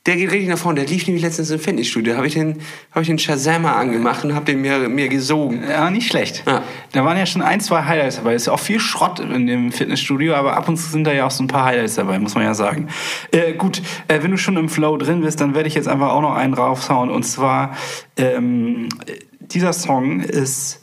Der 0.05 0.17
geht 0.17 0.31
richtig 0.31 0.49
nach 0.49 0.57
vorne. 0.57 0.81
Der 0.81 0.89
lief 0.89 1.07
nämlich 1.07 1.23
letztens 1.23 1.49
im 1.49 1.59
Fitnessstudio. 1.59 2.11
Da 2.11 2.17
habe 2.17 2.27
ich 2.27 2.33
den, 2.33 2.59
hab 2.91 3.01
ich 3.01 3.07
den 3.07 3.19
Shazammer 3.19 3.77
angemacht 3.77 4.25
und 4.25 4.35
habe 4.35 4.43
den 4.43 4.59
mir, 4.59 4.89
mir 4.89 5.07
gesogen. 5.07 5.63
Ja, 5.65 5.89
nicht 5.89 6.09
schlecht. 6.09 6.43
Ja. 6.45 6.61
Da 6.91 7.05
waren 7.05 7.17
ja 7.17 7.25
schon 7.25 7.41
ein, 7.41 7.61
zwei 7.61 7.83
Highlights 7.85 8.17
dabei. 8.17 8.33
Es 8.33 8.41
ist 8.41 8.49
auch 8.49 8.59
viel 8.59 8.81
Schrott 8.81 9.21
in 9.21 9.47
dem 9.47 9.71
Fitnessstudio, 9.71 10.33
aber 10.33 10.57
ab 10.57 10.67
und 10.67 10.75
zu 10.75 10.89
sind 10.89 11.05
da 11.05 11.13
ja 11.13 11.25
auch 11.25 11.31
so 11.31 11.41
ein 11.41 11.47
paar 11.47 11.63
Highlights 11.63 11.95
dabei, 11.95 12.19
muss 12.19 12.35
man 12.35 12.43
ja 12.43 12.53
sagen. 12.53 12.89
Äh, 13.31 13.53
gut, 13.53 13.81
äh, 14.09 14.21
wenn 14.21 14.31
du 14.31 14.37
schon 14.37 14.57
im 14.57 14.67
Flow 14.67 14.97
drin 14.97 15.21
bist, 15.21 15.39
dann 15.39 15.55
werde 15.55 15.69
ich 15.69 15.75
jetzt 15.75 15.87
einfach 15.87 16.09
auch 16.09 16.21
noch 16.21 16.35
einen 16.35 16.53
raufhauen. 16.53 17.09
Und 17.09 17.23
zwar, 17.23 17.77
ähm, 18.17 18.89
dieser 19.53 19.73
Song 19.73 20.19
ist 20.21 20.81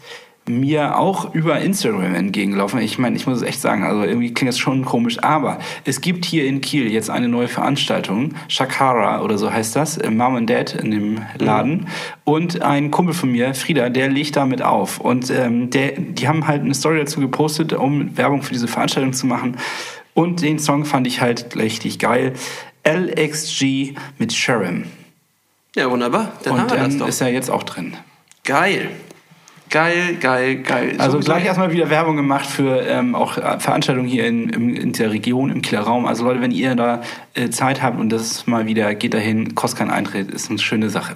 mir 0.48 0.98
auch 0.98 1.34
über 1.34 1.60
Instagram 1.60 2.14
entgegenlaufen. 2.14 2.80
Ich 2.80 2.98
meine, 2.98 3.16
ich 3.16 3.26
muss 3.26 3.38
es 3.38 3.42
echt 3.42 3.60
sagen, 3.60 3.84
also 3.84 4.02
irgendwie 4.02 4.32
klingt 4.32 4.48
das 4.48 4.58
schon 4.58 4.84
komisch, 4.84 5.22
aber 5.22 5.58
es 5.84 6.00
gibt 6.00 6.24
hier 6.24 6.46
in 6.46 6.60
Kiel 6.60 6.90
jetzt 6.90 7.10
eine 7.10 7.28
neue 7.28 7.46
Veranstaltung, 7.48 8.34
Shakara 8.48 9.22
oder 9.22 9.38
so 9.38 9.52
heißt 9.52 9.76
das, 9.76 9.98
äh, 9.98 10.10
Mom 10.10 10.36
and 10.36 10.50
Dad 10.50 10.74
in 10.74 10.90
dem 10.90 11.22
Laden. 11.38 11.72
Mhm. 11.72 11.86
Und 12.24 12.62
ein 12.62 12.90
Kumpel 12.90 13.14
von 13.14 13.30
mir, 13.30 13.54
Frieda, 13.54 13.90
der 13.90 14.08
legt 14.08 14.36
damit 14.36 14.62
auf. 14.62 14.98
Und 14.98 15.30
ähm, 15.30 15.70
der, 15.70 15.92
die 15.92 16.26
haben 16.26 16.46
halt 16.46 16.62
eine 16.62 16.74
Story 16.74 16.98
dazu 16.98 17.20
gepostet, 17.20 17.72
um 17.72 18.16
Werbung 18.16 18.42
für 18.42 18.52
diese 18.52 18.68
Veranstaltung 18.68 19.12
zu 19.12 19.26
machen. 19.26 19.56
Und 20.14 20.42
den 20.42 20.58
Song 20.58 20.84
fand 20.84 21.06
ich 21.06 21.20
halt 21.20 21.54
richtig 21.56 21.98
geil. 21.98 22.32
LXG 22.84 23.94
mit 24.18 24.32
Sharon. 24.32 24.84
Ja, 25.76 25.88
wunderbar. 25.90 26.32
Dann 26.42 26.54
Und 26.54 26.60
haben 26.60 26.70
wir 26.70 26.78
das 26.78 26.96
doch. 26.96 27.08
ist 27.08 27.20
er 27.20 27.28
jetzt 27.28 27.50
auch 27.50 27.62
drin. 27.62 27.96
Geil. 28.44 28.90
Geil, 29.70 30.16
geil, 30.20 30.56
geil. 30.56 30.96
Also 30.98 31.20
so 31.20 31.24
gleich 31.24 31.44
erstmal 31.44 31.70
wieder 31.70 31.90
Werbung 31.90 32.16
gemacht 32.16 32.44
für 32.44 32.84
ähm, 32.88 33.14
auch 33.14 33.38
äh, 33.38 33.60
Veranstaltungen 33.60 34.08
hier 34.08 34.26
in, 34.26 34.48
in, 34.48 34.92
der 34.92 35.12
Region, 35.12 35.48
im 35.48 35.62
Kieler 35.62 35.82
Raum. 35.82 36.06
Also 36.06 36.24
Leute, 36.24 36.40
wenn 36.40 36.50
ihr 36.50 36.74
da 36.74 37.02
äh, 37.34 37.50
Zeit 37.50 37.80
habt 37.80 38.00
und 38.00 38.10
das 38.10 38.48
mal 38.48 38.66
wieder 38.66 38.92
geht 38.96 39.14
dahin, 39.14 39.54
kostet 39.54 39.78
kein 39.78 39.90
Eintritt, 39.90 40.32
ist 40.32 40.50
eine 40.50 40.58
schöne 40.58 40.90
Sache. 40.90 41.14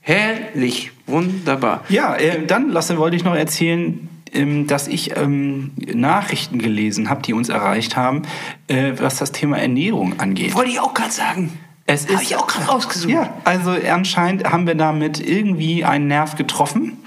Herrlich, 0.00 0.90
wunderbar. 1.06 1.84
Ja, 1.90 2.16
äh, 2.16 2.44
dann 2.44 2.70
Lasse, 2.70 2.98
wollte 2.98 3.14
ich 3.14 3.22
noch 3.22 3.36
erzählen, 3.36 4.08
ähm, 4.32 4.66
dass 4.66 4.88
ich 4.88 5.16
ähm, 5.16 5.72
Nachrichten 5.94 6.58
gelesen 6.58 7.08
habe, 7.08 7.22
die 7.22 7.34
uns 7.34 7.50
erreicht 7.50 7.96
haben, 7.96 8.22
äh, 8.66 8.94
was 8.96 9.18
das 9.18 9.30
Thema 9.30 9.58
Ernährung 9.58 10.18
angeht. 10.18 10.54
Wollte 10.56 10.70
ich 10.70 10.80
auch 10.80 10.94
gerade 10.94 11.12
sagen. 11.12 11.52
Es 11.90 12.04
ist, 12.04 12.12
Habe 12.12 12.22
ich 12.22 12.36
auch 12.36 12.46
gerade 12.46 12.66
rausgesucht. 12.66 13.10
Ja, 13.10 13.32
also 13.44 13.70
anscheinend 13.70 14.44
haben 14.44 14.66
wir 14.66 14.74
damit 14.74 15.26
irgendwie 15.26 15.86
einen 15.86 16.06
Nerv 16.06 16.36
getroffen 16.36 16.98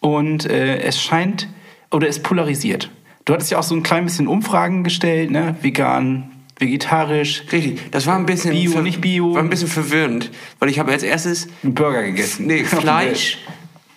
und 0.00 0.50
äh, 0.50 0.80
es 0.80 1.00
scheint 1.00 1.48
oder 1.92 2.08
es 2.08 2.20
polarisiert. 2.20 2.90
Du 3.24 3.32
hattest 3.32 3.52
ja 3.52 3.58
auch 3.58 3.62
so 3.62 3.76
ein 3.76 3.84
klein 3.84 4.04
bisschen 4.04 4.26
Umfragen 4.26 4.82
gestellt, 4.82 5.30
ne? 5.30 5.54
Vegan, 5.62 6.32
vegetarisch. 6.58 7.44
Richtig, 7.52 7.92
das 7.92 8.08
war 8.08 8.16
ein 8.16 8.26
bisschen 8.26 8.50
Bio, 8.50 8.80
nicht 8.82 9.00
Bio. 9.00 9.34
War 9.34 9.42
ein 9.44 9.48
bisschen 9.48 9.68
verwirrend, 9.68 10.32
weil 10.58 10.70
ich 10.70 10.80
habe 10.80 10.90
als 10.90 11.04
erstes 11.04 11.46
einen 11.62 11.74
Burger 11.74 12.02
gegessen. 12.02 12.48
Nee, 12.48 12.64
Fleisch 12.64 13.38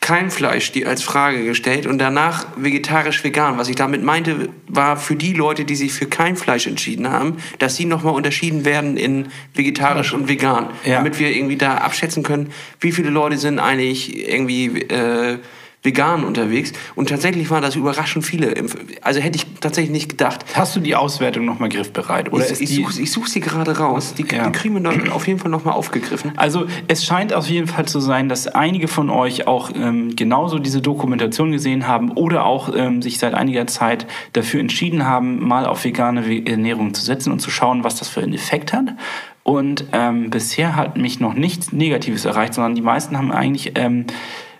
kein 0.10 0.32
Fleisch 0.32 0.72
die 0.72 0.88
als 0.88 1.04
Frage 1.04 1.46
gestellt 1.46 1.86
und 1.86 2.00
danach 2.00 2.48
vegetarisch-vegan. 2.56 3.60
Was 3.60 3.70
ich 3.70 3.76
damit 3.76 4.02
meinte, 4.02 4.50
war 4.68 4.98
für 4.98 5.16
die 5.16 5.34
Leute, 5.34 5.66
die 5.66 5.76
sich 5.76 5.94
für 5.94 6.08
kein 6.08 6.36
Fleisch 6.36 6.66
entschieden 6.66 7.12
haben, 7.12 7.38
dass 7.60 7.76
sie 7.76 7.86
nochmal 7.86 8.16
unterschieden 8.16 8.66
werden 8.66 8.98
in 8.98 9.28
vegetarisch 9.54 10.12
und 10.14 10.28
vegan. 10.28 10.72
Ja. 10.84 10.96
Damit 10.96 11.20
wir 11.20 11.30
irgendwie 11.30 11.58
da 11.58 11.76
abschätzen 11.76 12.24
können, 12.24 12.52
wie 12.80 12.92
viele 12.92 13.12
Leute 13.12 13.38
sind 13.38 13.60
eigentlich 13.60 14.28
irgendwie... 14.28 14.82
Äh, 14.82 15.38
vegan 15.82 16.26
unterwegs. 16.26 16.74
Und 16.96 17.10
tatsächlich 17.10 17.50
waren 17.50 17.62
das 17.62 17.76
überraschend 17.76 18.26
viele. 18.26 18.54
Also 19.02 19.22
hätte 19.22 19.38
ich 19.38 19.46
tatsächlich 19.62 19.92
nicht 19.92 20.10
gedacht. 20.10 20.46
Hast 20.54 20.76
du 20.76 20.80
die 20.82 20.96
Auswertung 20.96 21.46
nochmal 21.46 21.70
griffbereit? 21.70 22.34
Oder 22.34 22.50
ich, 22.50 22.62
ich 22.62 22.76
suche 22.76 23.06
such 23.06 23.28
sie 23.28 23.40
gerade 23.40 23.78
raus. 23.78 24.14
Die, 24.14 24.26
ja. 24.26 24.46
die 24.46 24.52
kriegen 24.52 24.76
wir 24.76 24.82
dann 24.82 25.10
auf 25.10 25.28
jeden 25.28 25.40
Fall 25.40 25.52
nochmal 25.52 25.76
aufgegriffen. 25.76 26.34
Also 26.36 26.66
es 26.88 27.06
scheint 27.06 27.34
auf 27.34 27.48
jeden 27.48 27.68
Fall 27.68 27.86
zu 27.86 28.00
sein, 28.00 28.28
dass 28.28 28.48
einige 28.48 28.88
von 28.88 29.10
euch 29.10 29.48
auch 29.48 29.72
ähm, 29.74 30.16
genauso 30.16 30.60
diese 30.60 30.82
Dokumentation 30.82 31.52
gesehen 31.52 31.88
haben 31.88 32.12
oder 32.12 32.46
auch 32.46 32.76
ähm, 32.76 33.02
sich 33.02 33.18
seit 33.18 33.34
einiger 33.34 33.66
Zeit 33.68 34.06
dafür 34.34 34.60
entschieden 34.60 35.06
haben, 35.06 35.46
mal 35.48 35.66
auf 35.66 35.86
vegane 35.86 36.46
Ernährung 36.46 36.94
zu 36.94 37.04
setzen 37.04 37.32
und 37.32 37.40
zu 37.40 37.52
schauen, 37.52 37.84
was 37.86 37.96
das 37.96 38.10
für 38.10 38.22
einen 38.22 38.34
Effekt 38.34 38.74
hat. 38.74 38.96
Und 39.44 39.86
ähm, 39.94 40.30
bisher 40.30 40.76
hat 40.76 40.98
mich 40.98 41.20
noch 41.20 41.34
nichts 41.34 41.72
Negatives 41.72 42.26
erreicht, 42.26 42.54
sondern 42.54 42.76
die 42.76 42.82
meisten 42.82 43.18
haben 43.18 43.32
eigentlich 43.32 43.72
ähm, 43.76 44.06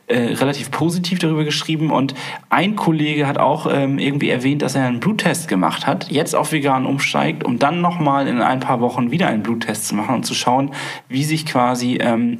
äh, 0.10 0.34
relativ 0.34 0.72
positiv 0.72 1.20
darüber 1.20 1.44
geschrieben. 1.44 1.92
Und 1.92 2.16
ein 2.50 2.76
Kollege 2.76 3.28
hat 3.28 3.38
auch 3.38 3.68
ähm, 3.72 4.00
irgendwie 4.00 4.30
erwähnt, 4.30 4.62
dass 4.62 4.76
er 4.76 4.86
einen 4.86 5.00
Bluttest 5.00 5.48
gemacht 5.48 5.88
hat, 5.88 6.10
jetzt 6.10 6.36
auf 6.36 6.52
vegan 6.52 6.86
umsteigt, 6.86 7.44
um 7.44 7.60
dann 7.60 7.82
nochmal 7.82 8.28
in 8.28 8.42
ein 8.42 8.60
paar 8.60 8.82
Wochen 8.82 9.12
wieder 9.12 9.28
einen 9.28 9.44
Bluttest 9.44 9.88
zu 9.88 9.96
machen 9.96 10.16
und 10.16 10.26
zu 10.26 10.34
schauen, 10.34 10.72
wie 11.08 11.24
sich 11.24 11.46
quasi 11.46 12.00
ähm, 12.02 12.40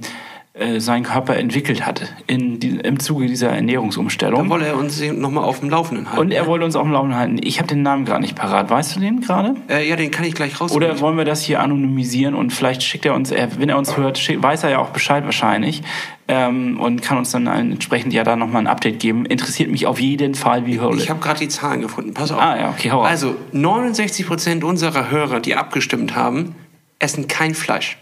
äh, 0.60 0.80
sein 0.80 1.04
Körper 1.04 1.38
entwickelt 1.38 1.86
hat 1.86 2.14
in 2.28 2.60
die, 2.60 2.80
im 2.80 3.00
Zuge 3.00 3.28
dieser 3.28 3.50
Ernährungsumstellung. 3.50 4.42
Dann 4.42 4.50
wollte 4.50 4.68
er 4.68 4.78
uns 4.78 5.02
nochmal 5.02 5.46
auf 5.46 5.62
dem 5.62 5.70
Laufenden 5.70 6.10
halten. 6.10 6.20
Und 6.20 6.32
er 6.32 6.48
wollte 6.48 6.66
uns 6.66 6.76
auf 6.76 6.84
dem 6.84 6.92
Laufenden 6.92 7.18
halten. 7.18 7.40
Ich 7.42 7.60
habe 7.60 7.68
den 7.68 7.82
Namen 7.82 8.06
gar 8.06 8.20
nicht 8.20 8.36
parat. 8.36 8.70
Weißt 8.70 8.96
du 8.96 9.00
den 9.00 9.22
gerade? 9.22 9.56
Äh, 9.70 9.88
ja, 9.88 9.96
den 9.96 10.12
kann 10.12 10.26
ich 10.26 10.34
gleich 10.34 10.60
raus. 10.60 10.74
Oder 10.74 11.00
wollen 11.00 11.18
wir 11.18 11.26
das 11.26 11.42
hier 11.42 11.62
anonymisieren 11.62 12.36
und 12.36 12.52
vielleicht 12.52 12.84
schickt 12.84 13.06
er 13.06 13.14
uns, 13.14 13.32
er, 13.32 13.60
wenn 13.60 13.70
er 13.70 13.78
uns 13.78 13.96
hört, 13.96 14.18
schick, 14.18 14.44
weiß 14.44 14.64
er 14.64 14.72
ja 14.72 14.80
auch 14.80 14.90
Bescheid 14.90 15.24
wahrscheinlich 15.24 15.82
ähm, 16.28 16.80
und 16.80 17.02
kann 17.02 17.18
uns 17.18 17.32
dann 17.32 17.48
entsprechend 17.48 18.14
ja 18.14 18.24
da 18.24 18.36
nochmal 18.36 18.62
ein 18.64 18.68
Update 18.68 19.00
geben. 19.00 19.26
Interessiert 19.26 19.72
mich 19.72 19.88
auf 19.88 20.00
jeden 20.00 20.36
Fall 20.36 20.66
wie 20.66 20.82
Hölle. 20.82 20.98
Ich 20.98 21.10
habe 21.10 21.20
gerade 21.22 21.40
die 21.40 21.48
Zahlen 21.48 21.82
gefunden. 21.82 22.14
Pass 22.14 22.32
auf. 22.32 22.40
Ah 22.42 22.58
ja, 22.60 22.70
okay, 22.70 22.92
hau 22.92 23.02
auf. 23.02 23.08
Also 23.08 23.36
69 23.54 24.28
Prozent 24.28 24.64
unserer 24.64 25.10
Hörer, 25.10 25.40
die 25.40 25.56
abgestimmt 25.56 26.16
haben, 26.16 26.56
essen 27.00 27.28
kein 27.28 27.56
Fleisch. 27.56 27.98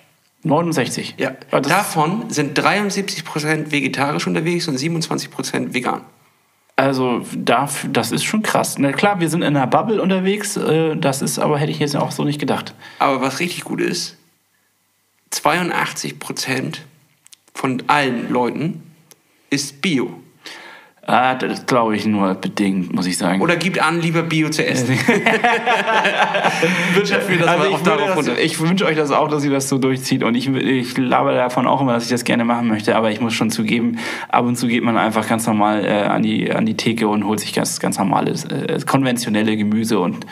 69. 0.48 1.16
Ja. 1.18 1.32
Davon 1.52 2.30
sind 2.30 2.58
73% 2.58 3.72
vegetarisch 3.72 4.28
unterwegs 4.28 4.68
und 4.68 4.78
27% 4.78 5.74
vegan. 5.74 6.02
Also 6.76 7.26
das 7.36 8.12
ist 8.12 8.24
schon 8.24 8.44
krass. 8.44 8.78
Na 8.78 8.92
klar, 8.92 9.20
wir 9.20 9.30
sind 9.30 9.42
in 9.42 9.56
einer 9.56 9.66
Bubble 9.66 10.00
unterwegs. 10.02 10.58
Äh, 10.58 10.96
das 10.96 11.24
ist 11.24 11.40
aber 11.40 11.58
hätte 11.58 11.72
ich 11.72 11.80
jetzt 11.80 11.96
auch 11.96 12.12
so 12.12 12.24
nicht 12.24 12.40
gedacht. 12.40 12.76
Aber 13.00 13.20
was 13.22 13.40
richtig 13.40 13.64
gut 13.64 13.82
ist, 13.82 14.16
82% 15.34 16.78
von 17.54 17.84
allen 17.88 18.32
Leuten 18.32 18.84
ist 19.50 19.82
Bio. 19.82 20.22
Ah, 21.10 21.36
das 21.36 21.66
glaube 21.66 21.96
ich 21.96 22.06
nur 22.06 22.36
bedingt, 22.36 22.94
muss 22.94 23.08
ich 23.08 23.18
sagen. 23.18 23.42
Oder 23.42 23.56
gibt 23.56 23.82
an, 23.82 24.02
lieber 24.02 24.24
Bio 24.24 24.50
zu 24.50 24.68
essen. 24.68 24.90
Wirtschaft 26.94 27.30
das 27.40 27.48
also 27.48 27.70
ich, 27.70 27.78
das, 27.78 28.28
ich 28.40 28.60
wünsche 28.60 28.86
euch 28.86 28.98
das 28.98 29.12
auch, 29.12 29.30
dass 29.30 29.46
ihr 29.46 29.52
das 29.52 29.70
so 29.70 29.78
durchzieht. 29.78 30.26
Und 30.26 30.36
ich, 30.36 30.50
ich 30.50 30.98
laber 30.98 31.34
davon 31.34 31.66
auch 31.66 31.80
immer, 31.80 31.94
dass 31.94 32.04
ich 32.04 32.10
das 32.10 32.26
gerne 32.26 32.44
machen 32.44 32.68
möchte. 32.68 32.98
Aber 32.98 33.10
ich 33.10 33.22
muss 33.22 33.34
schon 33.34 33.50
zugeben, 33.50 34.00
ab 34.28 34.44
und 34.44 34.58
zu 34.58 34.68
geht 34.68 34.84
man 34.84 34.98
einfach 34.98 35.26
ganz 35.26 35.48
normal 35.48 35.86
äh, 35.86 36.04
an, 36.04 36.24
die, 36.24 36.52
an 36.52 36.66
die 36.66 36.76
Theke 36.76 37.08
und 37.08 37.26
holt 37.26 37.40
sich 37.40 37.54
ganz, 37.54 37.80
ganz 37.80 37.98
normales, 37.98 38.44
äh, 38.44 38.78
konventionelle 38.86 39.56
Gemüse 39.56 40.00
und 40.00 40.28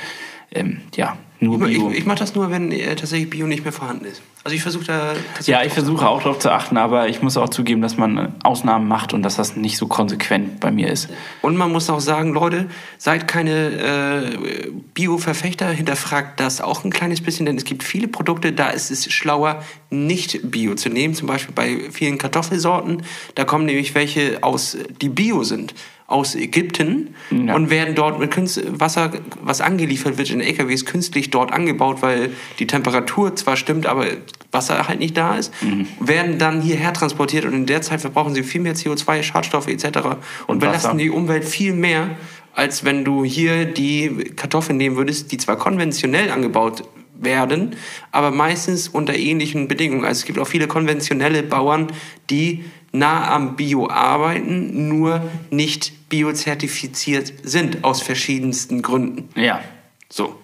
ähm, 0.52 0.82
ja, 0.96 1.16
nur 1.40 1.60
Bio. 1.60 1.90
Ich, 1.92 2.00
ich 2.00 2.06
mache 2.06 2.20
das 2.20 2.36
nur, 2.36 2.50
wenn 2.50 2.72
äh, 2.72 2.96
tatsächlich 2.96 3.30
Bio 3.30 3.48
nicht 3.48 3.64
mehr 3.64 3.74
vorhanden 3.74 4.06
ist. 4.06 4.22
Also 4.44 4.56
ich 4.56 4.62
versuche 4.62 4.86
da 4.86 5.14
Ja, 5.46 5.64
ich 5.64 5.74
versuche 5.74 6.08
auch 6.08 6.22
darauf 6.22 6.40
zu 6.40 6.52
achten, 6.52 6.78
aber 6.78 7.10
ich 7.10 7.22
muss 7.22 7.36
auch 7.36 7.50
zugeben, 7.50 7.82
dass 7.82 7.98
man 7.98 8.36
Ausnahmen 8.44 8.88
macht 8.88 9.14
und 9.14 9.24
dass 9.24 9.38
das 9.38 9.56
nicht 9.56 9.78
so 9.78 9.88
konsequent 9.88 10.60
bei 10.60 10.72
mir 10.72 10.90
ist. 10.90 11.10
Und 11.42 11.58
man 11.58 11.72
muss 11.72 11.90
auch 11.90 12.00
sagen, 12.00 12.32
Leute, 12.32 12.68
seid 12.98 13.28
keine 13.28 13.52
äh, 13.52 14.70
Bio-Verfechter, 14.94 15.68
hinterfragt 15.70 16.40
das 16.40 16.62
auch 16.62 16.84
ein 16.84 16.92
kleines 16.92 17.22
bisschen, 17.22 17.46
denn 17.46 17.58
es 17.58 17.66
gibt 17.66 17.84
viele 17.84 18.08
Produkte, 18.08 18.54
da 18.54 18.70
ist 18.70 18.92
es 18.92 19.12
schlauer, 19.12 19.64
nicht 19.90 20.52
Bio 20.52 20.76
zu 20.76 20.90
nehmen. 20.90 21.14
Zum 21.14 21.28
Beispiel 21.28 21.54
bei 21.54 21.92
vielen 21.92 22.18
Kartoffelsorten. 22.18 23.04
Da 23.36 23.44
kommen 23.44 23.66
nämlich 23.66 23.96
welche 23.96 24.44
aus, 24.44 24.78
die 25.02 25.10
Bio 25.10 25.44
sind 25.44 25.74
aus 26.08 26.36
Ägypten 26.36 27.16
ja. 27.32 27.56
und 27.56 27.72
werden 27.72 27.96
dort 27.96 28.20
mit 28.20 28.30
Künst 28.30 28.62
Wasser, 28.80 29.12
was 29.42 29.62
angeliefert 29.62 30.20
wird 30.20 30.30
in 30.30 30.40
LKWs, 30.40 30.86
künstlich 30.86 31.32
dort 31.32 31.52
angebaut, 31.52 32.02
weil 32.02 32.32
die 32.60 32.68
Temperatur 32.68 33.36
zwar 33.36 33.58
stimmt, 33.58 33.88
aber 33.88 34.06
Wasser 34.52 34.88
halt 34.88 35.00
nicht 35.00 35.18
da 35.18 35.36
ist, 35.36 35.52
mhm. 35.64 35.88
werden 36.00 36.38
dann 36.38 36.62
hierher 36.62 36.94
transportiert 36.94 37.46
und 37.46 37.54
in 37.54 37.66
der 37.66 37.82
Zeit 37.82 38.02
verbrauchen 38.02 38.36
sie 38.36 38.44
viel 38.44 38.62
mehr 38.62 38.76
CO2, 38.76 39.24
Schadstoffe 39.24 39.68
etc. 39.68 39.86
und, 39.86 40.18
und 40.46 40.60
belasten 40.60 41.00
die 41.00 41.10
Umwelt 41.10 41.44
viel 41.44 41.74
mehr, 41.74 42.12
als 42.54 42.86
wenn 42.86 43.04
du 43.04 43.26
hier 43.26 43.66
die 43.66 44.32
Kartoffeln 44.36 44.78
nehmen 44.78 44.98
würdest, 44.98 45.32
die 45.32 45.38
zwar 45.38 45.58
konventionell 45.58 46.30
angebaut 46.30 46.84
werden, 47.20 47.76
aber 48.12 48.32
meistens 48.32 48.88
unter 48.88 49.16
ähnlichen 49.16 49.68
Bedingungen. 49.68 50.06
Also 50.06 50.20
es 50.20 50.26
gibt 50.26 50.40
auch 50.40 50.48
viele 50.48 50.68
konventionelle 50.68 51.44
Bauern, 51.44 51.88
die 52.30 52.66
nah 52.92 53.32
am 53.34 53.56
Bio 53.56 53.90
arbeiten, 53.90 54.88
nur 54.88 55.22
nicht 55.52 56.10
biozertifiziert 56.10 57.34
sind 57.44 57.84
aus 57.84 58.02
verschiedensten 58.02 58.82
Gründen. 58.82 59.30
Ja. 59.36 59.62
So. 60.10 60.36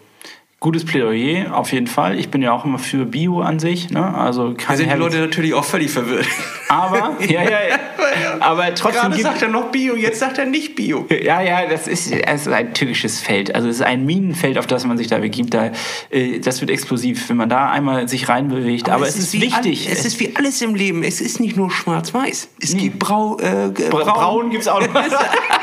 Gutes 0.64 0.86
Plädoyer, 0.86 1.58
auf 1.58 1.72
jeden 1.72 1.88
Fall. 1.88 2.20
Ich 2.20 2.30
bin 2.30 2.44
ja 2.44 2.52
auch 2.52 2.66
immer 2.66 2.78
für 2.78 3.06
Bio 3.06 3.42
an 3.42 3.58
sich. 3.58 3.90
Ne? 3.90 4.14
Also 4.14 4.54
da 4.54 4.76
sind 4.78 4.92
die 4.94 4.96
Leute 4.96 5.18
natürlich 5.18 5.56
auch 5.56 5.66
völlig 5.66 5.90
verwirrt. 5.90 6.28
Aber, 6.70 7.18
ja, 7.20 7.42
ja, 7.42 7.50
ja. 7.50 7.80
Aber 8.40 8.76
trotzdem. 8.76 9.10
Gerade 9.10 9.22
sagt 9.24 9.42
er 9.42 9.48
noch 9.48 9.72
Bio, 9.72 9.96
jetzt 9.96 10.20
sagt 10.20 10.38
er 10.38 10.46
nicht 10.46 10.76
Bio. 10.76 11.08
Ja, 11.10 11.42
ja, 11.42 11.66
das 11.66 11.88
ist, 11.88 12.14
das 12.14 12.42
ist 12.42 12.48
ein 12.48 12.76
tückisches 12.76 13.22
Feld. 13.22 13.56
Also 13.56 13.70
es 13.70 13.78
ist 13.78 13.82
ein 13.82 14.06
Minenfeld, 14.06 14.60
auf 14.60 14.68
das 14.68 14.86
man 14.86 15.00
sich 15.00 15.08
da 15.08 15.18
begibt. 15.18 15.52
Da, 15.56 15.72
äh, 16.12 16.38
das 16.38 16.62
wird 16.62 16.70
explosiv, 16.70 17.28
wenn 17.30 17.38
man 17.38 17.50
da 17.50 17.72
einmal 17.72 18.08
sich 18.08 18.30
reinbewegt. 18.30 18.88
Aber, 18.88 18.98
Aber 18.98 19.08
es, 19.08 19.16
ist, 19.16 19.34
ist 19.34 19.42
wichtig. 19.42 19.88
All, 19.88 19.94
es 19.94 20.06
ist 20.06 20.20
wie 20.20 20.36
alles 20.36 20.62
im 20.62 20.76
Leben. 20.76 21.02
Es 21.02 21.22
ist 21.22 21.40
nicht 21.40 21.58
nur 21.58 21.72
schwarz-weiß. 21.72 22.50
Es 22.62 22.76
nee. 22.76 22.82
gibt 22.82 23.00
Brau, 23.00 23.40
äh, 23.40 23.70
Braun. 23.90 24.04
Braun 24.04 24.50
gibt 24.52 24.62
es 24.62 24.68
auch 24.68 24.80
noch. 24.80 24.94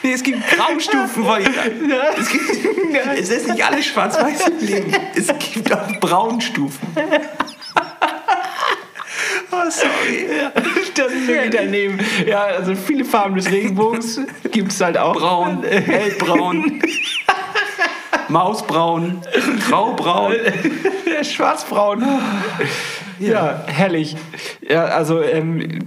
Nee, 0.02 0.12
es 0.12 0.22
gibt 0.22 0.38
Graustufen, 0.48 1.24
sagen. 1.24 1.44
Es, 2.16 2.28
gibt, 2.30 2.44
es 3.18 3.28
ist 3.28 3.48
nicht 3.48 3.64
alles 3.64 3.86
schwarz-weiß 3.86 4.48
im 4.48 4.66
Leben. 4.66 4.96
Es 5.14 5.26
gibt 5.26 5.72
auch 5.72 6.00
Braunstufen. 6.00 6.88
Oh, 9.52 9.68
sorry. 9.68 10.28
Das 10.94 11.12
ist 11.12 11.26
wirklich 11.26 11.50
daneben. 11.50 11.98
Ja, 12.24 12.42
also 12.42 12.74
viele 12.76 13.04
Farben 13.04 13.34
des 13.34 13.50
Regenbogens 13.50 14.20
gibt 14.52 14.70
es 14.70 14.80
halt 14.80 14.96
auch. 14.96 15.12
Braun, 15.14 15.64
hellbraun, 15.64 16.80
Mausbraun, 18.28 19.20
graubraun. 19.68 20.34
Schwarzbraun. 21.22 22.04
Ja, 23.18 23.64
herrlich. 23.66 24.16
Ja, 24.68 24.84
also 24.84 25.20
ähm, 25.20 25.80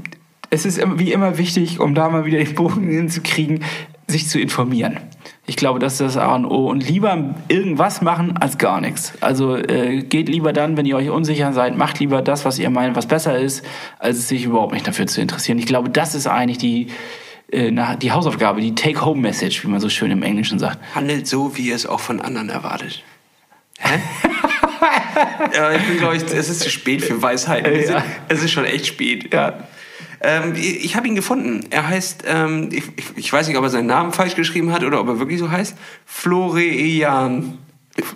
es 0.49 0.65
ist 0.65 0.81
wie 0.97 1.11
immer 1.11 1.37
wichtig, 1.37 1.79
um 1.79 1.95
da 1.95 2.09
mal 2.09 2.25
wieder 2.25 2.39
den 2.39 2.53
Bogen 2.53 2.89
hinzukriegen, 2.89 3.63
sich 4.07 4.27
zu 4.29 4.39
informieren. 4.39 4.99
Ich 5.45 5.55
glaube, 5.55 5.79
das 5.79 5.93
ist 5.93 6.01
das 6.01 6.17
A 6.17 6.35
und 6.35 6.45
O. 6.45 6.69
Und 6.69 6.87
lieber 6.87 7.35
irgendwas 7.47 8.01
machen 8.01 8.37
als 8.37 8.57
gar 8.57 8.79
nichts. 8.81 9.13
Also 9.21 9.57
äh, 9.57 10.01
geht 10.03 10.29
lieber 10.29 10.53
dann, 10.53 10.77
wenn 10.77 10.85
ihr 10.85 10.95
euch 10.95 11.09
unsicher 11.09 11.51
seid, 11.53 11.77
macht 11.77 11.99
lieber 11.99 12.21
das, 12.21 12.45
was 12.45 12.59
ihr 12.59 12.69
meint, 12.69 12.95
was 12.95 13.07
besser 13.07 13.37
ist, 13.37 13.65
als 13.99 14.27
sich 14.27 14.45
überhaupt 14.45 14.73
nicht 14.73 14.87
dafür 14.87 15.07
zu 15.07 15.21
interessieren. 15.21 15.57
Ich 15.59 15.65
glaube, 15.65 15.89
das 15.89 16.15
ist 16.15 16.27
eigentlich 16.27 16.57
die, 16.59 16.87
äh, 17.51 17.71
die 17.97 18.11
Hausaufgabe, 18.11 18.61
die 18.61 18.75
Take-Home-Message, 18.75 19.63
wie 19.63 19.67
man 19.69 19.79
so 19.79 19.89
schön 19.89 20.11
im 20.11 20.23
Englischen 20.23 20.59
sagt. 20.59 20.79
Handelt 20.95 21.27
so, 21.27 21.57
wie 21.57 21.63
ihr 21.69 21.75
es 21.75 21.85
auch 21.85 21.99
von 21.99 22.21
anderen 22.21 22.49
erwartet. 22.49 23.03
Hä? 23.79 23.99
ja, 25.55 25.71
ich 25.73 25.81
bin, 25.87 25.97
glaube 25.97 26.15
ich, 26.17 26.23
es 26.23 26.49
ist 26.49 26.61
zu 26.61 26.69
spät 26.69 27.03
für 27.03 27.21
Weisheiten. 27.21 27.71
Es, 27.73 27.89
Ja. 27.89 27.97
ist, 27.97 28.05
es 28.29 28.43
ist 28.43 28.51
schon 28.51 28.65
echt 28.65 28.85
spät. 28.87 29.33
Ja. 29.33 29.53
Ähm, 30.23 30.53
ich 30.55 30.85
ich 30.85 30.95
habe 30.95 31.07
ihn 31.07 31.15
gefunden. 31.15 31.65
Er 31.69 31.87
heißt, 31.87 32.23
ähm, 32.27 32.69
ich, 32.71 32.83
ich, 33.15 33.31
weiß 33.31 33.47
nicht, 33.47 33.57
ob 33.57 33.63
er 33.63 33.69
seinen 33.69 33.87
Namen 33.87 34.13
falsch 34.13 34.35
geschrieben 34.35 34.71
hat 34.71 34.83
oder 34.83 34.99
ob 35.01 35.07
er 35.07 35.19
wirklich 35.19 35.39
so 35.39 35.51
heißt, 35.51 35.75
Florian. 36.05 37.57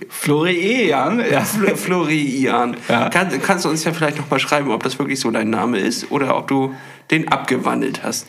Florian, 0.10 1.20
ja. 1.20 1.42
Fl- 1.42 1.76
Florian. 1.76 2.78
Ja. 2.90 3.10
Kann, 3.10 3.30
kannst 3.44 3.66
du 3.66 3.70
uns 3.70 3.84
ja 3.84 3.94
vielleicht 3.94 4.18
noch 4.18 4.30
mal 4.30 4.40
schreiben, 4.40 4.72
ob 4.72 4.82
das 4.84 4.98
wirklich 4.98 5.20
so 5.20 5.30
dein 5.30 5.50
Name 5.50 5.78
ist 5.78 6.10
oder 6.12 6.36
ob 6.38 6.48
du 6.48 6.74
den 7.12 7.28
abgewandelt 7.28 8.02
hast. 8.04 8.28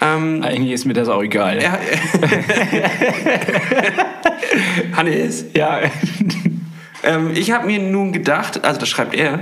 Ähm, 0.00 0.42
Eigentlich 0.42 0.72
ist 0.72 0.86
mir 0.86 0.94
das 0.94 1.08
auch 1.08 1.22
egal. 1.22 1.58
er, 1.58 1.78
Hannes, 4.96 5.44
ja. 5.54 5.80
ähm, 7.04 7.30
ich 7.34 7.52
habe 7.52 7.66
mir 7.66 7.78
nun 7.78 8.12
gedacht, 8.12 8.64
also 8.64 8.80
das 8.80 8.88
schreibt 8.88 9.14
er, 9.14 9.40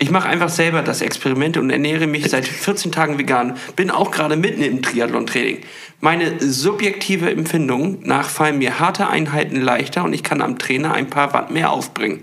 ich 0.00 0.10
mache 0.10 0.28
einfach 0.28 0.48
selber 0.48 0.80
das 0.80 1.02
Experiment 1.02 1.58
und 1.58 1.68
ernähre 1.68 2.06
mich 2.06 2.28
seit 2.30 2.48
14 2.48 2.90
Tagen 2.90 3.18
vegan. 3.18 3.58
Bin 3.76 3.90
auch 3.90 4.10
gerade 4.10 4.34
mitten 4.34 4.62
im 4.62 4.80
Triathlon-Training. 4.80 5.58
Meine 6.00 6.40
subjektive 6.40 7.30
Empfindung 7.30 7.98
nach 8.02 8.30
fallen 8.30 8.58
mir 8.58 8.80
harte 8.80 9.08
Einheiten 9.08 9.60
leichter 9.60 10.02
und 10.02 10.14
ich 10.14 10.22
kann 10.22 10.40
am 10.40 10.58
Trainer 10.58 10.94
ein 10.94 11.10
paar 11.10 11.34
Watt 11.34 11.50
mehr 11.50 11.70
aufbringen. 11.70 12.20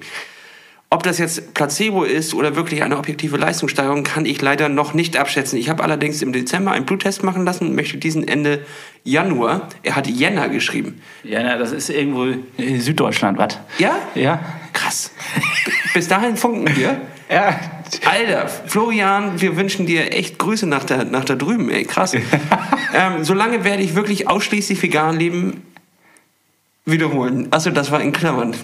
Ob 0.89 1.03
das 1.03 1.19
jetzt 1.19 1.53
Placebo 1.53 2.03
ist 2.03 2.33
oder 2.33 2.55
wirklich 2.55 2.81
eine 2.81 2.97
objektive 2.97 3.37
Leistungssteigerung, 3.37 4.03
kann 4.03 4.25
ich 4.25 4.41
leider 4.41 4.69
noch 4.69 4.95
nicht 4.95 5.15
abschätzen. 5.15 5.59
Ich 5.59 5.69
habe 5.69 5.83
allerdings 5.83 6.23
im 6.23 6.33
Dezember 6.33 6.71
einen 6.71 6.85
Bluttest 6.85 7.23
machen 7.23 7.45
lassen 7.45 7.67
und 7.67 7.75
möchte 7.75 7.97
diesen 7.97 8.27
Ende 8.27 8.65
Januar, 9.03 9.69
er 9.83 9.95
hat 9.95 10.07
Jänner 10.07 10.49
geschrieben. 10.49 10.99
Na, 11.23 11.57
das 11.57 11.73
ist 11.73 11.91
irgendwo 11.91 12.25
in 12.57 12.81
Süddeutschland, 12.81 13.37
was? 13.37 13.59
Ja? 13.77 13.97
Ja. 14.15 14.39
Krass. 14.73 15.11
Bis 15.93 16.07
dahin 16.07 16.37
funken 16.37 16.75
wir. 16.75 16.99
Ja. 17.29 17.59
Alter, 18.05 18.47
Florian, 18.47 19.41
wir 19.41 19.57
wünschen 19.57 19.85
dir 19.85 20.13
echt 20.13 20.37
Grüße 20.39 20.65
nach 20.65 20.83
da, 20.83 21.03
nach 21.03 21.25
da 21.25 21.35
drüben, 21.35 21.69
ey, 21.69 21.83
krass. 21.83 22.13
ähm, 22.13 23.23
solange 23.23 23.63
werde 23.63 23.83
ich 23.83 23.95
wirklich 23.95 24.29
ausschließlich 24.29 24.81
vegan 24.81 25.17
leben, 25.17 25.63
wiederholen. 26.85 27.47
Achso, 27.51 27.69
das 27.69 27.91
war 27.91 28.01
in 28.01 28.13
Klammern. 28.13 28.55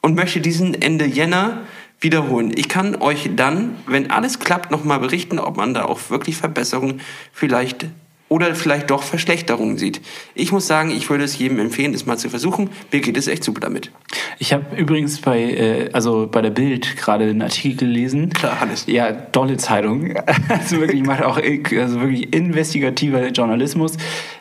Und 0.00 0.14
möchte 0.14 0.40
diesen 0.40 0.80
Ende 0.80 1.04
Jänner 1.04 1.62
wiederholen. 2.00 2.52
Ich 2.56 2.68
kann 2.68 2.96
euch 2.96 3.30
dann, 3.36 3.76
wenn 3.86 4.10
alles 4.10 4.38
klappt, 4.38 4.70
nochmal 4.70 4.98
berichten, 4.98 5.38
ob 5.38 5.56
man 5.56 5.74
da 5.74 5.84
auch 5.84 6.10
wirklich 6.10 6.36
Verbesserungen 6.36 7.00
vielleicht 7.32 7.86
oder 8.32 8.54
vielleicht 8.54 8.90
doch 8.90 9.02
Verschlechterungen 9.02 9.76
sieht. 9.76 10.00
Ich 10.34 10.52
muss 10.52 10.66
sagen, 10.66 10.90
ich 10.90 11.10
würde 11.10 11.24
es 11.24 11.38
jedem 11.38 11.58
empfehlen, 11.58 11.92
es 11.92 12.06
mal 12.06 12.16
zu 12.16 12.30
versuchen. 12.30 12.70
Mir 12.90 13.00
geht 13.02 13.18
es 13.18 13.28
echt 13.28 13.44
super 13.44 13.60
damit. 13.60 13.90
Ich 14.38 14.54
habe 14.54 14.64
übrigens 14.74 15.20
bei, 15.20 15.42
äh, 15.42 15.90
also 15.92 16.26
bei 16.32 16.40
der 16.40 16.48
Bild 16.48 16.96
gerade 16.96 17.24
einen 17.24 17.42
Artikel 17.42 17.76
gelesen. 17.88 18.30
Klar, 18.30 18.58
Hannes. 18.58 18.86
Ja, 18.86 19.12
dolle 19.12 19.58
Zeitung. 19.58 20.14
Also 20.48 20.80
wirklich 20.80 21.02
macht 21.02 21.22
auch 21.22 21.38
also 21.38 22.00
wirklich 22.00 22.32
investigativer 22.34 23.26
Journalismus. 23.28 23.96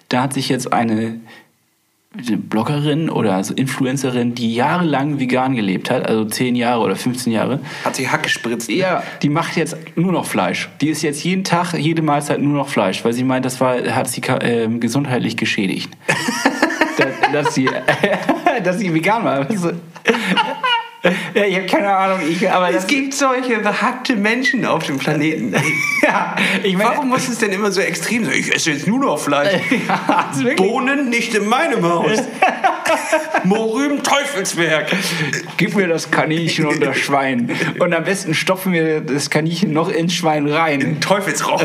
Da 0.09 0.23
hat 0.23 0.33
sich 0.33 0.49
jetzt 0.49 0.71
eine 0.71 1.19
eine 2.17 2.37
Bloggerin 2.37 3.09
oder 3.09 3.35
also 3.35 3.53
Influencerin, 3.53 4.35
die 4.35 4.53
jahrelang 4.53 5.19
vegan 5.19 5.55
gelebt 5.55 5.89
hat, 5.89 6.07
also 6.07 6.25
10 6.25 6.55
Jahre 6.55 6.81
oder 6.81 6.95
15 6.97 7.31
Jahre, 7.31 7.59
Hat 7.85 7.95
sich 7.95 8.11
Hack 8.11 8.23
gespritzt. 8.23 8.69
ne? 8.69 8.75
Ja, 8.75 9.03
die 9.21 9.29
macht 9.29 9.55
jetzt 9.55 9.77
nur 9.95 10.11
noch 10.11 10.25
Fleisch. 10.25 10.69
Die 10.81 10.89
ist 10.89 11.03
jetzt 11.03 11.23
jeden 11.23 11.45
Tag, 11.45 11.73
jede 11.73 12.01
Mahlzeit 12.01 12.41
nur 12.41 12.53
noch 12.53 12.67
Fleisch, 12.67 13.05
weil 13.05 13.13
sie 13.13 13.23
meint, 13.23 13.45
das 13.45 13.61
war, 13.61 13.77
hat 13.95 14.09
sie 14.09 14.21
ähm, 14.41 14.81
gesundheitlich 14.81 15.37
geschädigt. 15.37 15.89
dass, 16.97 17.31
dass, 17.31 17.55
sie, 17.55 17.69
dass 18.63 18.77
sie 18.77 18.93
vegan 18.93 19.23
war. 19.23 19.47
Ja, 21.33 21.45
ich 21.45 21.55
habe 21.55 21.65
keine 21.65 21.91
Ahnung, 21.91 22.19
ich, 22.29 22.49
aber 22.49 22.69
Es 22.69 22.85
gibt 22.85 23.13
solche 23.13 23.59
behackte 23.59 24.15
Menschen 24.15 24.65
auf 24.65 24.83
dem 24.83 24.99
Planeten. 24.99 25.53
ja, 26.03 26.35
ich 26.63 26.77
meine, 26.77 26.91
Warum 26.91 27.09
muss 27.09 27.27
es 27.27 27.39
denn 27.39 27.51
immer 27.51 27.71
so 27.71 27.81
extrem 27.81 28.25
sein? 28.25 28.35
Ich 28.35 28.53
esse 28.53 28.71
jetzt 28.71 28.87
nur 28.87 28.99
noch 28.99 29.17
Fleisch. 29.17 29.61
ja, 29.87 30.31
Bohnen 30.55 31.09
nicht 31.09 31.33
in 31.33 31.47
meinem 31.47 31.83
Haus. 31.83 32.19
Mohrrüben 33.43 34.03
Teufelswerk. 34.03 34.91
Gib 35.57 35.75
mir 35.75 35.87
das 35.87 36.11
Kaninchen 36.11 36.65
und 36.65 36.81
das 36.81 36.97
Schwein. 36.97 37.49
Und 37.79 37.93
am 37.93 38.03
besten 38.03 38.33
stopfen 38.33 38.73
wir 38.73 39.01
das 39.01 39.29
Kaninchen 39.29 39.73
noch 39.73 39.89
ins 39.89 40.13
Schwein 40.13 40.47
rein. 40.47 40.97
Teufelsraum. 41.01 41.61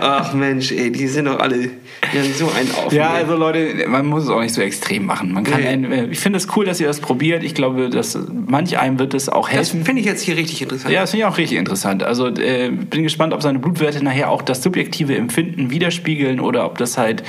Ach 0.00 0.32
Mensch, 0.34 0.70
ey, 0.72 0.90
die 0.92 1.06
sind 1.08 1.24
doch 1.26 1.40
alle, 1.40 1.58
die 1.58 2.18
haben 2.18 2.32
so 2.34 2.50
einen 2.56 2.70
auf. 2.74 2.92
Ja, 2.92 3.10
also 3.10 3.34
Leute, 3.36 3.86
man 3.88 4.06
muss 4.06 4.24
es 4.24 4.30
auch 4.30 4.40
nicht 4.40 4.54
so 4.54 4.60
extrem 4.62 5.04
machen. 5.06 5.32
Man 5.32 5.44
kann, 5.44 5.60
Nee. 5.60 5.66
ein- 5.68 5.92
äh, 5.92 6.04
ich 6.06 6.20
finde 6.20 6.36
es 6.38 6.46
cool, 6.56 6.64
dass 6.64 6.80
ihr 6.80 6.86
das 6.86 7.00
probiert. 7.00 7.42
Ich 7.42 7.54
glaube, 7.54 7.90
dass 7.90 8.16
manch 8.32 8.78
einem 8.78 8.98
wird 8.98 9.14
es 9.14 9.28
auch 9.28 9.48
das 9.48 9.56
helfen. 9.56 9.84
finde 9.84 10.00
ich 10.00 10.06
jetzt 10.06 10.22
hier 10.22 10.36
richtig 10.36 10.62
interessant. 10.62 10.92
Ja, 10.94 11.00
das 11.00 11.10
finde 11.10 11.26
ich 11.26 11.32
auch 11.32 11.38
richtig 11.38 11.58
interessant. 11.58 12.02
Also 12.02 12.28
äh, 12.28 12.70
bin 12.70 13.02
gespannt, 13.02 13.32
ob 13.34 13.42
seine 13.42 13.58
Blutwerte 13.58 14.02
nachher 14.04 14.30
auch 14.30 14.42
das 14.42 14.62
subjektive 14.62 15.16
Empfinden 15.16 15.70
widerspiegeln 15.70 16.40
oder 16.40 16.64
ob 16.64 16.78
das 16.78 16.96
halt 16.98 17.24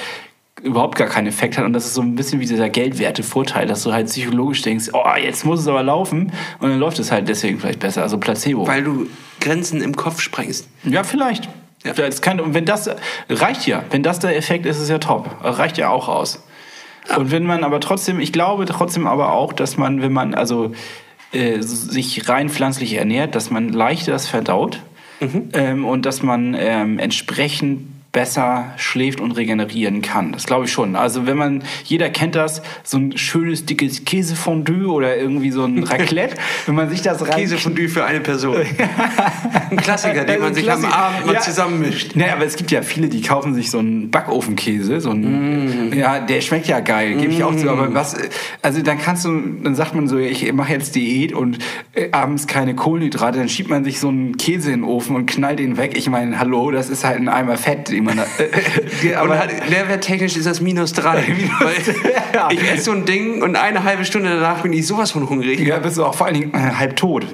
überhaupt 0.61 0.97
gar 0.97 1.07
keinen 1.07 1.27
Effekt 1.27 1.57
hat. 1.57 1.65
Und 1.65 1.73
das 1.73 1.85
ist 1.85 1.93
so 1.93 2.01
ein 2.01 2.15
bisschen 2.15 2.39
wie 2.39 2.45
dieser 2.45 2.69
Geldwerte-Vorteil, 2.69 3.67
dass 3.67 3.83
du 3.83 3.93
halt 3.93 4.07
psychologisch 4.07 4.61
denkst, 4.61 4.89
oh, 4.93 5.03
jetzt 5.21 5.45
muss 5.45 5.61
es 5.61 5.67
aber 5.67 5.83
laufen. 5.83 6.31
Und 6.59 6.69
dann 6.69 6.79
läuft 6.79 6.99
es 6.99 7.11
halt 7.11 7.27
deswegen 7.27 7.59
vielleicht 7.59 7.79
besser. 7.79 8.01
Also 8.01 8.17
Placebo. 8.17 8.67
Weil 8.67 8.83
du 8.83 9.07
Grenzen 9.39 9.81
im 9.81 9.95
Kopf 9.95 10.21
sprengst. 10.21 10.67
ja, 10.83 11.03
vielleicht. 11.03 11.49
Ja. 11.85 11.93
Das 11.93 12.21
kann, 12.21 12.41
und 12.41 12.53
wenn 12.53 12.65
das 12.65 12.89
reicht 13.29 13.65
ja, 13.65 13.83
wenn 13.91 14.03
das 14.03 14.19
der 14.19 14.35
Effekt 14.35 14.65
ist, 14.65 14.77
ist 14.77 14.83
es 14.83 14.89
ja 14.89 14.97
top. 14.97 15.29
Reicht 15.41 15.77
ja 15.77 15.89
auch 15.89 16.09
aus. 16.09 16.43
Und 17.15 17.31
wenn 17.31 17.45
man 17.45 17.63
aber 17.63 17.79
trotzdem, 17.79 18.19
ich 18.19 18.33
glaube 18.33 18.65
trotzdem 18.65 19.07
aber 19.07 19.31
auch, 19.31 19.53
dass 19.53 19.77
man, 19.77 20.01
wenn 20.01 20.11
man 20.11 20.35
also 20.35 20.73
äh, 21.31 21.61
sich 21.61 22.27
rein 22.27 22.49
pflanzlich 22.49 22.93
ernährt, 22.93 23.33
dass 23.35 23.49
man 23.49 23.69
leichter 23.69 24.11
das 24.11 24.27
verdaut 24.27 24.81
ähm, 25.53 25.85
und 25.85 26.05
dass 26.05 26.21
man 26.21 26.55
ähm, 26.57 26.99
entsprechend 26.99 27.98
besser 28.11 28.73
schläft 28.77 29.21
und 29.21 29.31
regenerieren 29.33 30.01
kann. 30.01 30.31
Das 30.31 30.45
glaube 30.45 30.65
ich 30.65 30.71
schon. 30.71 30.95
Also 30.95 31.27
wenn 31.27 31.37
man, 31.37 31.63
jeder 31.85 32.09
kennt 32.09 32.35
das, 32.35 32.61
so 32.83 32.97
ein 32.97 33.17
schönes 33.17 33.65
dickes 33.65 34.03
Käsefondue 34.05 34.87
oder 34.91 35.15
irgendwie 35.17 35.51
so 35.51 35.63
ein 35.63 35.83
Raclette, 35.83 36.35
wenn 36.65 36.75
man 36.75 36.89
sich 36.89 37.01
das 37.01 37.21
rein... 37.21 37.35
Käsefondue 37.37 37.87
für 37.87 38.03
eine 38.05 38.19
Person. 38.21 38.57
Ein 39.69 39.77
Klassiker, 39.77 40.25
den 40.25 40.39
man 40.41 40.53
sich 40.53 40.69
am 40.71 40.79
Klassiker. 40.79 40.99
Abend 40.99 41.25
mal 41.27 41.33
Ja. 41.33 41.39
zusammenmischt. 41.41 42.15
Nee, 42.15 42.29
aber 42.29 42.45
es 42.45 42.55
gibt 42.55 42.71
ja 42.71 42.81
viele, 42.81 43.09
die 43.09 43.21
kaufen 43.21 43.53
sich 43.53 43.69
so 43.69 43.79
einen 43.79 44.09
Backofenkäse, 44.09 44.99
so 45.01 45.11
einen, 45.11 45.93
ja, 45.95 46.19
der 46.19 46.41
schmeckt 46.41 46.67
ja 46.67 46.79
geil, 46.79 47.15
gebe 47.15 47.31
ich 47.31 47.43
auch 47.43 47.55
zu, 47.55 47.69
aber 47.69 47.93
was, 47.93 48.15
also 48.61 48.81
dann 48.81 48.97
kannst 48.99 49.25
du, 49.25 49.39
dann 49.63 49.75
sagt 49.75 49.93
man 49.95 50.07
so, 50.07 50.17
ich 50.17 50.51
mache 50.53 50.73
jetzt 50.73 50.95
Diät 50.95 51.33
und 51.33 51.59
äh, 51.93 52.09
abends 52.11 52.47
keine 52.47 52.75
Kohlenhydrate, 52.75 53.37
dann 53.37 53.49
schiebt 53.49 53.69
man 53.69 53.83
sich 53.83 53.99
so 53.99 54.07
einen 54.09 54.37
Käse 54.37 54.71
in 54.71 54.81
den 54.81 54.83
Ofen 54.89 55.15
und 55.15 55.25
knallt 55.27 55.59
ihn 55.59 55.77
weg. 55.77 55.93
Ich 55.95 56.09
meine, 56.09 56.39
hallo, 56.39 56.71
das 56.71 56.89
ist 56.89 57.03
halt 57.03 57.17
ein 57.19 57.29
Eimer 57.29 57.57
Fett, 57.57 57.89
man 58.01 58.17
da, 58.17 58.25
äh, 58.37 59.17
Und 59.21 59.69
nährwerttechnisch 59.69 60.35
ist 60.35 60.45
das 60.45 60.61
minus 60.61 60.93
drei. 60.93 61.23
Ja. 62.33 62.49
Ich 62.51 62.61
esse 62.61 62.83
so 62.83 62.91
ein 62.91 63.05
Ding 63.05 63.41
und 63.41 63.55
eine 63.55 63.83
halbe 63.83 64.05
Stunde 64.05 64.29
danach 64.29 64.61
bin 64.61 64.71
ich 64.71 64.85
sowas 64.85 65.11
von 65.11 65.27
hungrig. 65.27 65.59
ja, 65.59 65.79
bist 65.79 65.97
du 65.97 66.05
auch 66.05 66.13
vor 66.13 66.27
allen 66.27 66.39
Dingen 66.39 66.53
äh, 66.53 66.75
halb 66.75 66.95
tot. 66.95 67.25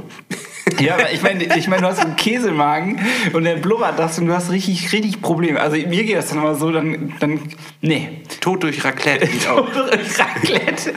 Ja, 0.80 0.95
aber 0.95 1.11
ich 1.11 1.22
meine, 1.22 1.43
ich 1.57 1.68
meine, 1.68 1.82
du 1.82 1.88
hast 1.88 1.99
einen 1.99 2.16
Käsemagen 2.16 2.99
und 3.34 3.43
der 3.43 3.55
blubbert 3.55 3.99
das 3.99 4.18
und 4.20 4.28
du 4.28 4.34
hast 4.34 4.51
richtig, 4.51 4.91
richtig 4.91 5.22
Probleme. 5.22 5.59
Also 5.59 5.76
mir 5.76 6.03
geht 6.03 6.18
das 6.18 6.30
dann 6.30 6.39
immer 6.39 6.55
so, 6.55 6.72
dann, 6.72 7.13
dann, 7.20 7.39
nee. 7.82 8.09
Tod 8.41 8.63
durch 8.63 8.84
Raclette 8.84 9.28
geht 9.28 9.47
auch. 9.47 9.68
Raclette. 10.18 10.93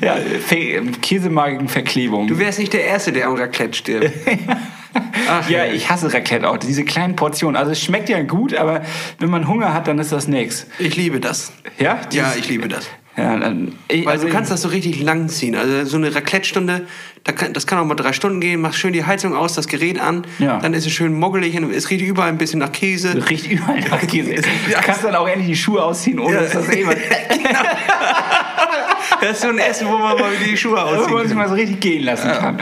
Ja, 0.00 0.16
Käsemagenverklebung. 1.00 2.26
Du 2.26 2.38
wärst 2.38 2.58
nicht 2.58 2.72
der 2.72 2.84
Erste, 2.84 3.12
der 3.12 3.28
am 3.28 3.34
Raclette 3.34 3.74
stirbt. 3.74 4.10
Ach, 5.28 5.48
ja, 5.48 5.64
ich 5.66 5.88
hasse 5.90 6.12
Raclette 6.12 6.48
auch. 6.48 6.56
Diese 6.58 6.84
kleinen 6.84 7.16
Portionen. 7.16 7.56
Also 7.56 7.72
es 7.72 7.82
schmeckt 7.82 8.08
ja 8.08 8.22
gut, 8.22 8.54
aber 8.54 8.82
wenn 9.18 9.30
man 9.30 9.48
Hunger 9.48 9.72
hat, 9.74 9.88
dann 9.88 9.98
ist 9.98 10.12
das 10.12 10.28
nix. 10.28 10.66
ich 10.78 10.96
liebe 10.96 11.20
das. 11.20 11.52
Ja? 11.78 11.98
Ja, 12.12 12.32
ich 12.38 12.48
liebe 12.48 12.68
das. 12.68 12.86
Ja, 13.16 13.36
dann, 13.36 13.72
ich, 13.86 14.04
Weil 14.06 14.14
also 14.14 14.26
du 14.26 14.32
kannst 14.32 14.50
das 14.50 14.62
so 14.62 14.68
richtig 14.68 15.00
lang 15.00 15.28
ziehen. 15.28 15.54
Also 15.54 15.84
so 15.84 15.96
eine 15.98 16.12
Raclette-Stunde, 16.12 16.82
das 17.52 17.66
kann 17.68 17.78
auch 17.78 17.84
mal 17.84 17.94
drei 17.94 18.12
Stunden 18.12 18.40
gehen, 18.40 18.60
machst 18.60 18.80
schön 18.80 18.92
die 18.92 19.04
Heizung 19.04 19.36
aus, 19.36 19.54
das 19.54 19.68
Gerät 19.68 20.00
an, 20.00 20.26
Ja. 20.40 20.58
dann 20.58 20.74
ist 20.74 20.84
es 20.84 20.92
schön 20.92 21.14
moggelig 21.14 21.56
und 21.56 21.72
es 21.72 21.90
riecht 21.90 22.04
überall 22.04 22.28
ein 22.28 22.38
bisschen 22.38 22.58
nach 22.58 22.72
Käse. 22.72 23.14
riecht 23.30 23.46
überall 23.48 23.78
nach 23.88 24.00
Käse. 24.04 24.34
Du 24.34 24.42
kannst 24.82 25.04
dann 25.04 25.14
auch 25.14 25.28
endlich 25.28 25.46
die 25.46 25.56
Schuhe 25.56 25.80
ausziehen, 25.84 26.18
ohne 26.18 26.34
Ja. 26.34 26.40
dass 26.42 26.52
das 26.54 26.74
jemand 26.74 26.98
Das 29.20 29.30
ist 29.32 29.40
so 29.42 29.48
ein 29.48 29.58
Essen, 29.58 29.86
wo 29.88 29.92
man 29.98 30.18
mal 30.18 30.32
wieder 30.32 30.44
die 30.50 30.56
Schuhe 30.56 30.72
wo 30.76 30.76
man 30.78 30.98
sich 31.04 31.12
ausziehen 31.14 31.36
mal 31.36 31.48
so 31.48 31.54
richtig 31.54 31.80
gehen 31.80 32.04
lassen 32.04 32.30
kann. 32.30 32.58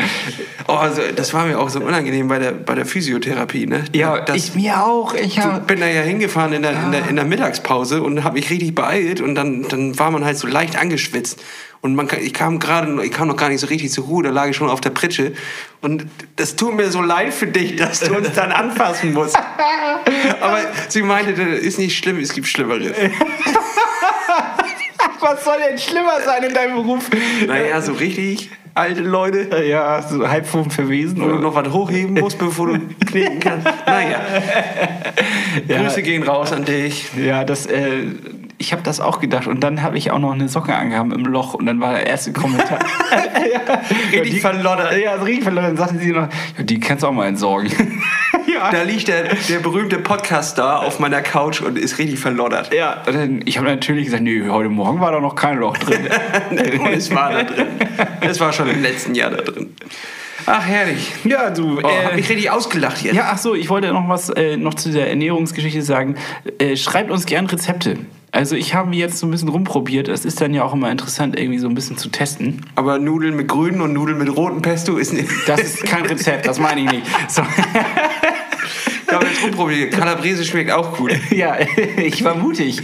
Oh, 0.69 0.75
also, 0.75 1.03
das 1.15 1.33
war 1.35 1.47
mir 1.47 1.59
auch 1.59 1.69
so 1.69 1.81
unangenehm 1.81 2.29
bei 2.29 2.39
der, 2.39 2.53
bei 2.53 2.75
der 2.75 2.87
Physiotherapie. 2.87 3.67
Ne? 3.67 3.85
Ja, 3.95 4.21
das, 4.21 4.37
ich 4.37 4.55
mir 4.55 4.85
auch. 4.85 5.15
Ich 5.15 5.39
hab, 5.39 5.67
bin 5.67 5.81
da 5.81 5.87
ja 5.87 6.03
hingefahren 6.03 6.53
in 6.53 6.63
der, 6.63 6.73
in 6.73 6.93
der, 6.93 7.09
in 7.09 7.17
der 7.17 7.25
Mittagspause 7.25 8.03
und 8.03 8.23
habe 8.25 8.35
mich 8.37 8.51
richtig 8.51 8.75
beeilt 8.75 9.21
und 9.21 9.35
dann, 9.35 9.63
dann 9.69 9.99
war 9.99 10.11
man 10.11 10.25
halt 10.25 10.39
so 10.39 10.47
leicht 10.47 10.77
angeschwitzt. 10.77 11.43
Und 11.81 11.97
man, 11.97 12.07
kann- 12.07 12.21
ich 12.23 12.33
kam 12.33 12.61
gerade, 12.61 13.05
ich 13.05 13.11
kam 13.11 13.27
noch 13.27 13.37
gar 13.37 13.49
nicht 13.49 13.59
so 13.61 13.67
richtig 13.67 13.91
zur 13.91 14.05
Ruhe, 14.05 14.23
da 14.23 14.31
lag 14.31 14.47
ich 14.47 14.55
schon 14.55 14.71
auf 14.71 14.81
der 14.81 14.91
Pritsche. 14.91 15.33
Und 15.81 16.07
das 16.37 16.55
tut 16.55 16.77
mir 16.77 16.89
so 16.93 17.03
leid 17.03 17.35
für 17.35 17.49
dich, 17.49 17.75
dass 17.75 17.99
du 17.99 18.15
uns 18.15 18.33
dann 18.35 18.53
anfassen 18.53 19.13
musst. 19.13 19.37
Aber 20.41 20.61
sie 20.89 21.03
meinte, 21.03 21.33
das 21.35 21.59
ist 21.61 21.81
nicht 21.81 21.99
schlimm, 21.99 22.21
es 22.21 22.33
gibt 22.35 22.47
Schlimmeres. 22.47 22.93
was 25.23 25.45
soll 25.45 25.57
denn 25.68 25.79
schlimmer 25.79 26.20
sein 26.25 26.43
in 26.45 26.53
deinem 26.55 26.75
Beruf? 26.77 27.09
Naja, 27.47 27.81
so 27.81 27.93
richtig 27.93 28.51
alte 28.75 29.01
Leute, 29.03 29.62
Ja, 29.64 30.01
so 30.03 30.27
halb 30.29 30.47
vom 30.47 30.70
Verwesen. 30.70 31.20
wo 31.20 31.29
du 31.29 31.39
noch 31.39 31.55
was 31.55 31.68
hochheben 31.70 32.14
musst, 32.18 32.39
bevor 32.39 32.68
du 32.68 32.79
kneten 33.11 33.39
kannst. 33.41 33.66
Naja, 33.87 34.20
Ja. 35.68 35.83
Grüße 35.83 36.03
gehen 36.03 36.23
raus 36.23 36.53
an 36.53 36.64
dich. 36.64 37.07
Ja, 37.16 37.45
das, 37.45 37.66
äh, 37.66 38.05
ich 38.63 38.73
habe 38.73 38.83
das 38.83 39.01
auch 39.01 39.19
gedacht. 39.19 39.49
Und 39.49 39.65
dann 39.65 39.83
habe 39.83 39.99
ich 39.99 40.13
auch 40.13 40.21
noch 40.21 40.33
eine 40.33 40.49
Socke 40.49 40.73
angehabt 40.73 41.13
im 41.13 41.25
Loch. 41.25 41.55
Und 41.55 41.67
dann 41.67 41.81
war 41.81 41.95
der 41.95 42.07
erste 42.07 42.33
Kommentar. 42.33 42.79
Richtig 44.13 44.41
verloddert. 44.41 44.97
Ja, 44.97 45.19
so 45.19 45.25
richtig 45.25 45.43
verloddert. 45.43 45.71
Dann 45.71 45.77
sagte 45.77 45.99
sie 45.99 46.13
noch, 46.13 46.29
ja, 46.57 46.63
die 46.63 46.79
kannst 46.79 47.03
du 47.03 47.09
auch 47.09 47.13
mal 47.13 47.27
entsorgen. 47.27 47.71
ja. 48.47 48.71
Da 48.71 48.83
liegt 48.83 49.09
der, 49.09 49.35
der 49.49 49.59
berühmte 49.59 49.99
Podcast-Star 49.99 50.87
auf 50.87 51.01
meiner 51.01 51.23
Couch 51.23 51.61
und 51.61 51.77
ist 51.77 51.99
richtig 51.99 52.21
verloddert. 52.21 52.73
Ja, 52.73 53.03
und 53.05 53.15
dann, 53.17 53.41
ich 53.47 53.59
habe 53.59 53.67
natürlich 53.67 54.05
gesagt, 54.05 54.23
nee, 54.23 54.49
heute 54.49 54.69
Morgen 54.69 55.01
war 55.01 55.11
da 55.11 55.19
noch 55.19 55.35
kein 55.35 55.59
Loch 55.59 55.77
drin. 55.79 56.09
Und 56.51 56.93
es 56.93 57.13
war 57.13 57.33
da 57.33 57.43
drin. 57.43 57.67
Es 58.21 58.39
war 58.39 58.53
schon 58.53 58.71
im 58.71 58.81
letzten 58.81 59.17
Jahr 59.17 59.31
da 59.31 59.43
drin. 59.43 59.75
Ach, 60.47 60.65
herrlich. 60.65 61.13
ja, 61.25 61.51
du. 61.51 61.81
Oh, 61.83 61.89
hab 62.05 62.15
mich 62.15 62.29
richtig 62.29 62.51
ausgelacht 62.51 63.03
jetzt. 63.03 63.17
Ja, 63.17 63.31
ach 63.33 63.39
so, 63.39 63.55
ich 63.55 63.69
wollte 63.69 63.93
noch 63.93 64.09
was 64.09 64.31
äh, 64.31 64.57
noch 64.57 64.75
zu 64.75 64.93
der 64.93 65.09
Ernährungsgeschichte 65.09 65.83
sagen. 65.83 66.17
Äh, 66.59 66.77
schreibt 66.77 67.11
uns 67.11 67.27
gern 67.27 67.47
Rezepte. 67.47 67.99
Also 68.35 68.57
ich 68.57 68.74
habe 68.74 68.97
jetzt 68.97 69.18
so 69.18 69.26
ein 69.26 69.30
bisschen 69.30 69.51
rumprobiert. 69.51 70.09
Es 70.09 70.24
ist 70.24 70.41
dann 70.41 70.55
ja 70.55 70.64
auch 70.64 70.72
immer 70.72 70.91
interessant, 70.91 71.39
irgendwie 71.39 71.59
so 71.59 71.68
ein 71.68 71.74
bisschen 71.74 71.99
zu 71.99 72.09
testen. 72.09 72.64
Aber 72.76 72.99
Nudeln 72.99 73.37
mit 73.37 73.47
grünen 73.47 73.83
und 73.83 73.93
Nudeln 73.93 74.16
mit 74.16 74.35
rotem 74.35 74.62
Pesto 74.62 74.97
ist 74.97 75.12
nicht. 75.12 75.28
Das 75.47 75.61
ist 75.61 75.85
kein 75.85 76.07
Rezept, 76.07 76.47
das 76.47 76.59
meine 76.59 76.80
ich 76.80 76.91
nicht. 76.91 77.07
So, 77.28 77.43
habe 79.13 79.27
jetzt 79.27 79.43
rumprobiert. 79.43 79.93
Calabrese 79.93 80.45
schmeckt 80.45 80.71
auch 80.71 80.97
gut. 80.97 81.13
ja, 81.31 81.57
ich 81.97 82.23
war 82.25 82.35
mutig. 82.35 82.83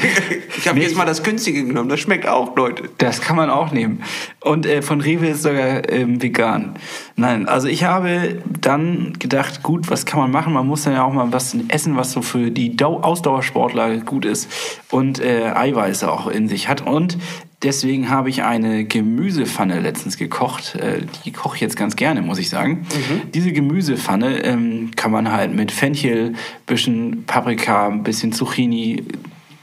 Ich 0.57 0.69
habe 0.69 0.79
Nee, 0.79 0.85
jetzt 0.85 0.97
mal 0.97 1.05
das 1.05 1.23
günstige 1.23 1.65
genommen. 1.65 1.89
Das 1.89 2.01
schmeckt 2.01 2.27
auch, 2.27 2.57
Leute. 2.57 2.91
Das 2.99 3.21
kann 3.21 3.37
man 3.37 3.51
auch 3.51 3.73
nehmen. 3.73 4.03
Und 4.41 4.67
äh, 4.67 4.83
von 4.83 5.01
Rewe 5.01 5.29
ist 5.29 5.43
sogar 5.43 5.89
ähm, 5.91 6.23
vegan. 6.23 6.75
Nein, 7.17 7.49
also 7.49 7.69
ich 7.69 7.85
habe 7.85 8.43
dann 8.61 9.15
gedacht, 9.19 9.63
gut, 9.63 9.91
was 9.91 10.07
kann 10.07 10.21
man 10.21 10.31
machen? 10.31 10.53
Man 10.53 10.67
muss 10.67 10.85
dann 10.85 10.95
ja 10.95 11.05
auch 11.05 11.13
mal 11.13 11.33
was 11.33 11.57
essen, 11.69 11.97
was 11.97 12.13
so 12.13 12.23
für 12.23 12.51
die 12.51 12.77
Dau 12.77 13.01
Ausdauersportler 13.01 13.99
gut 13.99 14.25
ist 14.25 14.51
und 14.91 15.21
äh, 15.21 15.53
Eiweiße 15.55 16.11
auch 16.11 16.29
in 16.29 16.49
sich 16.49 16.69
hat. 16.69 16.81
Und 16.87 17.19
deswegen 17.63 18.09
habe 18.09 18.31
ich 18.31 18.43
eine 18.43 18.85
Gemüsepfanne 18.85 19.81
letztens 19.81 20.17
gekocht. 20.17 20.75
Äh, 20.77 21.03
die 21.25 21.33
koche 21.33 21.57
ich 21.57 21.61
jetzt 21.61 21.77
ganz 21.77 21.97
gerne, 21.97 22.23
muss 22.23 22.39
ich 22.39 22.49
sagen. 22.49 22.87
Diese 23.35 23.53
Gemüsepfanne 23.53 24.43
ähm, 24.45 24.91
kann 24.97 25.11
man 25.11 25.33
halt 25.33 25.55
mit 25.55 25.73
Fenchel, 25.73 26.35
bisschen 26.67 27.25
Paprika, 27.25 27.89
ein 27.89 28.03
bisschen 28.03 28.33
Zucchini, 28.33 29.05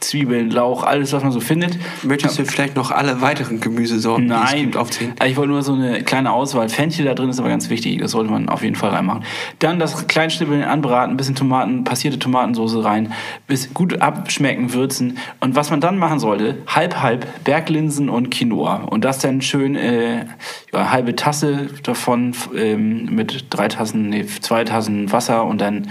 Zwiebeln, 0.07 0.49
Lauch, 0.49 0.83
alles, 0.83 1.13
was 1.13 1.23
man 1.23 1.31
so 1.31 1.39
findet. 1.39 1.77
Möchtest 2.03 2.39
du 2.39 2.45
vielleicht 2.45 2.75
noch 2.75 2.91
alle 2.91 3.21
weiteren 3.21 3.59
Gemüsesorten, 3.59 4.27
die 4.27 4.33
es 4.33 4.39
Nein, 4.39 4.61
gibt, 4.63 4.77
aufzählen? 4.77 5.13
Also 5.19 5.31
ich 5.31 5.37
wollte 5.37 5.51
nur 5.51 5.63
so 5.63 5.73
eine 5.73 6.03
kleine 6.03 6.31
Auswahl. 6.31 6.69
Fenchel 6.69 7.05
da 7.05 7.13
drin 7.13 7.29
ist 7.29 7.39
aber 7.39 7.49
ganz 7.49 7.69
wichtig, 7.69 7.99
das 7.99 8.11
sollte 8.11 8.31
man 8.31 8.49
auf 8.49 8.63
jeden 8.63 8.75
Fall 8.75 8.91
reinmachen. 8.91 9.23
Dann 9.59 9.79
das 9.79 10.07
Kleinschnippeln 10.07 10.63
anbraten, 10.63 11.13
ein 11.13 11.17
bisschen 11.17 11.35
Tomaten, 11.35 11.83
passierte 11.83 12.19
Tomatensauce 12.19 12.83
rein, 12.83 13.13
bis 13.47 13.73
gut 13.73 14.01
abschmecken, 14.01 14.73
würzen. 14.73 15.17
Und 15.39 15.55
was 15.55 15.69
man 15.69 15.81
dann 15.81 15.97
machen 15.97 16.19
sollte, 16.19 16.57
halb 16.67 17.01
halb 17.01 17.43
Berglinsen 17.43 18.09
und 18.09 18.31
Quinoa. 18.31 18.83
Und 18.85 19.05
das 19.05 19.19
dann 19.19 19.41
schön 19.41 19.75
äh, 19.75 20.25
ja, 20.73 20.91
halbe 20.91 21.15
Tasse 21.15 21.69
davon 21.83 22.33
ähm, 22.55 23.05
mit 23.15 23.45
drei 23.49 23.67
Tassen, 23.67 24.09
nee, 24.09 24.25
zwei 24.25 24.63
Tassen 24.63 25.11
Wasser 25.11 25.45
und 25.45 25.61
dann 25.61 25.89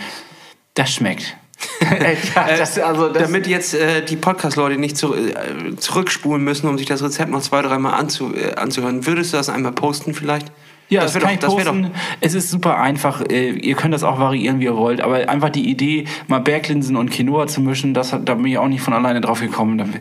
das 0.74 0.92
schmeckt. 0.92 1.36
ja, 2.34 2.56
das, 2.56 2.78
also 2.78 3.08
das, 3.08 3.22
Damit 3.24 3.46
jetzt 3.46 3.74
äh, 3.74 4.04
die 4.04 4.16
Podcast-Leute 4.16 4.78
nicht 4.78 4.96
zu, 4.96 5.14
äh, 5.14 5.76
zurückspulen 5.76 6.42
müssen, 6.42 6.68
um 6.68 6.78
sich 6.78 6.86
das 6.86 7.02
Rezept 7.02 7.30
noch 7.30 7.42
zwei, 7.42 7.62
dreimal 7.62 7.94
anzu, 7.94 8.34
äh, 8.34 8.54
anzuhören, 8.54 9.06
würdest 9.06 9.32
du 9.32 9.36
das 9.36 9.48
einmal 9.48 9.72
posten 9.72 10.14
vielleicht? 10.14 10.50
Ja, 10.94 11.02
das 11.02 11.12
das, 11.12 11.22
kann 11.22 11.38
doch- 11.38 11.58
ich 11.58 11.64
posten. 11.64 11.90
Es 12.20 12.34
ist 12.34 12.50
super 12.50 12.78
einfach. 12.78 13.22
Äh, 13.30 13.50
Ihr 13.50 13.74
könnt 13.74 13.92
das 13.94 14.02
auch 14.02 14.18
variieren, 14.18 14.60
wie 14.60 14.64
ihr 14.64 14.76
wollt. 14.76 15.00
Aber 15.00 15.28
einfach 15.28 15.50
die 15.50 15.68
Idee, 15.68 16.04
mal 16.28 16.38
Berglinsen 16.40 16.96
und 16.96 17.10
Quinoa 17.10 17.46
zu 17.46 17.60
mischen, 17.60 17.94
das 17.94 18.10
da 18.10 18.34
bin 18.34 18.46
ich 18.46 18.58
auch 18.58 18.68
nicht 18.68 18.80
von 18.82 18.94
alleine 18.94 19.20
drauf 19.20 19.40
gekommen. 19.40 20.00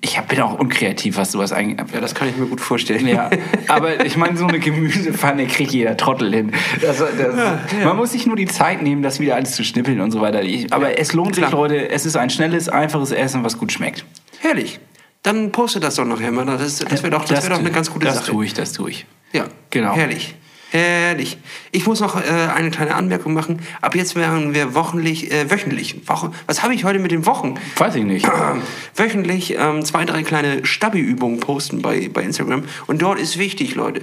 Ich 0.00 0.20
bin 0.20 0.40
auch 0.40 0.58
unkreativ, 0.58 1.16
was 1.16 1.32
sowas 1.32 1.52
eigentlich. 1.52 1.78
Ja, 1.92 2.00
das 2.00 2.14
kann 2.14 2.28
ich 2.28 2.36
mir 2.36 2.46
gut 2.46 2.60
vorstellen. 2.60 3.06
Ja, 3.08 3.30
aber 3.68 4.04
ich 4.04 4.16
meine, 4.16 4.36
so 4.36 4.46
eine 4.46 4.58
Gemüsepfanne 4.58 5.46
kriegt 5.46 5.72
jeder 5.72 5.96
Trottel 5.96 6.32
hin. 6.34 6.52
Das, 6.80 6.98
das, 6.98 7.84
Man 7.84 7.96
muss 7.96 8.12
sich 8.12 8.26
nur 8.26 8.36
die 8.36 8.46
Zeit 8.46 8.82
nehmen, 8.82 9.02
das 9.02 9.20
wieder 9.20 9.36
alles 9.36 9.52
zu 9.56 9.64
schnippeln 9.64 10.00
und 10.00 10.10
so 10.10 10.20
weiter. 10.20 10.42
Ich, 10.42 10.72
aber 10.72 10.98
es 10.98 11.12
lohnt 11.12 11.34
sich. 11.34 11.50
Leute. 11.50 11.90
Es 11.90 12.04
ist 12.06 12.16
ein 12.16 12.30
schnelles, 12.30 12.68
einfaches 12.68 13.12
Essen, 13.12 13.44
was 13.44 13.58
gut 13.58 13.72
schmeckt. 13.72 14.04
Herrlich. 14.40 14.80
Dann 15.24 15.50
poste 15.50 15.80
das 15.80 15.96
doch 15.96 16.04
nachher 16.04 16.30
mal. 16.30 16.44
Das, 16.44 16.76
das 16.76 17.02
wäre 17.02 17.10
doch, 17.10 17.24
das 17.24 17.42
wär 17.42 17.50
doch 17.50 17.58
eine 17.58 17.72
ganz 17.72 17.90
gute 17.90 18.06
das 18.06 18.16
Sache. 18.16 18.26
Das 18.26 18.32
tue 18.32 18.44
ich, 18.44 18.54
das 18.54 18.72
tue 18.72 18.90
ich. 18.90 19.06
Ja, 19.32 19.46
Genau. 19.70 19.96
Herrlich. 19.96 20.36
Herrlich. 20.70 21.38
Ich 21.72 21.86
muss 21.86 22.00
noch 22.00 22.16
äh, 22.16 22.28
eine 22.54 22.70
kleine 22.70 22.94
Anmerkung 22.94 23.32
machen. 23.32 23.60
Ab 23.80 23.94
jetzt 23.94 24.16
werden 24.16 24.54
wir 24.54 24.74
wochentlich, 24.74 25.32
äh, 25.32 25.50
wöchentlich, 25.50 26.08
Woche, 26.08 26.32
was 26.46 26.62
habe 26.62 26.74
ich 26.74 26.84
heute 26.84 26.98
mit 26.98 27.10
den 27.10 27.26
Wochen? 27.26 27.54
Weiß 27.76 27.94
ich 27.94 28.04
nicht. 28.04 28.28
wöchentlich 28.96 29.56
ähm, 29.56 29.84
zwei, 29.84 30.04
drei 30.04 30.22
kleine 30.24 30.66
Stabi-Übungen 30.66 31.40
posten 31.40 31.80
bei, 31.80 32.08
bei 32.12 32.22
Instagram. 32.22 32.64
Und 32.86 33.02
dort 33.02 33.18
ist 33.18 33.38
wichtig, 33.38 33.74
Leute, 33.76 34.02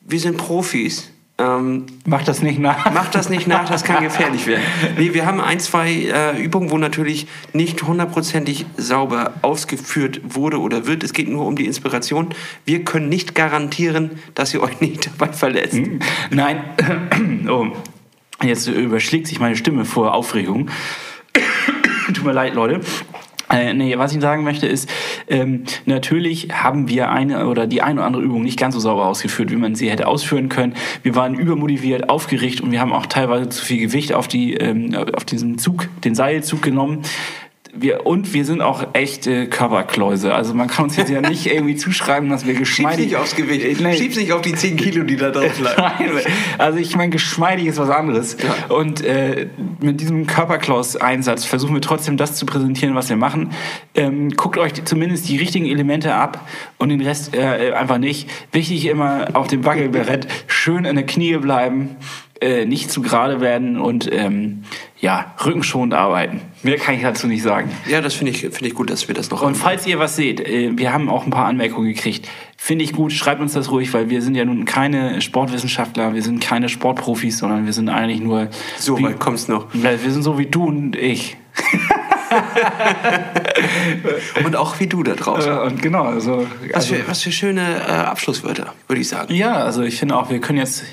wir 0.00 0.20
sind 0.20 0.36
Profis. 0.36 1.10
Ähm, 1.36 1.86
Mach 2.06 2.22
das 2.22 2.42
nicht 2.42 2.60
nach. 2.60 2.92
Macht 2.92 3.14
das 3.14 3.28
nicht 3.28 3.48
nach, 3.48 3.68
das 3.68 3.82
kann 3.82 4.04
gefährlich 4.04 4.46
werden. 4.46 4.62
Nee, 4.96 5.14
wir 5.14 5.26
haben 5.26 5.40
ein, 5.40 5.58
zwei 5.58 5.90
äh, 5.92 6.40
Übungen, 6.40 6.70
wo 6.70 6.78
natürlich 6.78 7.26
nicht 7.52 7.82
hundertprozentig 7.82 8.66
sauber 8.76 9.34
ausgeführt 9.42 10.20
wurde 10.22 10.60
oder 10.60 10.86
wird. 10.86 11.02
Es 11.02 11.12
geht 11.12 11.28
nur 11.28 11.44
um 11.46 11.56
die 11.56 11.66
Inspiration. 11.66 12.28
Wir 12.64 12.84
können 12.84 13.08
nicht 13.08 13.34
garantieren, 13.34 14.22
dass 14.36 14.54
ihr 14.54 14.62
euch 14.62 14.80
nicht 14.80 15.10
dabei 15.18 15.32
verletzt. 15.32 15.78
Nein. 16.30 16.64
Oh. 17.46 17.66
Jetzt 18.42 18.68
überschlägt 18.68 19.26
sich 19.26 19.38
meine 19.38 19.54
Stimme 19.56 19.84
vor 19.84 20.14
Aufregung. 20.14 20.70
Tut 22.06 22.24
mir 22.24 22.32
leid, 22.32 22.54
Leute. 22.54 22.80
Äh, 23.54 23.72
nee, 23.72 23.96
was 23.98 24.14
ich 24.14 24.20
sagen 24.20 24.42
möchte 24.42 24.66
ist, 24.66 24.90
ähm, 25.28 25.64
natürlich 25.86 26.48
haben 26.52 26.88
wir 26.88 27.10
eine 27.10 27.46
oder 27.46 27.66
die 27.66 27.82
eine 27.82 28.00
oder 28.00 28.06
andere 28.06 28.22
Übung 28.22 28.42
nicht 28.42 28.58
ganz 28.58 28.74
so 28.74 28.80
sauber 28.80 29.06
ausgeführt, 29.06 29.50
wie 29.50 29.56
man 29.56 29.76
sie 29.76 29.90
hätte 29.90 30.08
ausführen 30.08 30.48
können. 30.48 30.74
Wir 31.02 31.14
waren 31.14 31.34
übermotiviert, 31.34 32.08
aufgeregt 32.08 32.60
und 32.60 32.72
wir 32.72 32.80
haben 32.80 32.92
auch 32.92 33.06
teilweise 33.06 33.48
zu 33.48 33.64
viel 33.64 33.80
Gewicht 33.80 34.12
auf 34.12 34.26
die 34.26 34.54
ähm, 34.54 34.94
auf 35.14 35.24
diesen 35.24 35.58
Zug, 35.58 35.88
den 36.02 36.14
Seilzug 36.14 36.62
genommen. 36.62 37.02
Wir, 37.76 38.06
und 38.06 38.32
wir 38.32 38.44
sind 38.44 38.60
auch 38.60 38.86
echte 38.92 39.48
Körperkläuse. 39.48 40.34
Also 40.34 40.54
man 40.54 40.68
kann 40.68 40.84
uns 40.84 40.96
jetzt 40.96 41.10
ja 41.10 41.20
nicht 41.20 41.46
irgendwie 41.52 41.76
zuschreiben, 41.76 42.28
dass 42.28 42.46
wir 42.46 42.54
Schieb's 42.54 42.70
geschmeidig... 42.70 43.06
nicht 43.06 43.16
aufs 43.16 43.34
Gewicht. 43.36 43.80
Nee. 43.80 43.96
Schieb's 43.96 44.16
nicht 44.16 44.32
auf 44.32 44.42
die 44.42 44.54
10 44.54 44.76
Kilo, 44.76 45.04
die 45.04 45.16
da 45.16 45.30
drauf. 45.30 45.52
Nein, 45.76 46.10
also 46.58 46.78
ich 46.78 46.96
meine, 46.96 47.10
geschmeidig 47.10 47.66
ist 47.66 47.78
was 47.78 47.90
anderes. 47.90 48.36
Und 48.68 49.04
äh, 49.04 49.48
mit 49.80 50.00
diesem 50.00 50.26
Körperklaus-Einsatz 50.26 51.44
versuchen 51.44 51.74
wir 51.74 51.80
trotzdem 51.80 52.16
das 52.16 52.36
zu 52.36 52.46
präsentieren, 52.46 52.94
was 52.94 53.08
wir 53.08 53.16
machen. 53.16 53.50
Ähm, 53.94 54.30
guckt 54.30 54.58
euch 54.58 54.72
zumindest 54.84 55.28
die 55.28 55.36
richtigen 55.36 55.66
Elemente 55.66 56.14
ab 56.14 56.46
und 56.78 56.90
den 56.90 57.00
Rest 57.00 57.34
äh, 57.34 57.72
einfach 57.72 57.98
nicht. 57.98 58.28
Wichtig 58.52 58.86
immer 58.86 59.28
auf 59.34 59.46
dem 59.46 59.64
Wackelbrett 59.64 60.26
schön 60.46 60.84
in 60.84 60.96
der 60.96 61.06
Knie 61.06 61.36
bleiben, 61.38 61.96
äh, 62.44 62.66
nicht 62.66 62.90
zu 62.90 63.00
gerade 63.02 63.40
werden 63.40 63.80
und 63.80 64.08
ähm, 64.12 64.64
ja, 65.00 65.34
rückenschonend 65.44 65.94
arbeiten. 65.94 66.40
Mehr 66.62 66.76
kann 66.76 66.94
ich 66.94 67.02
dazu 67.02 67.26
nicht 67.26 67.42
sagen. 67.42 67.70
Ja, 67.88 68.00
das 68.00 68.14
finde 68.14 68.32
ich, 68.32 68.40
finde 68.40 68.66
ich 68.66 68.74
gut, 68.74 68.90
dass 68.90 69.08
wir 69.08 69.14
das 69.14 69.30
noch 69.30 69.40
Und 69.40 69.48
haben. 69.48 69.54
falls 69.54 69.86
ihr 69.86 69.98
was 69.98 70.16
seht, 70.16 70.40
äh, 70.40 70.76
wir 70.76 70.92
haben 70.92 71.08
auch 71.08 71.24
ein 71.24 71.30
paar 71.30 71.46
Anmerkungen 71.46 71.88
gekriegt. 71.88 72.28
Finde 72.56 72.84
ich 72.84 72.92
gut, 72.92 73.12
schreibt 73.12 73.40
uns 73.40 73.54
das 73.54 73.70
ruhig, 73.70 73.92
weil 73.94 74.10
wir 74.10 74.22
sind 74.22 74.34
ja 74.34 74.44
nun 74.44 74.64
keine 74.66 75.20
Sportwissenschaftler, 75.20 76.14
wir 76.14 76.22
sind 76.22 76.40
keine 76.40 76.68
Sportprofis, 76.68 77.38
sondern 77.38 77.66
wir 77.66 77.72
sind 77.72 77.88
eigentlich 77.88 78.20
nur. 78.20 78.48
So 78.78 78.98
wie, 78.98 79.04
weit 79.04 79.20
kommst 79.20 79.48
noch. 79.48 79.66
Wir 79.72 79.98
sind 79.98 80.22
so 80.22 80.38
wie 80.38 80.46
du 80.46 80.66
und 80.66 80.96
ich. 80.96 81.36
Und 84.44 84.56
auch 84.56 84.78
wie 84.80 84.86
du 84.86 85.02
da 85.02 85.14
draußen. 85.14 85.52
Äh, 85.52 85.60
Und 85.60 85.82
genau, 85.82 86.04
also, 86.04 86.46
Was 86.68 86.74
also 86.74 86.94
für, 86.94 87.08
was 87.08 87.22
für 87.22 87.32
schöne 87.32 87.80
äh, 87.86 87.90
Abschlusswörter, 87.92 88.72
würde 88.88 89.00
ich 89.00 89.08
sagen. 89.08 89.34
ja, 89.34 89.54
also 89.54 89.82
ich 89.82 89.98
finde 89.98 90.16
auch, 90.16 90.30
wir 90.30 90.40
können 90.40 90.58
jetzt 90.58 90.84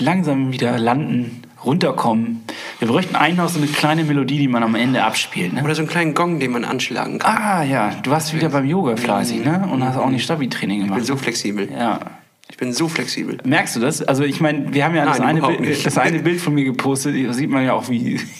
langsam 0.00 0.52
wieder 0.52 0.78
landen, 0.78 1.42
runterkommen. 1.64 2.42
Wir 2.78 2.88
bräuchten 2.88 3.16
eigentlich 3.16 3.38
noch 3.38 3.48
so 3.48 3.58
eine 3.58 3.66
kleine 3.66 4.04
Melodie, 4.04 4.38
die 4.38 4.48
man 4.48 4.62
am 4.62 4.74
Ende 4.74 5.02
abspielt. 5.02 5.52
Ne? 5.52 5.62
Oder 5.64 5.74
so 5.74 5.82
einen 5.82 5.88
kleinen 5.88 6.14
Gong, 6.14 6.38
den 6.38 6.52
man 6.52 6.64
anschlagen 6.64 7.18
kann. 7.18 7.36
Ah 7.36 7.62
ja, 7.64 7.94
du 8.02 8.10
warst 8.10 8.34
wieder 8.34 8.48
beim 8.50 8.66
Yoga 8.66 8.96
fleißig, 8.96 9.44
ne? 9.44 9.68
Und 9.72 9.84
hast 9.84 9.96
auch 9.96 10.10
nicht 10.10 10.24
Stabi-Training 10.24 10.78
Ich 10.78 10.84
bin 10.84 10.92
gemacht. 10.94 11.06
so 11.06 11.16
flexibel. 11.16 11.68
Ja. 11.70 12.00
Ich 12.48 12.56
bin 12.56 12.72
so 12.72 12.86
flexibel. 12.88 13.38
Merkst 13.44 13.74
du 13.76 13.80
das? 13.80 14.02
Also 14.02 14.22
ich 14.22 14.40
meine, 14.40 14.72
wir 14.72 14.84
haben 14.84 14.94
ja 14.94 15.04
das, 15.04 15.18
Nein, 15.18 15.28
eine 15.28 15.38
überhaupt 15.40 15.60
Bild, 15.60 15.84
das 15.84 15.98
eine 15.98 16.20
Bild 16.20 16.40
von 16.40 16.54
mir 16.54 16.64
gepostet, 16.64 17.16
da 17.26 17.32
sieht 17.32 17.50
man 17.50 17.64
ja 17.64 17.72
auch, 17.72 17.88
wie... 17.88 18.20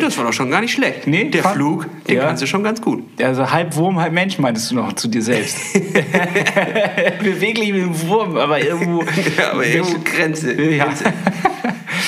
Das 0.00 0.16
war 0.16 0.24
doch 0.24 0.32
schon 0.32 0.50
gar 0.50 0.60
nicht 0.60 0.72
schlecht. 0.72 1.06
Nee, 1.06 1.24
Der 1.30 1.42
fand- 1.42 1.56
Flug, 1.56 1.86
den 2.06 2.16
Ja. 2.16 2.24
kannst 2.26 2.42
du 2.42 2.46
schon 2.46 2.62
ganz 2.62 2.80
gut. 2.80 3.02
Also 3.22 3.50
halb 3.50 3.74
Wurm, 3.76 3.98
halb 4.00 4.12
Mensch 4.12 4.38
meintest 4.38 4.70
du 4.70 4.76
noch 4.76 4.92
zu 4.94 5.08
dir 5.08 5.22
selbst. 5.22 5.58
Beweglich 7.22 7.74
wie 7.74 7.80
ein 7.82 8.00
Wurm, 8.02 8.36
aber 8.36 8.60
irgendwo... 8.64 9.02
Ja, 9.36 9.52
aber 9.52 9.66
irgendwo 9.66 9.98
Grenze. 10.04 10.52
Ja. 10.60 10.84
Grenze. 10.86 11.04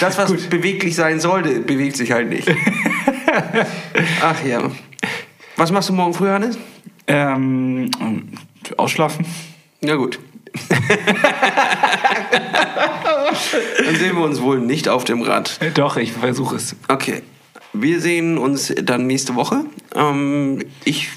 Das, 0.00 0.16
was 0.18 0.32
beweglich 0.48 0.94
sein 0.94 1.20
sollte, 1.20 1.60
bewegt 1.60 1.96
sich 1.96 2.10
halt 2.12 2.28
nicht. 2.28 2.48
Ach 4.22 4.44
ja. 4.44 4.70
Was 5.56 5.70
machst 5.70 5.88
du 5.88 5.92
morgen 5.92 6.14
früh, 6.14 6.28
Hannes? 6.28 6.58
Ähm, 7.06 7.90
ausschlafen? 8.76 9.24
Na 9.80 9.94
gut. 9.96 10.18
Dann 13.84 13.96
sehen 13.96 14.16
wir 14.16 14.24
uns 14.24 14.40
wohl 14.40 14.60
nicht 14.60 14.88
auf 14.88 15.04
dem 15.04 15.22
Rad. 15.22 15.58
Doch, 15.74 15.96
ich 15.96 16.12
versuche 16.12 16.56
es. 16.56 16.76
Okay. 16.88 17.22
Wir 17.74 18.00
sehen 18.00 18.38
uns 18.38 18.72
dann 18.82 19.06
nächste 19.06 19.34
Woche. 19.34 19.64
Ähm, 19.94 20.64
ich 20.84 21.08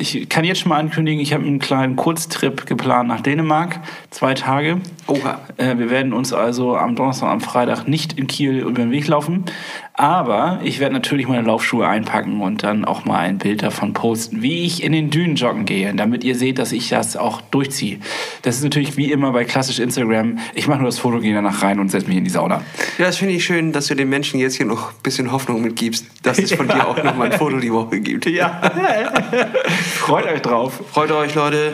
Ich 0.00 0.30
kann 0.30 0.44
jetzt 0.44 0.60
schon 0.60 0.70
mal 0.70 0.78
ankündigen, 0.78 1.20
ich 1.20 1.34
habe 1.34 1.44
einen 1.44 1.58
kleinen 1.58 1.94
Kurztrip 1.94 2.64
geplant 2.64 3.06
nach 3.06 3.20
Dänemark. 3.20 3.80
Zwei 4.08 4.32
Tage. 4.32 4.80
Oha. 5.06 5.40
Äh, 5.58 5.76
wir 5.76 5.90
werden 5.90 6.14
uns 6.14 6.32
also 6.32 6.74
am 6.74 6.96
Donnerstag 6.96 7.26
und 7.26 7.32
am 7.34 7.40
Freitag 7.42 7.86
nicht 7.86 8.14
in 8.14 8.26
Kiel 8.26 8.60
über 8.60 8.72
den 8.72 8.92
Weg 8.92 9.08
laufen. 9.08 9.44
Aber 9.92 10.60
ich 10.64 10.80
werde 10.80 10.94
natürlich 10.94 11.28
meine 11.28 11.46
Laufschuhe 11.46 11.86
einpacken 11.86 12.40
und 12.40 12.62
dann 12.62 12.86
auch 12.86 13.04
mal 13.04 13.18
ein 13.18 13.36
Bild 13.36 13.62
davon 13.62 13.92
posten, 13.92 14.40
wie 14.40 14.64
ich 14.64 14.82
in 14.82 14.92
den 14.92 15.10
Dünen 15.10 15.36
joggen 15.36 15.66
gehe, 15.66 15.92
damit 15.92 16.24
ihr 16.24 16.34
seht, 16.34 16.58
dass 16.58 16.72
ich 16.72 16.88
das 16.88 17.18
auch 17.18 17.42
durchziehe. 17.42 17.98
Das 18.40 18.56
ist 18.56 18.64
natürlich 18.64 18.96
wie 18.96 19.12
immer 19.12 19.32
bei 19.32 19.44
klassisch 19.44 19.78
Instagram. 19.80 20.38
Ich 20.54 20.66
mache 20.66 20.78
nur 20.78 20.88
das 20.88 20.98
Foto, 20.98 21.18
gehe 21.18 21.34
danach 21.34 21.62
rein 21.62 21.78
und 21.78 21.90
setze 21.90 22.08
mich 22.08 22.16
in 22.16 22.24
die 22.24 22.30
Sauna. 22.30 22.62
Ja, 22.96 23.04
das 23.04 23.18
finde 23.18 23.34
ich 23.34 23.44
schön, 23.44 23.72
dass 23.72 23.88
du 23.88 23.94
den 23.94 24.08
Menschen 24.08 24.40
jetzt 24.40 24.56
hier 24.56 24.64
noch 24.64 24.92
ein 24.92 25.02
bisschen 25.02 25.30
Hoffnung 25.30 25.60
mitgibst, 25.60 26.06
dass 26.22 26.38
es 26.38 26.54
von 26.54 26.66
dir 26.66 26.88
auch 26.88 27.02
noch 27.04 27.16
mal 27.16 27.30
ein 27.30 27.38
Foto 27.38 27.58
die 27.58 27.72
Woche 27.72 28.00
gibt. 28.00 28.24
Ja. 28.24 28.62
Freut 29.90 30.26
euch 30.26 30.42
drauf. 30.42 30.80
Freut 30.92 31.10
euch, 31.10 31.34
Leute. 31.34 31.72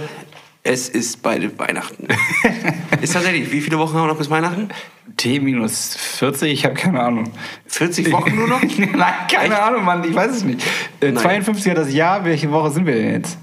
Es 0.63 0.89
ist 0.89 1.23
bald 1.23 1.59
Weihnachten. 1.59 2.09
ist 3.01 3.13
tatsächlich, 3.13 3.53
wie 3.53 3.61
viele 3.61 3.79
Wochen 3.79 3.95
haben 3.95 4.05
wir 4.05 4.09
noch 4.09 4.19
bis 4.19 4.31
Weihnachten? 4.31 4.69
T 5.17 5.39
minus 5.39 5.95
40, 5.95 6.53
ich 6.53 6.65
habe 6.65 6.75
keine 6.75 7.01
Ahnung. 7.01 7.31
40 7.67 8.11
Wochen 8.11 8.35
nur 8.35 8.49
noch? 8.49 8.61
Nein, 8.79 9.15
keine 9.31 9.63
Ahnung, 9.63 9.85
Mann, 9.85 10.03
ich 10.03 10.15
weiß 10.15 10.33
es 10.33 10.45
nicht. 10.45 10.67
Äh, 11.01 11.13
Nein. 11.13 11.23
52 11.23 11.71
hat 11.71 11.79
das 11.79 11.93
Jahr, 11.93 12.25
welche 12.25 12.51
Woche 12.51 12.71
sind 12.73 12.85
wir 12.87 12.95
denn 12.95 13.13
jetzt? 13.13 13.39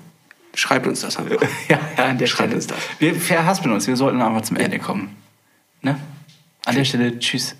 Schreibt 0.53 0.85
uns 0.85 1.01
das 1.01 1.17
einfach. 1.17 1.37
Ja, 1.69 1.79
ja 1.97 2.05
an 2.05 2.17
der 2.17 2.27
Schreibt 2.27 2.49
Stelle. 2.49 2.55
uns 2.55 2.67
das. 2.67 2.77
Wir 2.99 3.15
verhaspeln 3.15 3.73
uns, 3.73 3.87
wir 3.87 3.95
sollten 3.95 4.21
einfach 4.21 4.41
zum 4.41 4.57
Ende 4.57 4.79
kommen. 4.79 5.15
Ne? 5.81 5.97
An 6.65 6.75
der 6.75 6.83
Stelle, 6.83 7.17
tschüss. 7.19 7.55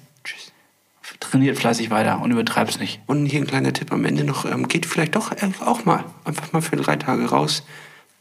Trainiert 1.34 1.58
fleißig 1.58 1.90
weiter 1.90 2.22
und 2.22 2.30
übertreib's 2.30 2.78
nicht. 2.78 3.02
Und 3.08 3.26
hier 3.26 3.42
ein 3.42 3.48
kleiner 3.48 3.74
Tipp 3.74 3.92
am 3.92 4.06
Ende 4.06 4.24
noch. 4.24 4.46
Ähm, 4.46 4.68
geht 4.68 4.86
vielleicht 4.86 5.16
doch 5.16 5.32
auch 5.62 5.84
mal. 5.84 6.04
Einfach 6.26 6.54
mal 6.54 6.62
für 6.62 6.76
drei 6.76 6.96
Tage 6.96 7.26
raus 7.26 7.64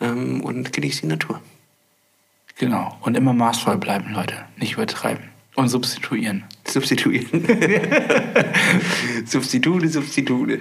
ähm, 0.00 0.40
und 0.40 0.72
genießt 0.72 1.02
die 1.02 1.08
Natur. 1.08 1.38
Genau. 2.56 2.96
Und 3.02 3.14
immer 3.14 3.34
maßvoll 3.34 3.76
bleiben, 3.76 4.14
Leute. 4.14 4.46
Nicht 4.56 4.72
übertreiben. 4.72 5.24
Und 5.56 5.68
substituieren. 5.68 6.44
Substituieren. 6.66 7.46
Substitute, 9.26 9.88
Substitute. 9.90 10.60